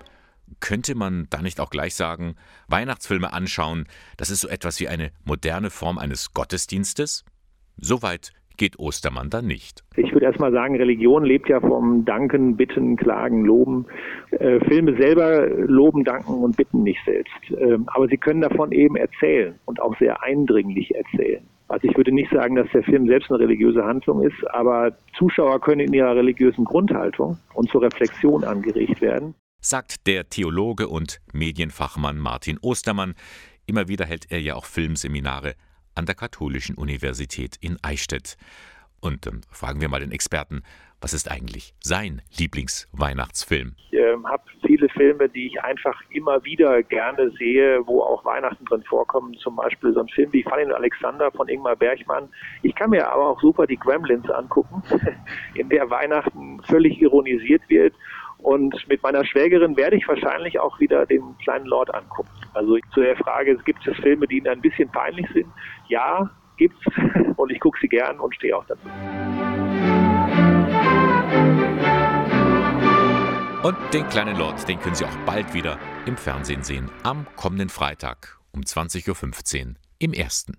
Könnte 0.58 0.96
man 0.96 1.28
da 1.30 1.40
nicht 1.40 1.60
auch 1.60 1.70
gleich 1.70 1.94
sagen, 1.94 2.34
Weihnachtsfilme 2.66 3.32
anschauen, 3.32 3.86
das 4.16 4.30
ist 4.30 4.40
so 4.40 4.48
etwas 4.48 4.80
wie 4.80 4.88
eine 4.88 5.12
moderne 5.22 5.70
Form 5.70 5.98
eines 5.98 6.34
Gottesdienstes? 6.34 7.24
Soweit 7.76 8.32
geht 8.56 8.78
Ostermann 8.78 9.30
dann 9.30 9.46
nicht. 9.46 9.84
Ich 9.96 10.12
würde 10.12 10.26
erstmal 10.26 10.52
sagen, 10.52 10.76
Religion 10.76 11.24
lebt 11.24 11.48
ja 11.48 11.60
vom 11.60 12.04
Danken, 12.04 12.56
Bitten, 12.56 12.96
Klagen, 12.96 13.44
Loben. 13.44 13.86
Äh, 14.30 14.60
Filme 14.66 14.96
selber 14.96 15.46
loben, 15.48 16.04
danken 16.04 16.42
und 16.42 16.56
bitten 16.56 16.82
nicht 16.82 17.00
selbst. 17.04 17.32
Ähm, 17.58 17.88
aber 17.88 18.08
sie 18.08 18.16
können 18.16 18.40
davon 18.40 18.72
eben 18.72 18.96
erzählen 18.96 19.54
und 19.64 19.80
auch 19.80 19.96
sehr 19.98 20.22
eindringlich 20.22 20.94
erzählen. 20.94 21.46
Also 21.68 21.88
ich 21.88 21.96
würde 21.96 22.12
nicht 22.12 22.30
sagen, 22.32 22.54
dass 22.54 22.70
der 22.72 22.84
Film 22.84 23.06
selbst 23.08 23.30
eine 23.30 23.40
religiöse 23.40 23.84
Handlung 23.84 24.22
ist, 24.22 24.36
aber 24.50 24.96
Zuschauer 25.18 25.60
können 25.60 25.80
in 25.80 25.92
ihrer 25.92 26.14
religiösen 26.14 26.64
Grundhaltung 26.64 27.38
und 27.54 27.68
zur 27.70 27.82
Reflexion 27.82 28.44
angeregt 28.44 29.00
werden. 29.00 29.34
Sagt 29.60 30.06
der 30.06 30.28
Theologe 30.28 30.86
und 30.86 31.18
Medienfachmann 31.32 32.18
Martin 32.18 32.58
Ostermann. 32.62 33.14
Immer 33.66 33.88
wieder 33.88 34.04
hält 34.04 34.30
er 34.30 34.40
ja 34.40 34.54
auch 34.54 34.64
Filmseminare 34.64 35.54
an 35.96 36.06
der 36.06 36.14
Katholischen 36.14 36.76
Universität 36.76 37.56
in 37.60 37.78
Eichstätt. 37.82 38.36
Und 39.00 39.26
ähm, 39.26 39.40
fragen 39.50 39.80
wir 39.80 39.88
mal 39.88 40.00
den 40.00 40.12
Experten, 40.12 40.62
was 41.00 41.12
ist 41.12 41.30
eigentlich 41.30 41.74
sein 41.80 42.22
Lieblingsweihnachtsfilm? 42.38 43.74
Ich 43.90 43.98
äh, 43.98 44.16
habe 44.24 44.42
viele 44.66 44.88
Filme, 44.88 45.28
die 45.28 45.46
ich 45.48 45.62
einfach 45.62 46.00
immer 46.10 46.42
wieder 46.44 46.82
gerne 46.82 47.30
sehe, 47.32 47.86
wo 47.86 48.00
auch 48.00 48.24
Weihnachten 48.24 48.64
drin 48.64 48.82
vorkommen. 48.82 49.34
Zum 49.34 49.56
Beispiel 49.56 49.92
so 49.92 50.00
ein 50.00 50.08
Film 50.08 50.32
wie 50.32 50.42
Fanny 50.42 50.64
und 50.64 50.72
Alexander 50.72 51.30
von 51.30 51.48
Ingmar 51.48 51.76
Bergmann. 51.76 52.28
Ich 52.62 52.74
kann 52.74 52.90
mir 52.90 53.08
aber 53.10 53.28
auch 53.28 53.40
super 53.40 53.66
die 53.66 53.76
Gremlins 53.76 54.28
angucken, 54.30 54.82
in 55.54 55.68
der 55.68 55.88
Weihnachten 55.90 56.62
völlig 56.62 57.00
ironisiert 57.00 57.62
wird 57.68 57.94
und 58.38 58.74
mit 58.88 59.02
meiner 59.02 59.24
Schwägerin 59.24 59.76
werde 59.76 59.96
ich 59.96 60.06
wahrscheinlich 60.06 60.58
auch 60.60 60.78
wieder 60.78 61.06
den 61.06 61.36
kleinen 61.38 61.66
Lord 61.66 61.94
angucken. 61.94 62.30
Also 62.54 62.76
zu 62.92 63.00
der 63.00 63.16
Frage, 63.16 63.56
gibt 63.64 63.86
es 63.86 63.96
Filme, 63.96 64.26
die 64.26 64.38
Ihnen 64.38 64.48
ein 64.48 64.60
bisschen 64.60 64.90
peinlich 64.90 65.26
sind? 65.32 65.46
Ja, 65.88 66.30
gibt's. 66.56 66.78
Und 67.36 67.50
ich 67.50 67.60
gucke 67.60 67.78
sie 67.80 67.88
gern 67.88 68.18
und 68.18 68.34
stehe 68.34 68.56
auch 68.56 68.64
dazu. 68.64 68.88
Und 73.62 73.76
den 73.92 74.08
kleinen 74.08 74.38
Lord, 74.38 74.66
den 74.68 74.78
können 74.78 74.94
Sie 74.94 75.04
auch 75.04 75.16
bald 75.26 75.52
wieder 75.52 75.78
im 76.06 76.16
Fernsehen 76.16 76.62
sehen. 76.62 76.90
Am 77.02 77.26
kommenden 77.36 77.68
Freitag 77.68 78.38
um 78.52 78.62
20.15 78.62 79.66
Uhr 79.66 79.74
im 79.98 80.12
ersten. 80.12 80.56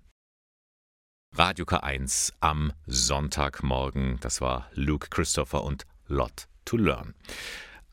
Radio 1.34 1.64
K1 1.64 2.32
am 2.40 2.72
Sonntagmorgen. 2.86 4.18
Das 4.20 4.40
war 4.40 4.68
Luke 4.74 5.08
Christopher 5.10 5.64
und 5.64 5.84
Lot 6.06 6.48
to 6.64 6.76
Learn. 6.76 7.14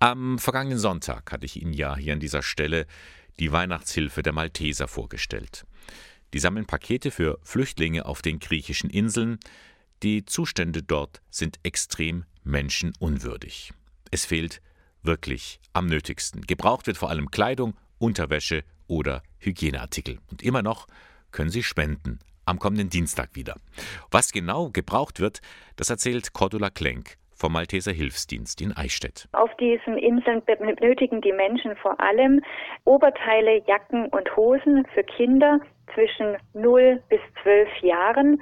Am 0.05 0.37
vergangenen 0.37 0.77
Sonntag 0.77 1.31
hatte 1.31 1.47
ich 1.47 1.59
Ihnen 1.59 1.73
ja 1.73 1.95
hier 1.95 2.13
an 2.13 2.19
dieser 2.19 2.43
Stelle 2.43 2.85
die 3.39 3.51
Weihnachtshilfe 3.51 4.21
der 4.21 4.33
Malteser 4.33 4.87
vorgestellt. 4.87 5.65
Die 6.31 6.37
sammeln 6.37 6.67
Pakete 6.67 7.09
für 7.09 7.39
Flüchtlinge 7.41 8.05
auf 8.05 8.21
den 8.21 8.37
griechischen 8.37 8.91
Inseln. 8.91 9.39
Die 10.03 10.23
Zustände 10.23 10.83
dort 10.83 11.23
sind 11.31 11.57
extrem 11.63 12.23
menschenunwürdig. 12.43 13.73
Es 14.11 14.25
fehlt 14.25 14.61
wirklich 15.01 15.59
am 15.73 15.87
nötigsten. 15.87 16.41
Gebraucht 16.41 16.85
wird 16.85 16.97
vor 16.97 17.09
allem 17.09 17.31
Kleidung, 17.31 17.73
Unterwäsche 17.97 18.63
oder 18.85 19.23
Hygieneartikel. 19.39 20.19
Und 20.29 20.43
immer 20.43 20.61
noch 20.61 20.85
können 21.31 21.49
Sie 21.49 21.63
spenden. 21.63 22.19
Am 22.45 22.59
kommenden 22.59 22.91
Dienstag 22.91 23.31
wieder. 23.33 23.59
Was 24.11 24.31
genau 24.31 24.69
gebraucht 24.69 25.19
wird, 25.19 25.41
das 25.77 25.89
erzählt 25.89 26.31
Cordula 26.31 26.69
Klenk 26.69 27.17
vom 27.35 27.53
Malteser 27.53 27.91
Hilfsdienst 27.91 28.61
in 28.61 28.75
Eichstätt. 28.75 29.27
Auf 29.33 29.53
diesen 29.57 29.97
Inseln 29.97 30.41
benötigen 30.45 31.21
die 31.21 31.33
Menschen 31.33 31.75
vor 31.75 31.99
allem 31.99 32.41
Oberteile, 32.85 33.61
Jacken 33.67 34.07
und 34.07 34.35
Hosen 34.35 34.85
für 34.93 35.03
Kinder 35.03 35.59
zwischen 35.93 36.37
0 36.53 37.01
bis 37.09 37.19
12 37.43 37.69
Jahren. 37.81 38.41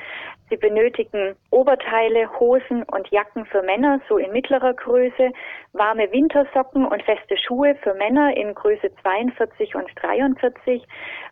Sie 0.54 0.58
benötigen 0.58 1.36
Oberteile, 1.50 2.30
Hosen 2.40 2.84
und 2.84 3.10
Jacken 3.10 3.44
für 3.48 3.64
Männer, 3.64 4.00
so 4.08 4.20
in 4.20 4.32
mittlerer 4.32 4.76
Größe, 4.76 5.32
warme 5.72 6.12
Wintersocken 6.12 6.86
und 6.86 7.02
feste 7.02 7.38
Schuhe 7.38 7.74
für 7.82 7.96
Männer 7.96 8.38
in 8.38 8.54
Größe 8.54 8.92
42 9.02 9.74
und 9.74 9.90
43. 9.96 10.86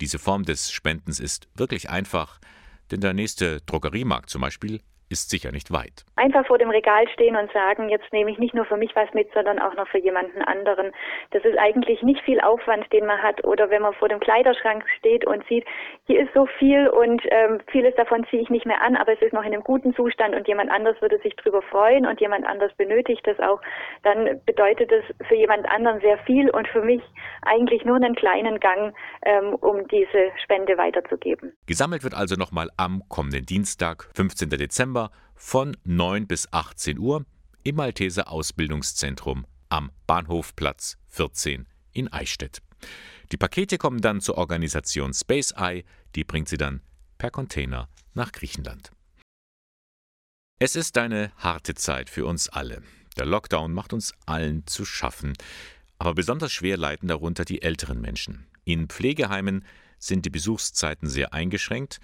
Diese 0.00 0.18
Form 0.18 0.44
des 0.44 0.72
Spendens 0.72 1.20
ist 1.20 1.46
wirklich 1.54 1.90
einfach, 1.90 2.40
denn 2.90 3.00
der 3.00 3.12
nächste 3.12 3.60
Drogeriemarkt 3.62 4.30
zum 4.30 4.40
Beispiel 4.40 4.80
ist 5.14 5.30
sicher 5.30 5.52
nicht 5.52 5.72
weit. 5.72 6.04
Einfach 6.16 6.46
vor 6.46 6.58
dem 6.58 6.70
Regal 6.70 7.08
stehen 7.14 7.36
und 7.36 7.50
sagen, 7.52 7.88
jetzt 7.88 8.12
nehme 8.12 8.30
ich 8.30 8.38
nicht 8.38 8.54
nur 8.54 8.64
für 8.64 8.76
mich 8.76 8.94
was 8.94 9.12
mit, 9.14 9.32
sondern 9.32 9.60
auch 9.60 9.74
noch 9.74 9.88
für 9.88 9.98
jemanden 9.98 10.42
anderen. 10.42 10.92
Das 11.30 11.44
ist 11.44 11.56
eigentlich 11.56 12.02
nicht 12.02 12.20
viel 12.22 12.40
Aufwand, 12.40 12.92
den 12.92 13.06
man 13.06 13.22
hat. 13.22 13.44
Oder 13.44 13.70
wenn 13.70 13.82
man 13.82 13.94
vor 13.94 14.08
dem 14.08 14.20
Kleiderschrank 14.20 14.84
steht 14.98 15.24
und 15.26 15.46
sieht, 15.46 15.64
hier 16.06 16.20
ist 16.20 16.34
so 16.34 16.46
viel 16.58 16.88
und 16.88 17.22
ähm, 17.30 17.60
vieles 17.70 17.94
davon 17.94 18.26
ziehe 18.28 18.42
ich 18.42 18.50
nicht 18.50 18.66
mehr 18.66 18.82
an, 18.82 18.96
aber 18.96 19.12
es 19.12 19.22
ist 19.22 19.32
noch 19.32 19.44
in 19.44 19.52
einem 19.52 19.62
guten 19.62 19.94
Zustand 19.94 20.34
und 20.34 20.48
jemand 20.48 20.70
anders 20.70 21.00
würde 21.00 21.18
sich 21.18 21.34
darüber 21.36 21.62
freuen 21.62 22.06
und 22.06 22.20
jemand 22.20 22.44
anders 22.44 22.72
benötigt 22.76 23.22
das 23.24 23.38
auch, 23.38 23.60
dann 24.02 24.40
bedeutet 24.44 24.90
es 24.90 25.04
für 25.28 25.36
jemand 25.36 25.68
anderen 25.70 26.00
sehr 26.00 26.18
viel 26.18 26.50
und 26.50 26.66
für 26.68 26.82
mich 26.82 27.02
eigentlich 27.42 27.84
nur 27.84 27.96
einen 27.96 28.14
kleinen 28.14 28.58
Gang, 28.58 28.94
ähm, 29.24 29.54
um 29.54 29.86
diese 29.88 30.30
Spende 30.42 30.76
weiterzugeben. 30.76 31.52
Gesammelt 31.66 32.02
wird 32.02 32.14
also 32.14 32.34
nochmal 32.36 32.68
am 32.76 33.02
kommenden 33.08 33.46
Dienstag, 33.46 34.08
15. 34.14 34.50
Dezember 34.50 35.03
von 35.34 35.76
9 35.84 36.26
bis 36.26 36.52
18 36.52 36.98
Uhr 36.98 37.24
im 37.62 37.76
Malteser 37.76 38.30
Ausbildungszentrum 38.30 39.46
am 39.68 39.90
Bahnhofplatz 40.06 40.96
14 41.08 41.66
in 41.92 42.12
Eichstätt. 42.12 42.62
Die 43.32 43.36
Pakete 43.36 43.78
kommen 43.78 44.00
dann 44.00 44.20
zur 44.20 44.38
Organisation 44.38 45.14
Space 45.14 45.52
Eye, 45.52 45.84
die 46.14 46.24
bringt 46.24 46.48
sie 46.48 46.58
dann 46.58 46.82
per 47.18 47.30
Container 47.30 47.88
nach 48.12 48.32
Griechenland. 48.32 48.90
Es 50.60 50.76
ist 50.76 50.96
eine 50.98 51.32
harte 51.36 51.74
Zeit 51.74 52.10
für 52.10 52.26
uns 52.26 52.48
alle. 52.48 52.82
Der 53.16 53.26
Lockdown 53.26 53.72
macht 53.72 53.92
uns 53.92 54.12
allen 54.26 54.66
zu 54.66 54.84
schaffen. 54.84 55.32
Aber 55.98 56.14
besonders 56.14 56.52
schwer 56.52 56.76
leiden 56.76 57.08
darunter 57.08 57.44
die 57.44 57.62
älteren 57.62 58.00
Menschen. 58.00 58.46
In 58.64 58.88
Pflegeheimen 58.88 59.64
sind 59.98 60.26
die 60.26 60.30
Besuchszeiten 60.30 61.08
sehr 61.08 61.32
eingeschränkt 61.32 62.00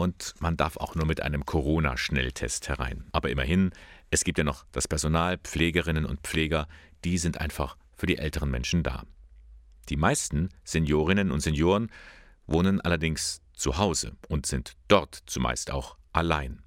und 0.00 0.34
man 0.40 0.56
darf 0.56 0.78
auch 0.78 0.94
nur 0.94 1.04
mit 1.04 1.20
einem 1.20 1.44
Corona-Schnelltest 1.44 2.70
herein. 2.70 3.04
Aber 3.12 3.28
immerhin, 3.28 3.70
es 4.08 4.24
gibt 4.24 4.38
ja 4.38 4.44
noch 4.44 4.64
das 4.72 4.88
Personal, 4.88 5.36
Pflegerinnen 5.36 6.06
und 6.06 6.20
Pfleger, 6.20 6.68
die 7.04 7.18
sind 7.18 7.38
einfach 7.38 7.76
für 7.94 8.06
die 8.06 8.16
älteren 8.16 8.50
Menschen 8.50 8.82
da. 8.82 9.04
Die 9.90 9.98
meisten 9.98 10.48
Seniorinnen 10.64 11.30
und 11.30 11.40
Senioren 11.40 11.92
wohnen 12.46 12.80
allerdings 12.80 13.42
zu 13.52 13.76
Hause 13.76 14.16
und 14.28 14.46
sind 14.46 14.74
dort 14.88 15.22
zumeist 15.26 15.70
auch 15.70 15.98
allein. 16.14 16.62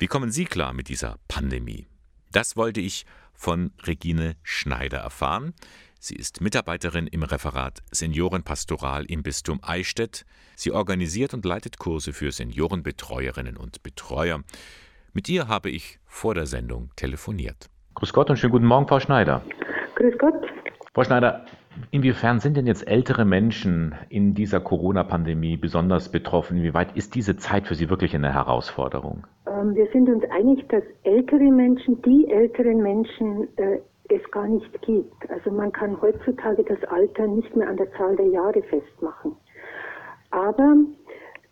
Wie 0.00 0.08
kommen 0.08 0.32
Sie 0.32 0.44
klar 0.44 0.72
mit 0.72 0.88
dieser 0.88 1.20
Pandemie? 1.28 1.86
Das 2.32 2.56
wollte 2.56 2.80
ich 2.80 3.06
von 3.34 3.72
Regine 3.84 4.34
Schneider 4.42 4.98
erfahren. 4.98 5.54
Sie 6.04 6.16
ist 6.16 6.40
Mitarbeiterin 6.40 7.06
im 7.06 7.22
Referat 7.22 7.78
Seniorenpastoral 7.92 9.04
im 9.04 9.22
Bistum 9.22 9.60
Eichstätt. 9.62 10.24
Sie 10.56 10.72
organisiert 10.72 11.32
und 11.32 11.44
leitet 11.44 11.78
Kurse 11.78 12.12
für 12.12 12.32
Seniorenbetreuerinnen 12.32 13.56
und 13.56 13.84
Betreuer. 13.84 14.40
Mit 15.12 15.28
ihr 15.28 15.46
habe 15.46 15.70
ich 15.70 16.00
vor 16.06 16.34
der 16.34 16.46
Sendung 16.46 16.90
telefoniert. 16.96 17.70
Grüß 17.94 18.12
Gott 18.12 18.30
und 18.30 18.36
schönen 18.36 18.50
guten 18.50 18.66
Morgen, 18.66 18.88
Frau 18.88 18.98
Schneider. 18.98 19.42
Grüß 19.94 20.18
Gott. 20.18 20.34
Frau 20.92 21.04
Schneider, 21.04 21.44
inwiefern 21.92 22.40
sind 22.40 22.56
denn 22.56 22.66
jetzt 22.66 22.84
ältere 22.88 23.24
Menschen 23.24 23.94
in 24.08 24.34
dieser 24.34 24.58
Corona-Pandemie 24.58 25.56
besonders 25.56 26.10
betroffen? 26.10 26.56
Inwieweit 26.56 26.96
ist 26.96 27.14
diese 27.14 27.36
Zeit 27.36 27.68
für 27.68 27.76
Sie 27.76 27.88
wirklich 27.88 28.12
eine 28.16 28.34
Herausforderung? 28.34 29.24
Ähm, 29.46 29.76
wir 29.76 29.86
sind 29.92 30.08
uns 30.08 30.24
einig, 30.32 30.68
dass 30.68 30.82
ältere 31.04 31.52
Menschen, 31.52 32.02
die 32.02 32.28
älteren 32.28 32.82
Menschen 32.82 33.46
äh, 33.56 33.78
es 34.08 34.30
gar 34.30 34.46
nicht 34.46 34.82
gibt. 34.82 35.30
Also 35.30 35.50
man 35.50 35.72
kann 35.72 36.00
heutzutage 36.00 36.64
das 36.64 36.82
Alter 36.84 37.26
nicht 37.26 37.54
mehr 37.56 37.68
an 37.68 37.76
der 37.76 37.90
Zahl 37.92 38.16
der 38.16 38.26
Jahre 38.26 38.62
festmachen. 38.62 39.36
Aber 40.30 40.76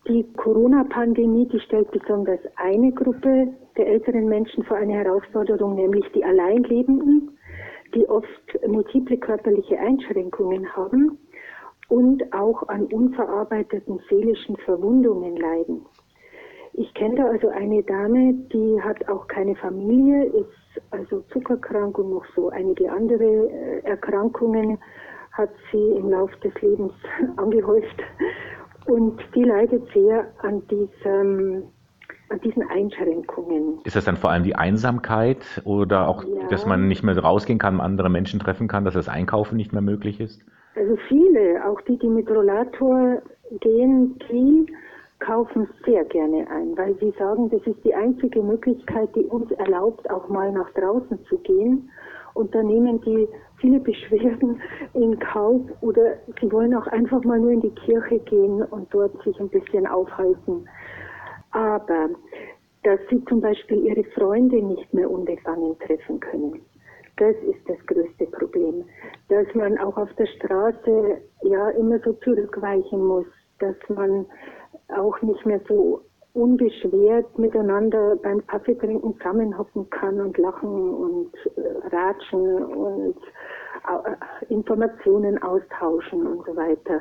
die 0.08 0.24
Corona-Pandemie, 0.36 1.46
die 1.48 1.60
stellt 1.60 1.90
besonders 1.90 2.40
eine 2.56 2.92
Gruppe 2.92 3.48
der 3.76 3.86
älteren 3.86 4.28
Menschen 4.28 4.64
vor 4.64 4.76
eine 4.76 4.94
Herausforderung, 4.94 5.74
nämlich 5.74 6.04
die 6.14 6.24
Alleinlebenden, 6.24 7.38
die 7.94 8.08
oft 8.08 8.58
multiple 8.66 9.18
körperliche 9.18 9.78
Einschränkungen 9.78 10.74
haben 10.74 11.18
und 11.88 12.32
auch 12.32 12.66
an 12.68 12.86
unverarbeiteten 12.86 14.00
seelischen 14.08 14.56
Verwundungen 14.58 15.36
leiden. 15.36 15.84
Ich 16.72 16.94
kenne 16.94 17.16
da 17.16 17.24
also 17.26 17.48
eine 17.48 17.82
Dame, 17.82 18.34
die 18.52 18.80
hat 18.80 19.08
auch 19.08 19.26
keine 19.26 19.56
Familie, 19.56 20.24
ist 20.26 20.59
also 20.90 21.20
zuckerkrank 21.32 21.98
und 21.98 22.10
noch 22.10 22.24
so 22.34 22.50
einige 22.50 22.90
andere 22.90 23.24
äh, 23.24 23.80
Erkrankungen 23.84 24.78
hat 25.32 25.50
sie 25.70 25.90
im 25.96 26.10
Laufe 26.10 26.36
des 26.40 26.52
Lebens 26.60 26.92
angehäuft. 27.36 28.02
Und 28.86 29.20
die 29.34 29.44
leidet 29.44 29.82
sehr 29.92 30.26
an 30.42 30.62
diesem 30.68 31.64
an 32.30 32.40
diesen 32.42 32.62
Einschränkungen. 32.70 33.80
Ist 33.82 33.96
das 33.96 34.04
dann 34.04 34.16
vor 34.16 34.30
allem 34.30 34.44
die 34.44 34.54
Einsamkeit 34.54 35.60
oder 35.64 36.06
auch, 36.06 36.22
ja. 36.22 36.46
dass 36.48 36.64
man 36.64 36.86
nicht 36.86 37.02
mehr 37.02 37.18
rausgehen 37.18 37.58
kann, 37.58 37.80
andere 37.80 38.08
Menschen 38.08 38.38
treffen 38.38 38.68
kann, 38.68 38.84
dass 38.84 38.94
das 38.94 39.08
Einkaufen 39.08 39.56
nicht 39.56 39.72
mehr 39.72 39.82
möglich 39.82 40.20
ist? 40.20 40.40
Also 40.76 40.96
viele, 41.08 41.64
auch 41.66 41.80
die, 41.82 41.98
die 41.98 42.08
mit 42.08 42.30
Rollator 42.30 43.20
gehen, 43.60 44.16
die 44.30 44.66
kaufen 45.20 45.68
sehr 45.84 46.04
gerne 46.06 46.46
ein, 46.50 46.76
weil 46.76 46.96
sie 46.98 47.12
sagen, 47.18 47.50
das 47.50 47.62
ist 47.66 47.82
die 47.84 47.94
einzige 47.94 48.42
Möglichkeit, 48.42 49.14
die 49.14 49.24
uns 49.24 49.50
erlaubt, 49.52 50.08
auch 50.10 50.28
mal 50.28 50.50
nach 50.52 50.70
draußen 50.72 51.24
zu 51.26 51.38
gehen. 51.38 51.90
Und 52.34 52.54
da 52.54 52.62
nehmen 52.62 53.00
die 53.02 53.28
viele 53.56 53.80
Beschwerden 53.80 54.60
in 54.94 55.18
Kauf 55.18 55.60
oder 55.80 56.16
sie 56.40 56.50
wollen 56.50 56.74
auch 56.74 56.86
einfach 56.86 57.22
mal 57.24 57.38
nur 57.38 57.50
in 57.50 57.60
die 57.60 57.74
Kirche 57.74 58.18
gehen 58.20 58.62
und 58.62 58.92
dort 58.92 59.22
sich 59.22 59.38
ein 59.40 59.48
bisschen 59.48 59.86
aufhalten. 59.86 60.66
Aber 61.50 62.08
dass 62.82 63.00
sie 63.10 63.22
zum 63.26 63.40
Beispiel 63.40 63.84
ihre 63.84 64.04
Freunde 64.12 64.62
nicht 64.62 64.92
mehr 64.94 65.10
unbefangen 65.10 65.78
treffen 65.80 66.18
können. 66.20 66.60
Das 67.16 67.36
ist 67.42 67.68
das 67.68 67.76
größte 67.86 68.26
Problem. 68.26 68.84
Dass 69.28 69.46
man 69.54 69.76
auch 69.78 69.96
auf 69.98 70.12
der 70.14 70.26
Straße 70.26 71.18
ja 71.42 71.68
immer 71.70 71.98
so 71.98 72.14
zurückweichen 72.14 73.04
muss, 73.04 73.26
dass 73.58 73.76
man 73.88 74.24
auch 74.96 75.20
nicht 75.22 75.44
mehr 75.46 75.60
so 75.68 76.02
unbeschwert 76.32 77.38
miteinander 77.38 78.16
beim 78.16 78.46
Kaffeetrinken 78.46 79.16
zusammenhocken 79.16 79.90
kann 79.90 80.20
und 80.20 80.38
lachen 80.38 80.94
und 80.94 81.32
äh, 81.56 81.94
ratschen 81.94 82.64
und 82.64 83.16
äh, 83.16 84.52
Informationen 84.52 85.42
austauschen 85.42 86.26
und 86.26 86.46
so 86.46 86.54
weiter. 86.54 87.00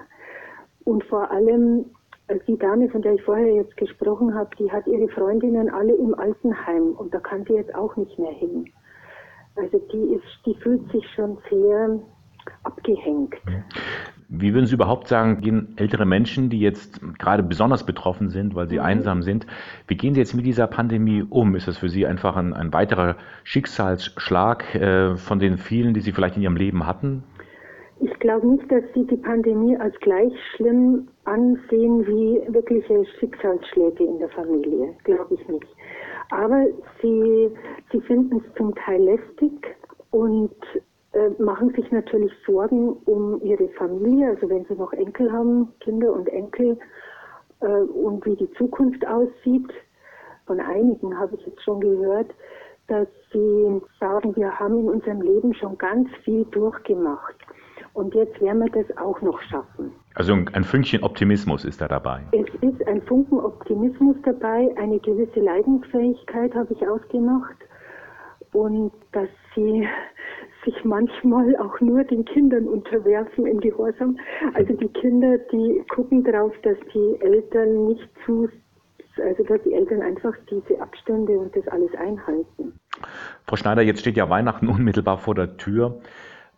Und 0.86 1.04
vor 1.06 1.30
allem 1.30 1.86
äh, 2.28 2.40
die 2.48 2.58
Dame, 2.58 2.90
von 2.90 3.02
der 3.02 3.14
ich 3.14 3.24
vorher 3.24 3.54
jetzt 3.54 3.78
gesprochen 3.78 4.34
habe, 4.34 4.50
die 4.58 4.72
hat 4.72 4.88
ihre 4.88 5.08
Freundinnen 5.10 5.70
alle 5.70 5.94
im 5.94 6.16
Altenheim 6.16 6.94
und 6.94 7.14
da 7.14 7.20
kann 7.20 7.46
sie 7.46 7.54
jetzt 7.54 7.76
auch 7.76 7.96
nicht 7.98 8.18
mehr 8.18 8.32
hin. 8.32 8.66
Also 9.56 9.78
die 9.92 10.16
ist, 10.16 10.46
die 10.46 10.56
fühlt 10.56 10.90
sich 10.92 11.06
schon 11.14 11.38
sehr 11.50 12.00
abgehängt. 12.64 13.36
Wie 14.32 14.54
würden 14.54 14.68
Sie 14.68 14.76
überhaupt 14.76 15.08
sagen, 15.08 15.42
gehen 15.42 15.74
ältere 15.76 16.06
Menschen, 16.06 16.52
die 16.52 16.60
jetzt 16.60 17.02
gerade 17.18 17.42
besonders 17.42 17.84
betroffen 17.84 18.30
sind, 18.30 18.54
weil 18.54 18.70
sie 18.70 18.78
mhm. 18.78 18.86
einsam 18.86 19.24
sind, 19.24 19.48
wie 19.88 19.98
gehen 19.98 20.14
Sie 20.14 20.20
jetzt 20.20 20.36
mit 20.36 20.46
dieser 20.46 20.68
Pandemie 20.68 21.26
um? 21.28 21.56
Ist 21.56 21.68
das 21.68 21.80
für 21.80 21.90
Sie 21.90 22.06
einfach 22.06 22.36
ein, 22.36 22.54
ein 22.54 22.72
weiterer 22.72 23.16
Schicksalsschlag 23.44 24.76
äh, 24.76 25.16
von 25.18 25.40
den 25.40 25.58
vielen, 25.58 25.96
die 25.96 26.02
Sie 26.02 26.12
vielleicht 26.12 26.38
in 26.38 26.44
Ihrem 26.44 26.58
Leben 26.58 26.86
hatten? 26.86 27.24
Ich 28.02 28.14
glaube 28.20 28.48
nicht, 28.48 28.72
dass 28.72 28.84
Sie 28.94 29.06
die 29.08 29.18
Pandemie 29.18 29.76
als 29.78 30.00
gleich 30.00 30.32
schlimm 30.56 31.08
ansehen 31.26 32.06
wie 32.06 32.54
wirkliche 32.54 33.06
Schicksalsschläge 33.20 34.04
in 34.04 34.20
der 34.20 34.30
Familie. 34.30 34.96
Glaube 35.06 35.34
ich 35.34 35.48
nicht. 35.48 35.68
Aber 36.30 36.66
Sie, 37.02 37.50
Sie 37.92 38.02
finden 38.02 38.44
es 38.46 38.56
zum 38.56 38.76
Teil 38.76 39.02
lästig 39.02 39.76
und 40.12 40.54
machen 41.40 41.74
sich 41.76 41.92
natürlich 41.92 42.32
Sorgen 42.46 42.94
um 43.06 43.42
ihre 43.42 43.68
Familie, 43.70 44.30
also 44.30 44.50
wenn 44.50 44.66
sie 44.66 44.76
noch 44.76 44.94
Enkel 44.94 45.32
haben, 45.32 45.70
Kinder 45.80 46.14
und 46.14 46.30
Enkel, 46.30 46.78
äh, 47.62 47.68
und 47.68 48.26
wie 48.26 48.36
die 48.36 48.52
Zukunft 48.54 49.06
aussieht. 49.08 49.70
Von 50.46 50.60
einigen 50.60 51.18
habe 51.18 51.36
ich 51.36 51.46
jetzt 51.46 51.64
schon 51.64 51.80
gehört, 51.82 52.32
dass 52.88 53.08
sie 53.32 53.82
sagen, 54.00 54.36
wir 54.36 54.60
haben 54.60 54.80
in 54.80 54.90
unserem 54.90 55.22
Leben 55.22 55.54
schon 55.54 55.78
ganz 55.78 56.10
viel 56.24 56.46
durchgemacht. 56.46 57.36
Und 57.94 58.16
jetzt 58.16 58.40
werden 58.42 58.60
wir 58.60 58.84
das 58.84 58.98
auch 58.98 59.22
noch 59.22 59.40
schaffen. 59.44 59.92
Also 60.16 60.34
ein 60.34 60.64
Fünkchen 60.64 61.04
Optimismus 61.04 61.66
ist 61.66 61.82
da 61.82 61.88
dabei. 61.88 62.22
Es 62.32 62.48
ist 62.62 62.88
ein 62.88 63.02
Funken 63.04 63.40
Optimismus 63.40 64.16
dabei, 64.24 64.74
eine 64.78 65.00
gewisse 65.00 65.40
Leidensfähigkeit 65.40 66.54
habe 66.56 66.74
ich 66.74 66.88
ausgemacht 66.88 67.58
und 68.54 68.92
dass 69.12 69.30
sie 69.56 69.88
sich 70.66 70.84
manchmal 70.84 71.56
auch 71.58 71.80
nur 71.82 72.04
den 72.04 72.26
Kindern 72.26 72.68
unterwerfen 72.68 73.46
im 73.46 73.60
Gehorsam. 73.60 74.18
Also 74.54 74.74
die 74.74 74.90
Kinder, 74.90 75.38
die 75.52 75.84
gucken 75.90 76.24
darauf, 76.24 76.54
dass 76.64 76.78
die 76.94 77.22
Eltern 77.22 77.88
nicht 77.88 78.10
zu 78.26 78.50
also 79.22 79.44
dass 79.44 79.62
die 79.64 79.74
Eltern 79.74 80.02
einfach 80.02 80.34
diese 80.50 80.80
Abstände 80.82 81.38
und 81.38 81.54
das 81.56 81.68
alles 81.68 81.94
einhalten. 81.96 82.74
Frau 83.46 83.56
Schneider, 83.58 83.82
jetzt 83.82 84.00
steht 84.00 84.16
ja 84.16 84.30
Weihnachten 84.30 84.68
unmittelbar 84.70 85.18
vor 85.18 85.36
der 85.36 85.58
Tür. 85.58 86.00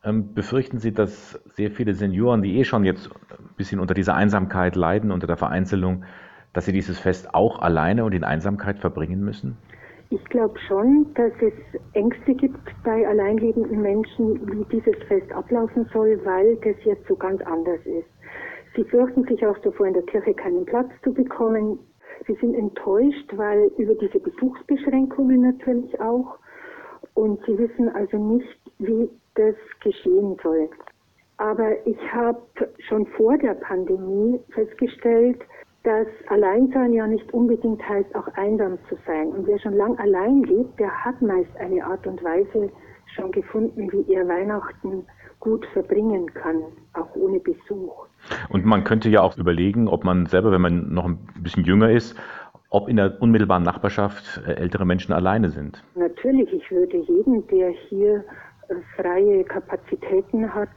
Ähm, 0.03 0.33
befürchten 0.33 0.79
Sie, 0.79 0.91
dass 0.91 1.39
sehr 1.55 1.71
viele 1.71 1.93
Senioren, 1.93 2.41
die 2.41 2.57
eh 2.57 2.63
schon 2.63 2.83
jetzt 2.83 3.09
ein 3.31 3.55
bisschen 3.55 3.79
unter 3.79 3.93
dieser 3.93 4.15
Einsamkeit 4.15 4.75
leiden, 4.75 5.11
unter 5.11 5.27
der 5.27 5.37
Vereinzelung, 5.37 6.03
dass 6.53 6.65
sie 6.65 6.73
dieses 6.73 6.99
Fest 6.99 7.33
auch 7.33 7.59
alleine 7.59 8.03
und 8.03 8.13
in 8.13 8.23
Einsamkeit 8.23 8.79
verbringen 8.79 9.21
müssen? 9.21 9.57
Ich 10.13 10.25
glaube 10.25 10.59
schon, 10.67 11.07
dass 11.13 11.31
es 11.39 11.53
Ängste 11.93 12.35
gibt 12.35 12.59
bei 12.83 13.07
alleinlebenden 13.07 13.81
Menschen, 13.81 14.45
wie 14.51 14.65
dieses 14.65 15.01
Fest 15.07 15.31
ablaufen 15.31 15.89
soll, 15.93 16.19
weil 16.25 16.57
das 16.57 16.75
jetzt 16.83 17.07
so 17.07 17.15
ganz 17.15 17.41
anders 17.43 17.79
ist. 17.85 18.09
Sie 18.75 18.83
fürchten 18.83 19.23
sich 19.23 19.45
auch 19.45 19.57
davor, 19.59 19.87
in 19.87 19.93
der 19.93 20.03
Kirche 20.03 20.33
keinen 20.33 20.65
Platz 20.65 20.89
zu 21.05 21.13
bekommen. 21.13 21.79
Sie 22.27 22.33
sind 22.41 22.55
enttäuscht, 22.55 23.31
weil 23.37 23.71
über 23.77 23.95
diese 23.95 24.19
Besuchsbeschränkungen 24.19 25.43
natürlich 25.43 25.97
auch. 26.01 26.37
Und 27.13 27.39
sie 27.45 27.57
wissen 27.57 27.87
also 27.87 28.17
nicht, 28.17 28.59
wie 28.79 29.09
das 29.35 29.55
geschehen 29.81 30.35
soll. 30.43 30.69
Aber 31.37 31.87
ich 31.87 31.97
habe 32.13 32.41
schon 32.79 33.05
vor 33.15 33.37
der 33.37 33.53
Pandemie 33.53 34.41
festgestellt, 34.49 35.39
dass 35.83 36.07
Alleinsein 36.27 36.93
ja 36.93 37.07
nicht 37.07 37.33
unbedingt 37.33 37.81
heißt, 37.87 38.15
auch 38.15 38.27
einsam 38.35 38.77
zu 38.87 38.95
sein. 39.07 39.29
Und 39.29 39.47
wer 39.47 39.59
schon 39.59 39.73
lang 39.73 39.97
allein 39.97 40.43
lebt, 40.43 40.79
der 40.79 40.91
hat 40.91 41.21
meist 41.21 41.55
eine 41.57 41.83
Art 41.83 42.05
und 42.05 42.23
Weise 42.23 42.69
schon 43.15 43.31
gefunden, 43.31 43.91
wie 43.91 44.13
er 44.13 44.27
Weihnachten 44.27 45.05
gut 45.39 45.65
verbringen 45.73 46.31
kann, 46.33 46.61
auch 46.93 47.15
ohne 47.15 47.39
Besuch. 47.39 48.05
Und 48.49 48.63
man 48.63 48.83
könnte 48.83 49.09
ja 49.09 49.21
auch 49.21 49.35
überlegen, 49.37 49.87
ob 49.87 50.03
man 50.03 50.27
selber, 50.27 50.51
wenn 50.51 50.61
man 50.61 50.93
noch 50.93 51.05
ein 51.05 51.17
bisschen 51.41 51.63
jünger 51.63 51.89
ist, 51.89 52.15
ob 52.69 52.87
in 52.87 52.95
der 52.95 53.19
unmittelbaren 53.19 53.63
Nachbarschaft 53.63 54.41
äh, 54.47 54.53
ältere 54.53 54.85
Menschen 54.85 55.13
alleine 55.13 55.49
sind. 55.49 55.83
Natürlich, 55.95 56.53
ich 56.53 56.71
würde 56.71 56.97
jeden, 56.97 57.45
der 57.47 57.69
hier 57.89 58.23
äh, 58.69 58.75
freie 58.95 59.43
Kapazitäten 59.43 60.53
hat, 60.53 60.69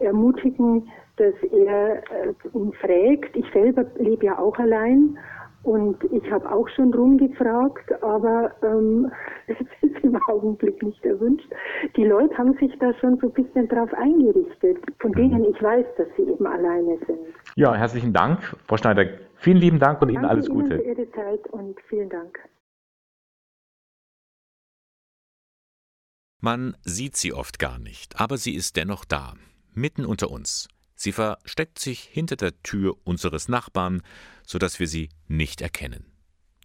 ermutigen, 0.00 0.88
dass 1.16 1.34
er 1.52 1.96
äh, 1.96 2.34
ihn 2.54 2.72
fragt. 2.74 3.36
Ich 3.36 3.46
selber 3.52 3.84
lebe 3.98 4.26
ja 4.26 4.38
auch 4.38 4.56
allein 4.58 5.18
und 5.64 6.02
ich 6.12 6.30
habe 6.30 6.50
auch 6.50 6.68
schon 6.68 6.94
rumgefragt, 6.94 8.02
aber 8.02 8.52
ähm, 8.62 9.10
es 9.46 9.56
ist 9.82 10.04
im 10.04 10.16
Augenblick 10.28 10.82
nicht 10.82 11.04
erwünscht. 11.04 11.48
Die 11.96 12.04
Leute 12.04 12.36
haben 12.38 12.54
sich 12.58 12.72
da 12.78 12.94
schon 12.94 13.18
so 13.18 13.26
ein 13.26 13.32
bisschen 13.32 13.68
drauf 13.68 13.92
eingerichtet, 13.94 14.78
von 15.00 15.12
denen 15.12 15.44
ich 15.44 15.60
weiß, 15.62 15.86
dass 15.96 16.06
sie 16.16 16.22
eben 16.22 16.46
alleine 16.46 16.98
sind. 17.06 17.18
Ja, 17.56 17.74
herzlichen 17.74 18.12
Dank, 18.12 18.40
Frau 18.66 18.76
Schneider. 18.76 19.06
Vielen 19.36 19.58
lieben 19.58 19.78
Dank 19.78 20.00
und 20.00 20.08
Ihnen 20.08 20.22
Danke 20.22 20.30
alles 20.30 20.48
Gute. 20.48 20.74
Ihnen 20.76 20.82
für 20.82 21.00
Ihre 21.02 21.10
Zeit 21.12 21.46
und 21.50 21.80
vielen 21.88 22.08
Dank. 22.08 22.38
Man 26.40 26.76
sieht 26.84 27.16
sie 27.16 27.32
oft 27.32 27.58
gar 27.58 27.80
nicht, 27.80 28.20
aber 28.20 28.36
sie 28.36 28.54
ist 28.54 28.76
dennoch 28.76 29.04
da, 29.04 29.34
mitten 29.78 30.04
unter 30.04 30.30
uns. 30.30 30.68
Sie 30.94 31.12
versteckt 31.12 31.78
sich 31.78 32.00
hinter 32.00 32.36
der 32.36 32.60
Tür 32.62 32.96
unseres 33.04 33.48
Nachbarn, 33.48 34.02
so 34.44 34.58
dass 34.58 34.80
wir 34.80 34.88
sie 34.88 35.10
nicht 35.28 35.60
erkennen. 35.60 36.06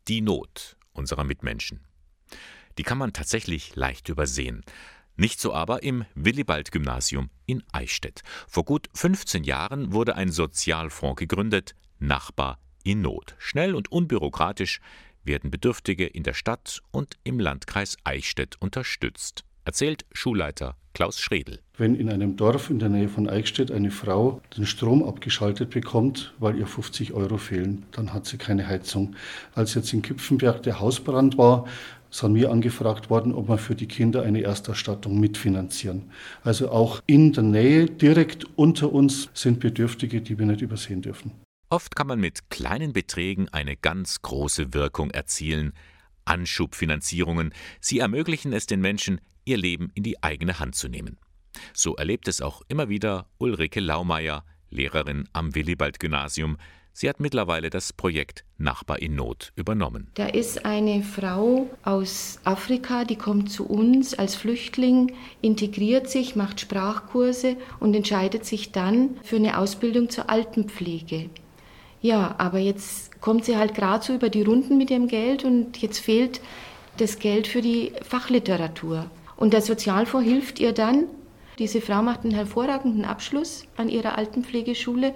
Die 0.07 0.21
Not 0.21 0.75
unserer 0.91 1.23
Mitmenschen. 1.23 1.85
Die 2.77 2.83
kann 2.83 2.97
man 2.97 3.13
tatsächlich 3.13 3.75
leicht 3.75 4.09
übersehen. 4.09 4.63
Nicht 5.15 5.39
so 5.39 5.53
aber 5.53 5.83
im 5.83 6.05
Willibald-Gymnasium 6.15 7.29
in 7.45 7.63
Eichstätt. 7.71 8.23
Vor 8.47 8.65
gut 8.65 8.89
15 8.95 9.43
Jahren 9.43 9.93
wurde 9.93 10.15
ein 10.15 10.31
Sozialfonds 10.31 11.19
gegründet, 11.19 11.75
Nachbar 11.99 12.59
in 12.83 13.01
Not. 13.01 13.35
Schnell 13.37 13.75
und 13.75 13.91
unbürokratisch 13.91 14.81
werden 15.23 15.51
Bedürftige 15.51 16.07
in 16.07 16.23
der 16.23 16.33
Stadt 16.33 16.81
und 16.91 17.17
im 17.23 17.39
Landkreis 17.39 17.95
Eichstätt 18.03 18.55
unterstützt 18.59 19.45
erzählt 19.65 20.05
Schulleiter 20.11 20.75
Klaus 20.93 21.19
Schredel. 21.19 21.59
Wenn 21.75 21.95
in 21.95 22.09
einem 22.09 22.35
Dorf 22.35 22.69
in 22.69 22.77
der 22.77 22.89
Nähe 22.89 23.09
von 23.09 23.27
Eichstätt 23.27 23.71
eine 23.71 23.89
Frau 23.89 24.41
den 24.55 24.67
Strom 24.67 25.03
abgeschaltet 25.03 25.71
bekommt, 25.71 26.33
weil 26.37 26.55
ihr 26.57 26.67
50 26.67 27.13
Euro 27.13 27.37
fehlen, 27.37 27.85
dann 27.91 28.13
hat 28.13 28.27
sie 28.27 28.37
keine 28.37 28.67
Heizung. 28.67 29.15
Als 29.55 29.73
jetzt 29.73 29.91
in 29.91 30.03
Kipfenberg 30.03 30.61
der 30.61 30.79
Hausbrand 30.79 31.37
war, 31.37 31.65
sind 32.11 32.35
wir 32.35 32.51
angefragt 32.51 33.09
worden, 33.09 33.33
ob 33.33 33.49
wir 33.49 33.57
für 33.57 33.73
die 33.73 33.87
Kinder 33.87 34.21
eine 34.21 34.41
Ersterstattung 34.41 35.19
mitfinanzieren. 35.19 36.11
Also 36.43 36.69
auch 36.69 37.01
in 37.07 37.33
der 37.33 37.43
Nähe, 37.43 37.87
direkt 37.87 38.45
unter 38.55 38.93
uns, 38.93 39.29
sind 39.33 39.59
Bedürftige, 39.59 40.21
die 40.21 40.37
wir 40.37 40.45
nicht 40.45 40.61
übersehen 40.61 41.01
dürfen. 41.01 41.31
Oft 41.69 41.95
kann 41.95 42.05
man 42.05 42.19
mit 42.19 42.51
kleinen 42.51 42.93
Beträgen 42.93 43.49
eine 43.49 43.75
ganz 43.75 44.21
große 44.21 44.75
Wirkung 44.75 45.09
erzielen. 45.09 45.73
Anschubfinanzierungen, 46.25 47.51
sie 47.81 47.97
ermöglichen 47.97 48.53
es 48.53 48.67
den 48.67 48.79
Menschen, 48.79 49.19
ihr 49.45 49.57
Leben 49.57 49.91
in 49.95 50.03
die 50.03 50.21
eigene 50.23 50.59
Hand 50.59 50.75
zu 50.75 50.87
nehmen. 50.87 51.17
So 51.73 51.95
erlebt 51.95 52.27
es 52.27 52.41
auch 52.41 52.61
immer 52.67 52.89
wieder 52.89 53.27
Ulrike 53.37 53.79
Laumeier, 53.79 54.43
Lehrerin 54.69 55.29
am 55.33 55.53
Willibald-Gymnasium. 55.55 56.57
Sie 56.95 57.09
hat 57.09 57.19
mittlerweile 57.19 57.69
das 57.69 57.91
Projekt 57.91 58.43
Nachbar 58.57 59.01
in 59.01 59.15
Not 59.15 59.51
übernommen. 59.55 60.11
Da 60.13 60.27
ist 60.27 60.63
eine 60.63 61.01
Frau 61.01 61.67
aus 61.83 62.39
Afrika, 62.43 63.03
die 63.03 63.15
kommt 63.15 63.51
zu 63.51 63.65
uns 63.65 64.13
als 64.13 64.35
Flüchtling, 64.35 65.13
integriert 65.41 66.09
sich, 66.09 66.35
macht 66.35 66.59
Sprachkurse 66.59 67.57
und 67.79 67.95
entscheidet 67.95 68.45
sich 68.45 68.71
dann 68.71 69.17
für 69.23 69.37
eine 69.37 69.57
Ausbildung 69.57 70.09
zur 70.09 70.29
Altenpflege. 70.29 71.29
Ja, 72.01 72.35
aber 72.37 72.59
jetzt 72.59 73.21
kommt 73.21 73.45
sie 73.45 73.57
halt 73.57 73.73
gerade 73.73 74.03
so 74.03 74.13
über 74.13 74.29
die 74.29 74.43
Runden 74.43 74.77
mit 74.77 74.91
ihrem 74.91 75.07
Geld 75.07 75.45
und 75.45 75.81
jetzt 75.81 75.99
fehlt 75.99 76.41
das 76.97 77.17
Geld 77.17 77.47
für 77.47 77.61
die 77.61 77.93
Fachliteratur. 78.03 79.09
Und 79.35 79.53
der 79.53 79.61
Sozialfonds 79.61 80.27
hilft 80.27 80.59
ihr 80.59 80.73
dann. 80.73 81.05
Diese 81.59 81.81
Frau 81.81 82.01
macht 82.01 82.21
einen 82.23 82.33
hervorragenden 82.33 83.05
Abschluss 83.05 83.65
an 83.77 83.89
ihrer 83.89 84.17
Altenpflegeschule 84.17 85.13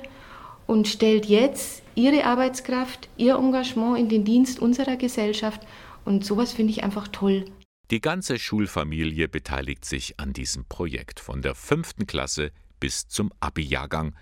und 0.67 0.87
stellt 0.87 1.25
jetzt 1.25 1.81
ihre 1.95 2.25
Arbeitskraft, 2.25 3.09
ihr 3.17 3.35
Engagement 3.35 3.97
in 3.97 4.09
den 4.09 4.23
Dienst 4.23 4.59
unserer 4.59 4.97
Gesellschaft. 4.97 5.65
Und 6.05 6.25
sowas 6.25 6.53
finde 6.53 6.71
ich 6.71 6.83
einfach 6.83 7.07
toll. 7.07 7.45
Die 7.89 8.01
ganze 8.01 8.37
Schulfamilie 8.37 9.29
beteiligt 9.29 9.85
sich 9.85 10.19
an 10.19 10.33
diesem 10.33 10.65
Projekt, 10.65 11.19
von 11.19 11.41
der 11.41 11.55
fünften 11.55 12.05
Klasse 12.05 12.51
bis 12.79 13.07
zum 13.07 13.31
Abi-Jahrgang. 13.39 14.13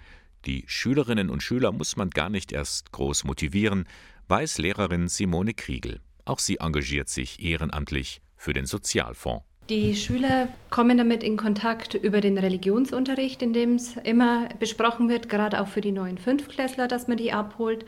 Die 0.45 0.63
Schülerinnen 0.67 1.31
und 1.31 1.41
Schüler 1.41 1.71
muss 1.71 1.97
man 1.97 2.11
gar 2.11 2.29
nicht 2.29 2.51
erst 2.51 2.91
groß 2.91 3.23
motivieren, 3.23 3.85
weiß 4.27 4.59
Lehrerin 4.59 5.07
Simone 5.07 5.55
Kriegel. 5.55 6.01
Auch 6.25 6.39
sie 6.39 6.57
engagiert 6.57 7.09
sich 7.09 7.43
ehrenamtlich 7.43 8.21
für 8.37 8.53
den 8.53 8.67
Sozialfonds. 8.67 9.43
Die 9.70 9.95
Schüler 9.95 10.49
kommen 10.70 10.99
damit 10.99 11.24
in 11.24 11.38
Kontakt 11.38 11.95
über 11.95 12.22
den 12.22 12.38
Religionsunterricht, 12.38 13.41
in 13.41 13.51
dem 13.51 13.76
es 13.76 13.97
immer 13.97 14.47
besprochen 14.59 15.09
wird, 15.09 15.28
gerade 15.28 15.59
auch 15.59 15.68
für 15.68 15.82
die 15.82 15.91
neuen 15.91 16.20
Fünftklässler, 16.20 16.88
dass 16.88 17.07
man 17.07 17.18
die 17.18 17.34
abholt. 17.34 17.84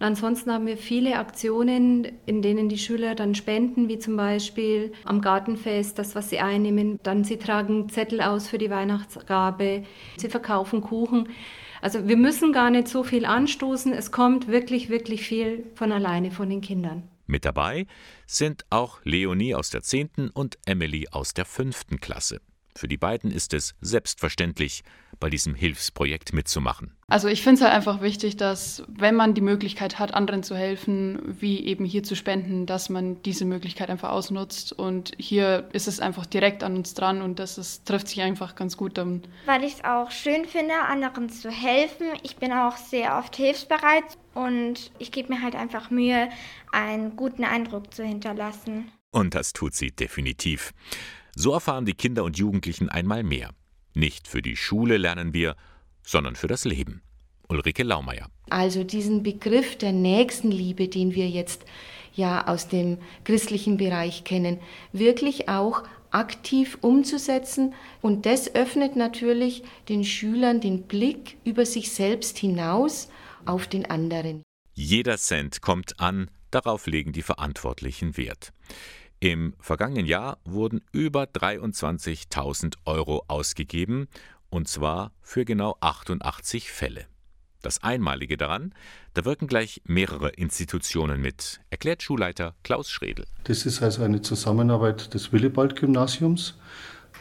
Und 0.00 0.06
ansonsten 0.06 0.50
haben 0.52 0.66
wir 0.66 0.76
viele 0.76 1.16
Aktionen, 1.20 2.08
in 2.26 2.42
denen 2.42 2.68
die 2.68 2.76
Schüler 2.78 3.14
dann 3.14 3.36
spenden, 3.36 3.88
wie 3.88 4.00
zum 4.00 4.16
Beispiel 4.16 4.90
am 5.04 5.20
Gartenfest, 5.20 5.96
das, 5.96 6.16
was 6.16 6.28
sie 6.28 6.40
einnehmen. 6.40 6.98
Dann 7.04 7.22
sie 7.22 7.36
tragen 7.36 7.88
Zettel 7.88 8.20
aus 8.20 8.48
für 8.48 8.58
die 8.58 8.70
Weihnachtsgabe, 8.70 9.84
sie 10.16 10.28
verkaufen 10.28 10.80
Kuchen. 10.80 11.28
Also 11.80 12.08
wir 12.08 12.16
müssen 12.16 12.52
gar 12.52 12.70
nicht 12.70 12.88
so 12.88 13.04
viel 13.04 13.26
anstoßen. 13.26 13.92
Es 13.92 14.10
kommt 14.10 14.48
wirklich, 14.48 14.88
wirklich 14.88 15.22
viel 15.22 15.66
von 15.76 15.92
alleine 15.92 16.32
von 16.32 16.50
den 16.50 16.62
Kindern. 16.62 17.04
Mit 17.32 17.46
dabei 17.46 17.86
sind 18.26 18.66
auch 18.68 19.00
Leonie 19.04 19.54
aus 19.54 19.70
der 19.70 19.82
10. 19.82 20.28
und 20.34 20.58
Emily 20.66 21.08
aus 21.10 21.32
der 21.32 21.46
5. 21.46 21.98
Klasse. 21.98 22.42
Für 22.76 22.88
die 22.88 22.98
beiden 22.98 23.30
ist 23.30 23.54
es 23.54 23.74
selbstverständlich, 23.80 24.82
bei 25.22 25.30
diesem 25.30 25.54
Hilfsprojekt 25.54 26.32
mitzumachen. 26.32 26.90
Also 27.06 27.28
ich 27.28 27.42
finde 27.42 27.58
es 27.58 27.62
halt 27.62 27.72
einfach 27.72 28.02
wichtig, 28.02 28.36
dass 28.36 28.82
wenn 28.88 29.14
man 29.14 29.34
die 29.34 29.40
Möglichkeit 29.40 30.00
hat, 30.00 30.14
anderen 30.14 30.42
zu 30.42 30.56
helfen, 30.56 31.36
wie 31.38 31.64
eben 31.64 31.84
hier 31.84 32.02
zu 32.02 32.16
spenden, 32.16 32.66
dass 32.66 32.88
man 32.88 33.22
diese 33.22 33.44
Möglichkeit 33.44 33.88
einfach 33.88 34.10
ausnutzt. 34.10 34.72
Und 34.72 35.12
hier 35.18 35.68
ist 35.72 35.86
es 35.86 36.00
einfach 36.00 36.26
direkt 36.26 36.64
an 36.64 36.74
uns 36.74 36.94
dran 36.94 37.22
und 37.22 37.38
das 37.38 37.56
ist, 37.56 37.86
trifft 37.86 38.08
sich 38.08 38.20
einfach 38.20 38.56
ganz 38.56 38.76
gut 38.76 38.98
dann. 38.98 39.22
Weil 39.46 39.62
ich 39.62 39.74
es 39.74 39.84
auch 39.84 40.10
schön 40.10 40.44
finde, 40.44 40.74
anderen 40.88 41.30
zu 41.30 41.50
helfen. 41.50 42.08
Ich 42.24 42.36
bin 42.36 42.52
auch 42.52 42.76
sehr 42.76 43.16
oft 43.16 43.36
hilfsbereit 43.36 44.18
und 44.34 44.90
ich 44.98 45.12
gebe 45.12 45.32
mir 45.32 45.40
halt 45.40 45.54
einfach 45.54 45.90
Mühe, 45.90 46.30
einen 46.72 47.14
guten 47.14 47.44
Eindruck 47.44 47.94
zu 47.94 48.02
hinterlassen. 48.02 48.90
Und 49.12 49.36
das 49.36 49.52
tut 49.52 49.74
sie 49.74 49.92
definitiv. 49.92 50.72
So 51.36 51.52
erfahren 51.52 51.84
die 51.84 51.94
Kinder 51.94 52.24
und 52.24 52.38
Jugendlichen 52.38 52.88
einmal 52.88 53.22
mehr. 53.22 53.50
Nicht 53.94 54.28
für 54.28 54.42
die 54.42 54.56
Schule 54.56 54.96
lernen 54.96 55.32
wir, 55.34 55.56
sondern 56.02 56.36
für 56.36 56.48
das 56.48 56.64
Leben. 56.64 57.02
Ulrike 57.48 57.82
Laumeier. 57.82 58.28
Also 58.50 58.84
diesen 58.84 59.22
Begriff 59.22 59.76
der 59.76 59.92
Nächstenliebe, 59.92 60.88
den 60.88 61.14
wir 61.14 61.28
jetzt 61.28 61.64
ja 62.14 62.46
aus 62.46 62.68
dem 62.68 62.98
christlichen 63.24 63.76
Bereich 63.76 64.24
kennen, 64.24 64.58
wirklich 64.92 65.48
auch 65.48 65.82
aktiv 66.10 66.78
umzusetzen. 66.80 67.74
Und 68.00 68.26
das 68.26 68.54
öffnet 68.54 68.96
natürlich 68.96 69.62
den 69.88 70.04
Schülern 70.04 70.60
den 70.60 70.82
Blick 70.82 71.36
über 71.44 71.66
sich 71.66 71.92
selbst 71.92 72.38
hinaus 72.38 73.08
auf 73.44 73.66
den 73.66 73.86
anderen. 73.86 74.42
Jeder 74.74 75.18
Cent 75.18 75.60
kommt 75.60 76.00
an, 76.00 76.28
Darauf 76.52 76.86
legen 76.86 77.12
die 77.12 77.22
Verantwortlichen 77.22 78.18
Wert. 78.18 78.52
Im 79.22 79.54
vergangenen 79.60 80.06
Jahr 80.06 80.38
wurden 80.44 80.80
über 80.90 81.22
23.000 81.22 82.74
Euro 82.86 83.22
ausgegeben, 83.28 84.08
und 84.50 84.66
zwar 84.66 85.12
für 85.22 85.44
genau 85.44 85.76
88 85.78 86.72
Fälle. 86.72 87.06
Das 87.62 87.84
Einmalige 87.84 88.36
daran, 88.36 88.74
da 89.14 89.24
wirken 89.24 89.46
gleich 89.46 89.80
mehrere 89.84 90.30
Institutionen 90.30 91.20
mit, 91.20 91.60
erklärt 91.70 92.02
Schulleiter 92.02 92.56
Klaus 92.64 92.90
Schredel. 92.90 93.26
Das 93.44 93.64
ist 93.64 93.80
also 93.80 94.02
eine 94.02 94.22
Zusammenarbeit 94.22 95.14
des 95.14 95.32
Willibald-Gymnasiums 95.32 96.58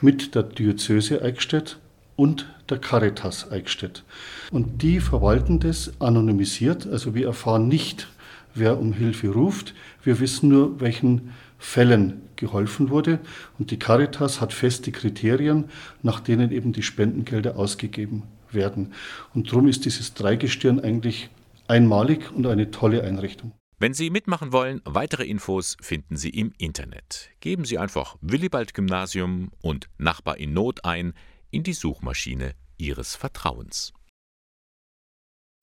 mit 0.01 0.33
der 0.33 0.41
Diözese 0.41 1.21
Eichstätt 1.21 1.77
und 2.15 2.51
der 2.67 2.79
Caritas 2.79 3.51
Eichstätt. 3.51 4.03
Und 4.49 4.81
die 4.81 5.01
verwalten 5.01 5.59
das 5.59 5.93
anonymisiert, 6.01 6.87
also 6.87 7.13
wir 7.13 7.27
erfahren 7.27 7.67
nicht, 7.67 8.07
wer 8.55 8.79
um 8.79 8.91
Hilfe 8.91 9.29
ruft, 9.29 9.75
wir 10.03 10.19
wissen 10.19 10.49
nur, 10.49 10.79
welchen 10.81 11.31
Fällen 11.61 12.23
geholfen 12.37 12.89
wurde. 12.89 13.19
Und 13.59 13.69
die 13.69 13.77
Caritas 13.77 14.41
hat 14.41 14.51
feste 14.51 14.91
Kriterien, 14.91 15.65
nach 16.01 16.19
denen 16.19 16.51
eben 16.51 16.73
die 16.73 16.81
Spendengelder 16.81 17.55
ausgegeben 17.55 18.23
werden. 18.49 18.93
Und 19.35 19.51
darum 19.51 19.67
ist 19.67 19.85
dieses 19.85 20.15
Dreigestirn 20.15 20.79
eigentlich 20.79 21.29
einmalig 21.67 22.31
und 22.31 22.47
eine 22.47 22.71
tolle 22.71 23.03
Einrichtung. 23.03 23.51
Wenn 23.77 23.93
Sie 23.93 24.09
mitmachen 24.09 24.51
wollen, 24.51 24.81
weitere 24.85 25.23
Infos 25.23 25.77
finden 25.81 26.17
Sie 26.17 26.29
im 26.29 26.51
Internet. 26.57 27.29
Geben 27.39 27.63
Sie 27.63 27.77
einfach 27.77 28.15
Willibald 28.21 28.73
Gymnasium 28.73 29.51
und 29.61 29.87
Nachbar 29.99 30.37
in 30.37 30.53
Not 30.53 30.83
ein 30.83 31.13
in 31.51 31.61
die 31.63 31.73
Suchmaschine 31.73 32.53
Ihres 32.77 33.15
Vertrauens. 33.15 33.93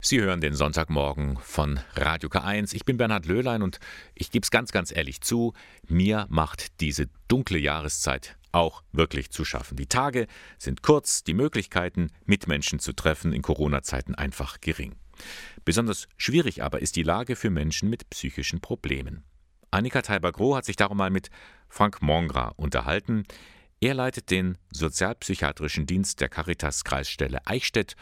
Sie 0.01 0.21
hören 0.21 0.39
den 0.39 0.53
Sonntagmorgen 0.53 1.37
von 1.39 1.81
Radio 1.93 2.29
K1. 2.29 2.73
Ich 2.73 2.85
bin 2.85 2.95
Bernhard 2.95 3.25
Löhlein 3.25 3.61
und 3.61 3.79
ich 4.15 4.31
gebe 4.31 4.45
es 4.45 4.49
ganz, 4.49 4.71
ganz 4.71 4.95
ehrlich 4.95 5.19
zu, 5.19 5.51
mir 5.89 6.25
macht 6.29 6.79
diese 6.79 7.09
dunkle 7.27 7.59
Jahreszeit 7.59 8.37
auch 8.53 8.81
wirklich 8.93 9.29
zu 9.29 9.43
schaffen. 9.43 9.75
Die 9.75 9.87
Tage 9.87 10.27
sind 10.57 10.83
kurz, 10.83 11.25
die 11.25 11.33
Möglichkeiten, 11.33 12.11
Mitmenschen 12.25 12.79
zu 12.79 12.93
treffen, 12.93 13.33
in 13.33 13.41
Corona-Zeiten 13.41 14.15
einfach 14.15 14.61
gering. 14.61 14.95
Besonders 15.65 16.07
schwierig 16.15 16.63
aber 16.63 16.81
ist 16.81 16.95
die 16.95 17.03
Lage 17.03 17.35
für 17.35 17.49
Menschen 17.49 17.89
mit 17.89 18.09
psychischen 18.09 18.61
Problemen. 18.61 19.25
Annika 19.69 20.01
Teiber-Groh 20.01 20.55
hat 20.55 20.63
sich 20.63 20.77
darum 20.77 20.95
mal 20.95 21.09
mit 21.09 21.29
Frank 21.67 22.01
Mongra 22.01 22.53
unterhalten. 22.55 23.25
Er 23.81 23.95
leitet 23.95 24.31
den 24.31 24.57
sozialpsychiatrischen 24.71 25.85
Dienst 25.85 26.21
der 26.21 26.29
Caritas 26.29 26.85
Kreisstelle 26.85 27.45
Eichstätt 27.45 27.97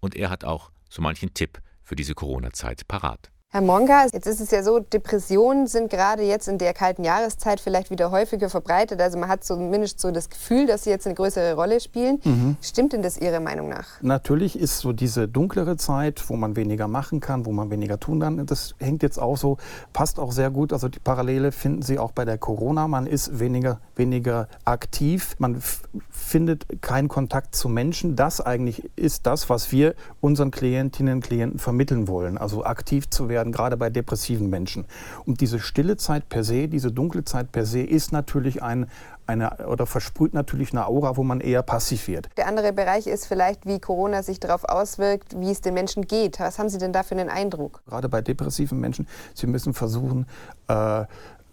und 0.00 0.16
er 0.16 0.30
hat 0.30 0.44
auch 0.44 0.72
so 0.92 1.00
manchen 1.00 1.32
Tipp 1.32 1.58
für 1.82 1.96
diese 1.96 2.14
Corona-Zeit 2.14 2.86
parat. 2.86 3.31
Herr 3.54 3.60
Monga, 3.60 4.06
jetzt 4.10 4.26
ist 4.26 4.40
es 4.40 4.50
ja 4.50 4.62
so, 4.62 4.78
Depressionen 4.78 5.66
sind 5.66 5.90
gerade 5.90 6.22
jetzt 6.22 6.48
in 6.48 6.56
der 6.56 6.72
kalten 6.72 7.04
Jahreszeit 7.04 7.60
vielleicht 7.60 7.90
wieder 7.90 8.10
häufiger 8.10 8.48
verbreitet. 8.48 8.98
Also 8.98 9.18
man 9.18 9.28
hat 9.28 9.44
zumindest 9.44 10.00
so 10.00 10.10
das 10.10 10.30
Gefühl, 10.30 10.66
dass 10.66 10.84
sie 10.84 10.90
jetzt 10.90 11.04
eine 11.04 11.14
größere 11.14 11.52
Rolle 11.52 11.78
spielen. 11.78 12.18
Mhm. 12.24 12.56
Stimmt 12.62 12.94
denn 12.94 13.02
das 13.02 13.18
Ihrer 13.18 13.40
Meinung 13.40 13.68
nach? 13.68 14.00
Natürlich 14.00 14.58
ist 14.58 14.78
so 14.78 14.94
diese 14.94 15.28
dunklere 15.28 15.76
Zeit, 15.76 16.30
wo 16.30 16.36
man 16.36 16.56
weniger 16.56 16.88
machen 16.88 17.20
kann, 17.20 17.44
wo 17.44 17.52
man 17.52 17.70
weniger 17.70 18.00
tun 18.00 18.20
kann. 18.20 18.46
Das 18.46 18.74
hängt 18.78 19.02
jetzt 19.02 19.18
auch 19.18 19.36
so, 19.36 19.58
passt 19.92 20.18
auch 20.18 20.32
sehr 20.32 20.50
gut. 20.50 20.72
Also 20.72 20.88
die 20.88 21.00
Parallele 21.00 21.52
finden 21.52 21.82
Sie 21.82 21.98
auch 21.98 22.12
bei 22.12 22.24
der 22.24 22.38
Corona. 22.38 22.88
Man 22.88 23.06
ist 23.06 23.38
weniger, 23.38 23.80
weniger 23.96 24.48
aktiv. 24.64 25.34
Man 25.36 25.62
findet 26.08 26.80
keinen 26.80 27.08
Kontakt 27.08 27.54
zu 27.54 27.68
Menschen. 27.68 28.16
Das 28.16 28.40
eigentlich 28.40 28.90
ist 28.96 29.26
das, 29.26 29.50
was 29.50 29.72
wir 29.72 29.94
unseren 30.22 30.50
Klientinnen 30.50 31.16
und 31.16 31.20
Klienten 31.20 31.58
vermitteln 31.58 32.08
wollen. 32.08 32.38
Also 32.38 32.64
aktiv 32.64 33.10
zu 33.10 33.28
werden 33.28 33.41
werden, 33.42 33.52
gerade 33.52 33.76
bei 33.76 33.90
depressiven 33.90 34.48
Menschen. 34.48 34.86
Und 35.26 35.40
diese 35.40 35.58
stille 35.58 35.96
Zeit 35.96 36.28
per 36.28 36.44
se, 36.44 36.68
diese 36.68 36.92
dunkle 36.92 37.24
Zeit 37.24 37.50
per 37.50 37.66
se 37.66 37.82
ist 37.82 38.12
natürlich 38.12 38.62
ein, 38.62 38.86
eine, 39.26 39.66
oder 39.66 39.86
versprüht 39.86 40.32
natürlich 40.32 40.72
eine 40.72 40.86
Aura, 40.86 41.16
wo 41.16 41.24
man 41.24 41.40
eher 41.40 41.62
passiv 41.62 42.06
wird. 42.06 42.28
Der 42.36 42.46
andere 42.46 42.72
Bereich 42.72 43.06
ist 43.06 43.26
vielleicht, 43.26 43.66
wie 43.66 43.80
Corona 43.80 44.22
sich 44.22 44.38
darauf 44.38 44.64
auswirkt, 44.64 45.38
wie 45.38 45.50
es 45.50 45.60
den 45.60 45.74
Menschen 45.74 46.06
geht. 46.06 46.38
Was 46.38 46.58
haben 46.58 46.68
Sie 46.68 46.78
denn 46.78 46.92
da 46.92 47.02
für 47.02 47.16
einen 47.16 47.28
Eindruck? 47.28 47.82
Gerade 47.86 48.08
bei 48.08 48.20
depressiven 48.20 48.78
Menschen, 48.78 49.08
sie 49.34 49.46
müssen 49.46 49.74
versuchen, 49.74 50.26
äh, 50.68 51.04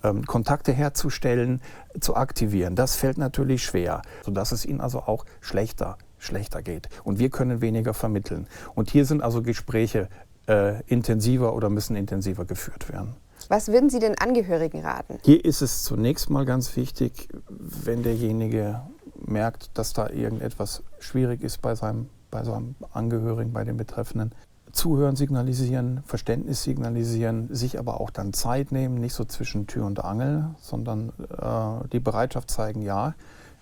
ähm, 0.01 0.25
Kontakte 0.25 0.71
herzustellen, 0.71 1.61
zu 1.99 2.15
aktivieren. 2.15 2.75
Das 2.75 2.95
fällt 2.95 3.17
natürlich 3.17 3.63
schwer, 3.63 4.01
sodass 4.23 4.51
es 4.51 4.65
ihnen 4.65 4.79
also 4.79 4.99
auch 4.99 5.25
schlechter 5.41 5.97
schlechter 6.19 6.61
geht. 6.61 6.89
Und 7.03 7.17
wir 7.17 7.29
können 7.29 7.61
weniger 7.61 7.93
vermitteln. 7.93 8.47
Und 8.75 8.89
hier 8.91 9.05
sind 9.05 9.23
also 9.23 9.41
Gespräche 9.41 10.09
äh, 10.49 10.81
intensiver 10.87 11.55
oder 11.55 11.69
müssen 11.69 11.95
intensiver 11.95 12.43
geführt 12.43 12.89
werden. 12.91 13.15
Was 13.47 13.69
würden 13.69 13.89
Sie 13.89 13.99
den 13.99 14.17
Angehörigen 14.17 14.81
raten? 14.81 15.19
Hier 15.23 15.43
ist 15.45 15.61
es 15.61 15.83
zunächst 15.83 16.29
mal 16.29 16.45
ganz 16.45 16.75
wichtig, 16.75 17.29
wenn 17.47 18.03
derjenige 18.03 18.81
merkt, 19.25 19.77
dass 19.77 19.93
da 19.93 20.09
irgendetwas 20.09 20.83
schwierig 20.99 21.43
ist 21.43 21.61
bei 21.61 21.75
seinem, 21.75 22.09
bei 22.31 22.43
seinem 22.43 22.75
Angehörigen, 22.91 23.53
bei 23.53 23.63
den 23.63 23.77
Betreffenden, 23.77 24.33
Zuhören 24.71 25.15
signalisieren, 25.15 26.03
Verständnis 26.05 26.63
signalisieren, 26.63 27.53
sich 27.53 27.79
aber 27.79 27.99
auch 27.99 28.11
dann 28.11 28.33
Zeit 28.33 28.71
nehmen, 28.71 28.95
nicht 28.95 29.13
so 29.13 29.25
zwischen 29.25 29.65
Tür 29.65 29.85
und 29.85 30.03
Angel, 30.03 30.45
sondern 30.59 31.09
äh, 31.09 31.87
die 31.91 31.99
Bereitschaft 31.99 32.51
zeigen, 32.51 32.81
ja, 32.83 33.15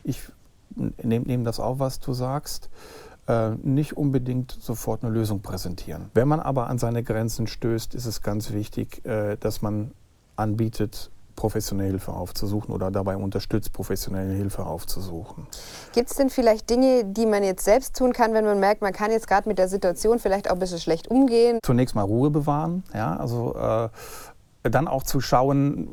ich 0.04 0.22
nehme 0.76 1.26
nehm 1.26 1.44
das 1.46 1.62
auf, 1.62 1.80
was 1.80 2.02
du 2.02 2.14
sagst 2.14 2.70
nicht 3.62 3.98
unbedingt 3.98 4.52
sofort 4.52 5.04
eine 5.04 5.14
Lösung 5.14 5.42
präsentieren. 5.42 6.10
Wenn 6.14 6.28
man 6.28 6.40
aber 6.40 6.68
an 6.68 6.78
seine 6.78 7.04
Grenzen 7.04 7.48
stößt, 7.48 7.94
ist 7.96 8.06
es 8.06 8.22
ganz 8.22 8.52
wichtig, 8.52 9.06
äh, 9.06 9.38
dass 9.38 9.62
man 9.62 9.92
anbietet, 10.36 11.12
professionelle 11.38 11.90
Hilfe 11.92 12.12
aufzusuchen 12.12 12.74
oder 12.74 12.92
dabei 12.92 13.16
unterstützt, 13.16 13.72
professionelle 13.72 14.34
Hilfe 14.34 14.66
aufzusuchen. 14.66 15.48
Gibt 15.94 16.10
es 16.10 16.18
denn 16.18 16.30
vielleicht 16.30 16.70
Dinge, 16.70 17.06
die 17.06 17.26
man 17.26 17.44
jetzt 17.44 17.64
selbst 17.64 17.96
tun 17.96 18.12
kann, 18.12 18.34
wenn 18.34 18.44
man 18.44 18.60
merkt, 18.60 18.82
man 18.82 18.92
kann 18.92 19.12
jetzt 19.12 19.28
gerade 19.28 19.48
mit 19.48 19.58
der 19.58 19.70
Situation 19.70 20.20
vielleicht 20.20 20.50
auch 20.50 20.54
ein 20.56 20.60
bisschen 20.60 20.80
schlecht 20.80 21.10
umgehen? 21.10 21.60
Zunächst 21.64 21.96
mal 21.96 22.02
Ruhe 22.02 22.32
bewahren, 22.32 22.84
ja, 22.94 23.16
also 23.16 23.56
äh, 23.56 23.90
dann 24.70 24.88
auch 24.88 25.04
zu 25.04 25.22
schauen, 25.22 25.90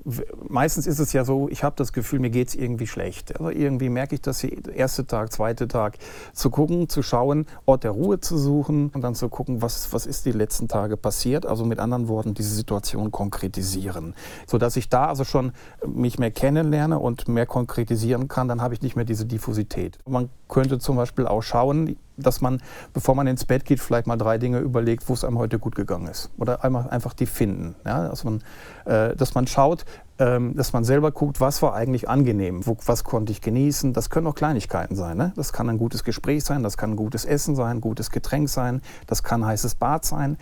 meistens 0.49 0.87
ist 0.87 0.99
es 0.99 1.13
ja 1.13 1.25
so, 1.25 1.49
ich 1.49 1.65
habe 1.65 1.77
das 1.77 1.93
Gefühl, 1.93 2.21
mir 2.21 2.31
geht 2.31 2.49
es 2.49 2.55
irgendwie 2.55 2.87
schlecht. 2.87 3.39
Also 3.39 3.51
irgendwie 3.51 3.89
merke 3.89 4.15
ich 4.15 4.21
das 4.21 4.41
hier, 4.41 4.53
erste 4.75 5.07
Tag, 5.07 5.33
zweite 5.33 5.69
Tag, 5.69 5.99
zu 6.33 6.51
gucken, 6.51 6.89
zu 6.89 7.03
schauen, 7.03 7.47
Ort 7.67 7.85
der 7.85 7.93
Ruhe 7.93 8.21
zu 8.21 8.39
suchen 8.39 8.91
und 8.95 9.03
dann 9.03 9.15
zu 9.15 9.29
gucken, 9.29 9.63
was, 9.63 9.93
was 9.93 10.07
ist 10.07 10.27
die 10.27 10.33
letzten 10.33 10.69
Tage 10.69 10.97
passiert. 10.97 11.47
Also 11.47 11.65
mit 11.65 11.79
anderen 11.79 12.09
Worten, 12.09 12.35
diese 12.35 12.55
Situation 12.55 13.11
konkretisieren. 13.11 14.15
Sodass 14.47 14.77
ich 14.77 14.89
da 14.89 15.07
also 15.07 15.25
schon 15.25 15.53
mich 15.87 16.19
mehr 16.19 16.31
kennenlerne 16.31 16.99
und 16.99 17.29
mehr 17.29 17.47
konkretisieren 17.47 18.29
kann, 18.29 18.49
dann 18.49 18.61
habe 18.61 18.75
ich 18.75 18.83
nicht 18.83 18.97
mehr 18.97 19.05
diese 19.05 19.27
Diffusität. 19.27 19.99
Man 20.07 20.29
könnte 20.49 20.79
zum 20.79 20.97
Beispiel 20.97 21.27
auch 21.27 21.43
schauen, 21.43 21.97
dass 22.17 22.41
man, 22.41 22.61
bevor 22.93 23.15
man 23.15 23.27
ins 23.27 23.45
Bett 23.45 23.65
geht, 23.65 23.81
vielleicht 23.81 24.07
mal 24.07 24.17
drei 24.17 24.39
Dinge 24.39 24.59
überlegt, 24.59 25.09
wo 25.09 25.15
es 25.15 25.25
einem 25.25 25.39
heute 25.39 25.59
gut 25.59 25.75
gegangen 25.75 26.07
ist. 26.07 26.31
Oder 26.39 26.65
einmal 26.65 26.89
einfach 26.91 27.13
die 27.13 27.27
finden. 27.27 27.75
Ja? 27.85 28.09
Dass, 28.09 28.25
man, 28.25 28.43
äh, 28.85 29.17
dass 29.17 29.35
man 29.35 29.47
schaut, 29.47 29.85
ähm, 30.19 30.55
dass 30.57 30.73
man 30.73 30.85
selber 30.85 31.11
guckt, 31.11 31.41
was 31.41 31.63
war 31.63 31.75
eigentlich 31.75 32.09
angenehm, 32.09 32.67
wo, 32.67 32.77
was 32.87 33.05
konnte 33.05 33.33
ich 33.33 33.41
genießen. 33.41 33.93
Das 33.93 34.11
können 34.11 34.27
auch 34.27 34.35
Kleinigkeiten 34.35 34.95
sein. 34.95 35.17
Ne? 35.17 35.33
Das 35.37 35.53
kann 35.53 35.69
ein 35.69 35.79
gutes 35.79 36.05
Gespräch 36.05 36.45
sein, 36.45 36.63
das 36.63 36.77
kann 36.77 36.93
ein 36.93 36.97
gutes 36.97 37.25
Essen 37.25 37.57
sein, 37.57 37.79
ein 37.79 37.81
gutes 37.81 38.11
Getränk 38.11 38.49
sein, 38.49 38.81
das 39.07 39.23
kann 39.23 39.45
heißes 39.45 39.75
Bad 39.75 40.05
sein. 40.05 40.37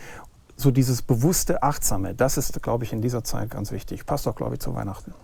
So 0.56 0.70
dieses 0.70 1.02
bewusste, 1.02 1.62
achtsame, 1.62 2.14
das 2.14 2.36
ist, 2.36 2.62
glaube 2.62 2.84
ich, 2.84 2.92
in 2.92 3.00
dieser 3.00 3.24
Zeit 3.24 3.50
ganz 3.50 3.72
wichtig. 3.72 4.04
Passt 4.04 4.28
auch, 4.28 4.36
glaube 4.36 4.54
ich, 4.54 4.60
zu 4.60 4.74
Weihnachten. 4.74 5.14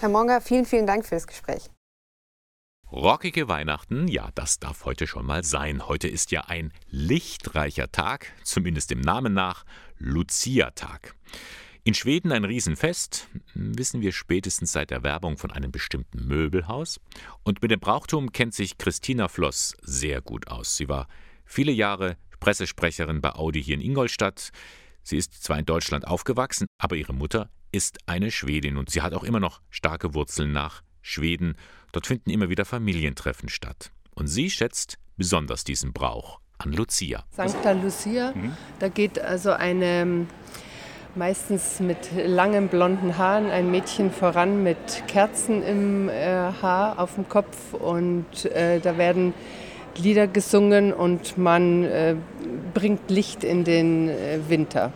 Herr 0.00 0.08
Monger, 0.08 0.40
vielen, 0.40 0.66
vielen 0.66 0.86
Dank 0.86 1.06
für 1.06 1.14
das 1.14 1.26
Gespräch. 1.26 1.70
Rockige 2.90 3.48
Weihnachten, 3.48 4.08
ja, 4.08 4.30
das 4.34 4.60
darf 4.60 4.86
heute 4.86 5.06
schon 5.06 5.26
mal 5.26 5.44
sein. 5.44 5.88
Heute 5.88 6.08
ist 6.08 6.30
ja 6.30 6.46
ein 6.46 6.72
lichtreicher 6.88 7.92
Tag, 7.92 8.32
zumindest 8.44 8.90
dem 8.90 9.02
Namen 9.02 9.34
nach, 9.34 9.66
Lucia-Tag. 9.98 11.14
In 11.84 11.92
Schweden 11.92 12.32
ein 12.32 12.46
Riesenfest, 12.46 13.28
wissen 13.52 14.00
wir 14.00 14.12
spätestens 14.12 14.72
seit 14.72 14.90
der 14.90 15.02
Werbung 15.02 15.36
von 15.36 15.50
einem 15.50 15.70
bestimmten 15.70 16.26
Möbelhaus. 16.26 16.98
Und 17.42 17.60
mit 17.60 17.70
dem 17.70 17.80
Brauchtum 17.80 18.32
kennt 18.32 18.54
sich 18.54 18.78
Christina 18.78 19.28
Floss 19.28 19.76
sehr 19.82 20.22
gut 20.22 20.48
aus. 20.48 20.78
Sie 20.78 20.88
war 20.88 21.08
viele 21.44 21.72
Jahre 21.72 22.16
Pressesprecherin 22.40 23.20
bei 23.20 23.34
Audi 23.34 23.62
hier 23.62 23.74
in 23.74 23.82
Ingolstadt. 23.82 24.50
Sie 25.02 25.18
ist 25.18 25.42
zwar 25.44 25.58
in 25.58 25.66
Deutschland 25.66 26.06
aufgewachsen, 26.06 26.66
aber 26.78 26.96
ihre 26.96 27.12
Mutter 27.12 27.50
ist 27.70 27.98
eine 28.06 28.30
Schwedin 28.30 28.78
und 28.78 28.88
sie 28.88 29.02
hat 29.02 29.12
auch 29.12 29.24
immer 29.24 29.40
noch 29.40 29.60
starke 29.68 30.14
Wurzeln 30.14 30.52
nach 30.52 30.82
Schweden 31.02 31.54
Dort 31.92 32.06
finden 32.06 32.30
immer 32.30 32.48
wieder 32.48 32.64
Familientreffen 32.64 33.48
statt. 33.48 33.90
Und 34.14 34.26
sie 34.26 34.50
schätzt 34.50 34.98
besonders 35.16 35.64
diesen 35.64 35.92
Brauch 35.92 36.40
an 36.58 36.72
Lucia. 36.72 37.24
Sancta 37.30 37.72
Lucia, 37.72 38.32
mhm. 38.34 38.56
da 38.78 38.88
geht 38.88 39.20
also 39.20 39.52
eine 39.52 40.26
meistens 41.14 41.80
mit 41.80 42.10
langen 42.14 42.68
blonden 42.68 43.18
Haaren 43.18 43.50
ein 43.50 43.70
Mädchen 43.70 44.10
voran 44.10 44.62
mit 44.62 44.76
Kerzen 45.08 45.62
im 45.62 46.08
äh, 46.08 46.52
Haar 46.62 46.98
auf 46.98 47.16
dem 47.16 47.28
Kopf 47.28 47.74
und 47.74 48.44
äh, 48.44 48.78
da 48.80 48.98
werden 48.98 49.34
Lieder 49.96 50.28
gesungen 50.28 50.92
und 50.92 51.36
man 51.36 51.84
äh, 51.84 52.14
bringt 52.72 53.10
Licht 53.10 53.42
in 53.42 53.64
den 53.64 54.08
äh, 54.08 54.38
Winter. 54.48 54.92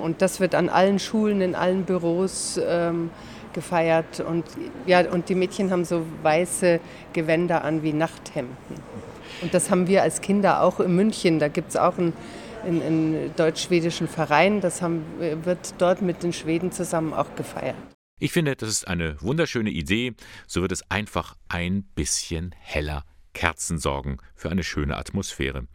Und 0.00 0.22
das 0.22 0.38
wird 0.38 0.54
an 0.54 0.68
allen 0.68 1.00
Schulen, 1.00 1.40
in 1.40 1.54
allen 1.56 1.84
Büros 1.84 2.60
ähm, 2.64 3.10
gefeiert. 3.56 4.20
Und, 4.20 4.44
ja, 4.86 5.00
und 5.10 5.28
die 5.28 5.34
Mädchen 5.34 5.72
haben 5.72 5.84
so 5.84 6.06
weiße 6.22 6.78
Gewänder 7.12 7.64
an 7.64 7.82
wie 7.82 7.92
Nachthemden. 7.92 8.76
Und 9.42 9.52
das 9.52 9.70
haben 9.70 9.88
wir 9.88 10.02
als 10.02 10.20
Kinder 10.20 10.62
auch 10.62 10.78
in 10.78 10.94
München. 10.94 11.40
Da 11.40 11.48
gibt 11.48 11.70
es 11.70 11.76
auch 11.76 11.98
einen, 11.98 12.12
einen, 12.64 12.82
einen 12.82 13.36
deutsch-schwedischen 13.36 14.06
Verein. 14.06 14.60
Das 14.60 14.80
haben, 14.80 15.04
wird 15.18 15.74
dort 15.78 16.00
mit 16.02 16.22
den 16.22 16.32
Schweden 16.32 16.70
zusammen 16.70 17.12
auch 17.12 17.34
gefeiert. 17.34 17.74
Ich 18.20 18.32
finde, 18.32 18.54
das 18.54 18.68
ist 18.70 18.88
eine 18.88 19.20
wunderschöne 19.20 19.70
Idee. 19.70 20.14
So 20.46 20.62
wird 20.62 20.72
es 20.72 20.88
einfach 20.90 21.36
ein 21.48 21.82
bisschen 21.82 22.54
heller. 22.60 23.02
Kerzen 23.34 23.78
sorgen 23.78 24.16
für 24.34 24.50
eine 24.50 24.62
schöne 24.62 24.96
Atmosphäre. 24.96 25.66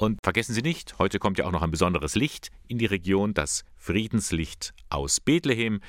Und 0.00 0.18
vergessen 0.22 0.54
Sie 0.54 0.62
nicht, 0.62 0.98
heute 0.98 1.18
kommt 1.18 1.38
ja 1.38 1.44
auch 1.44 1.52
noch 1.52 1.60
ein 1.60 1.70
besonderes 1.70 2.14
Licht 2.14 2.50
in 2.66 2.78
die 2.78 2.86
Region, 2.86 3.34
das 3.34 3.64
Friedenslicht 3.76 4.72
aus 4.88 5.20
Bethlehem. 5.20 5.80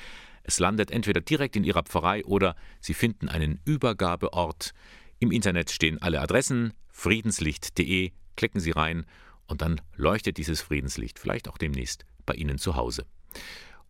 Es 0.44 0.58
landet 0.58 0.90
entweder 0.90 1.20
direkt 1.20 1.56
in 1.56 1.64
Ihrer 1.64 1.82
Pfarrei 1.82 2.24
oder 2.24 2.56
Sie 2.80 2.94
finden 2.94 3.28
einen 3.28 3.60
Übergabeort. 3.64 4.74
Im 5.18 5.30
Internet 5.30 5.70
stehen 5.70 6.00
alle 6.02 6.20
Adressen, 6.20 6.72
friedenslicht.de, 6.90 8.12
klicken 8.36 8.60
Sie 8.60 8.72
rein 8.72 9.06
und 9.46 9.62
dann 9.62 9.80
leuchtet 9.94 10.38
dieses 10.38 10.60
Friedenslicht 10.60 11.18
vielleicht 11.18 11.48
auch 11.48 11.58
demnächst 11.58 12.04
bei 12.26 12.34
Ihnen 12.34 12.58
zu 12.58 12.76
Hause. 12.76 13.06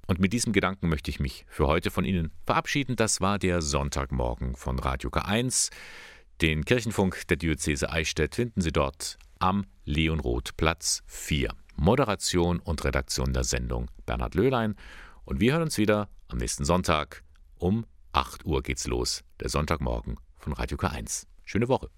Und 0.06 0.18
mit 0.18 0.32
diesem 0.32 0.52
Gedanken 0.52 0.88
möchte 0.88 1.10
ich 1.10 1.20
mich 1.20 1.44
für 1.48 1.66
heute 1.66 1.90
von 1.90 2.04
Ihnen 2.04 2.32
verabschieden. 2.44 2.96
Das 2.96 3.20
war 3.20 3.38
der 3.38 3.62
Sonntagmorgen 3.62 4.56
von 4.56 4.78
Radio 4.78 5.10
K1. 5.10 5.70
Den 6.40 6.64
Kirchenfunk 6.64 7.26
der 7.28 7.36
Diözese 7.36 7.90
Eichstätt 7.90 8.34
finden 8.34 8.60
Sie 8.60 8.72
dort 8.72 9.16
am 9.38 9.64
Leonroth 9.84 10.56
Platz 10.56 11.02
4. 11.06 11.54
Moderation 11.76 12.58
und 12.58 12.84
Redaktion 12.84 13.32
der 13.32 13.44
Sendung 13.44 13.90
Bernhard 14.04 14.34
Löhlein. 14.34 14.74
Und 15.24 15.40
wir 15.40 15.52
hören 15.52 15.62
uns 15.62 15.78
wieder 15.78 16.08
am 16.32 16.38
nächsten 16.38 16.64
Sonntag. 16.64 17.22
Um 17.58 17.86
8 18.12 18.44
Uhr 18.46 18.62
geht's 18.62 18.86
los, 18.86 19.22
der 19.40 19.50
Sonntagmorgen 19.50 20.16
von 20.38 20.54
Radio 20.54 20.78
K1. 20.78 21.26
Schöne 21.44 21.68
Woche. 21.68 21.90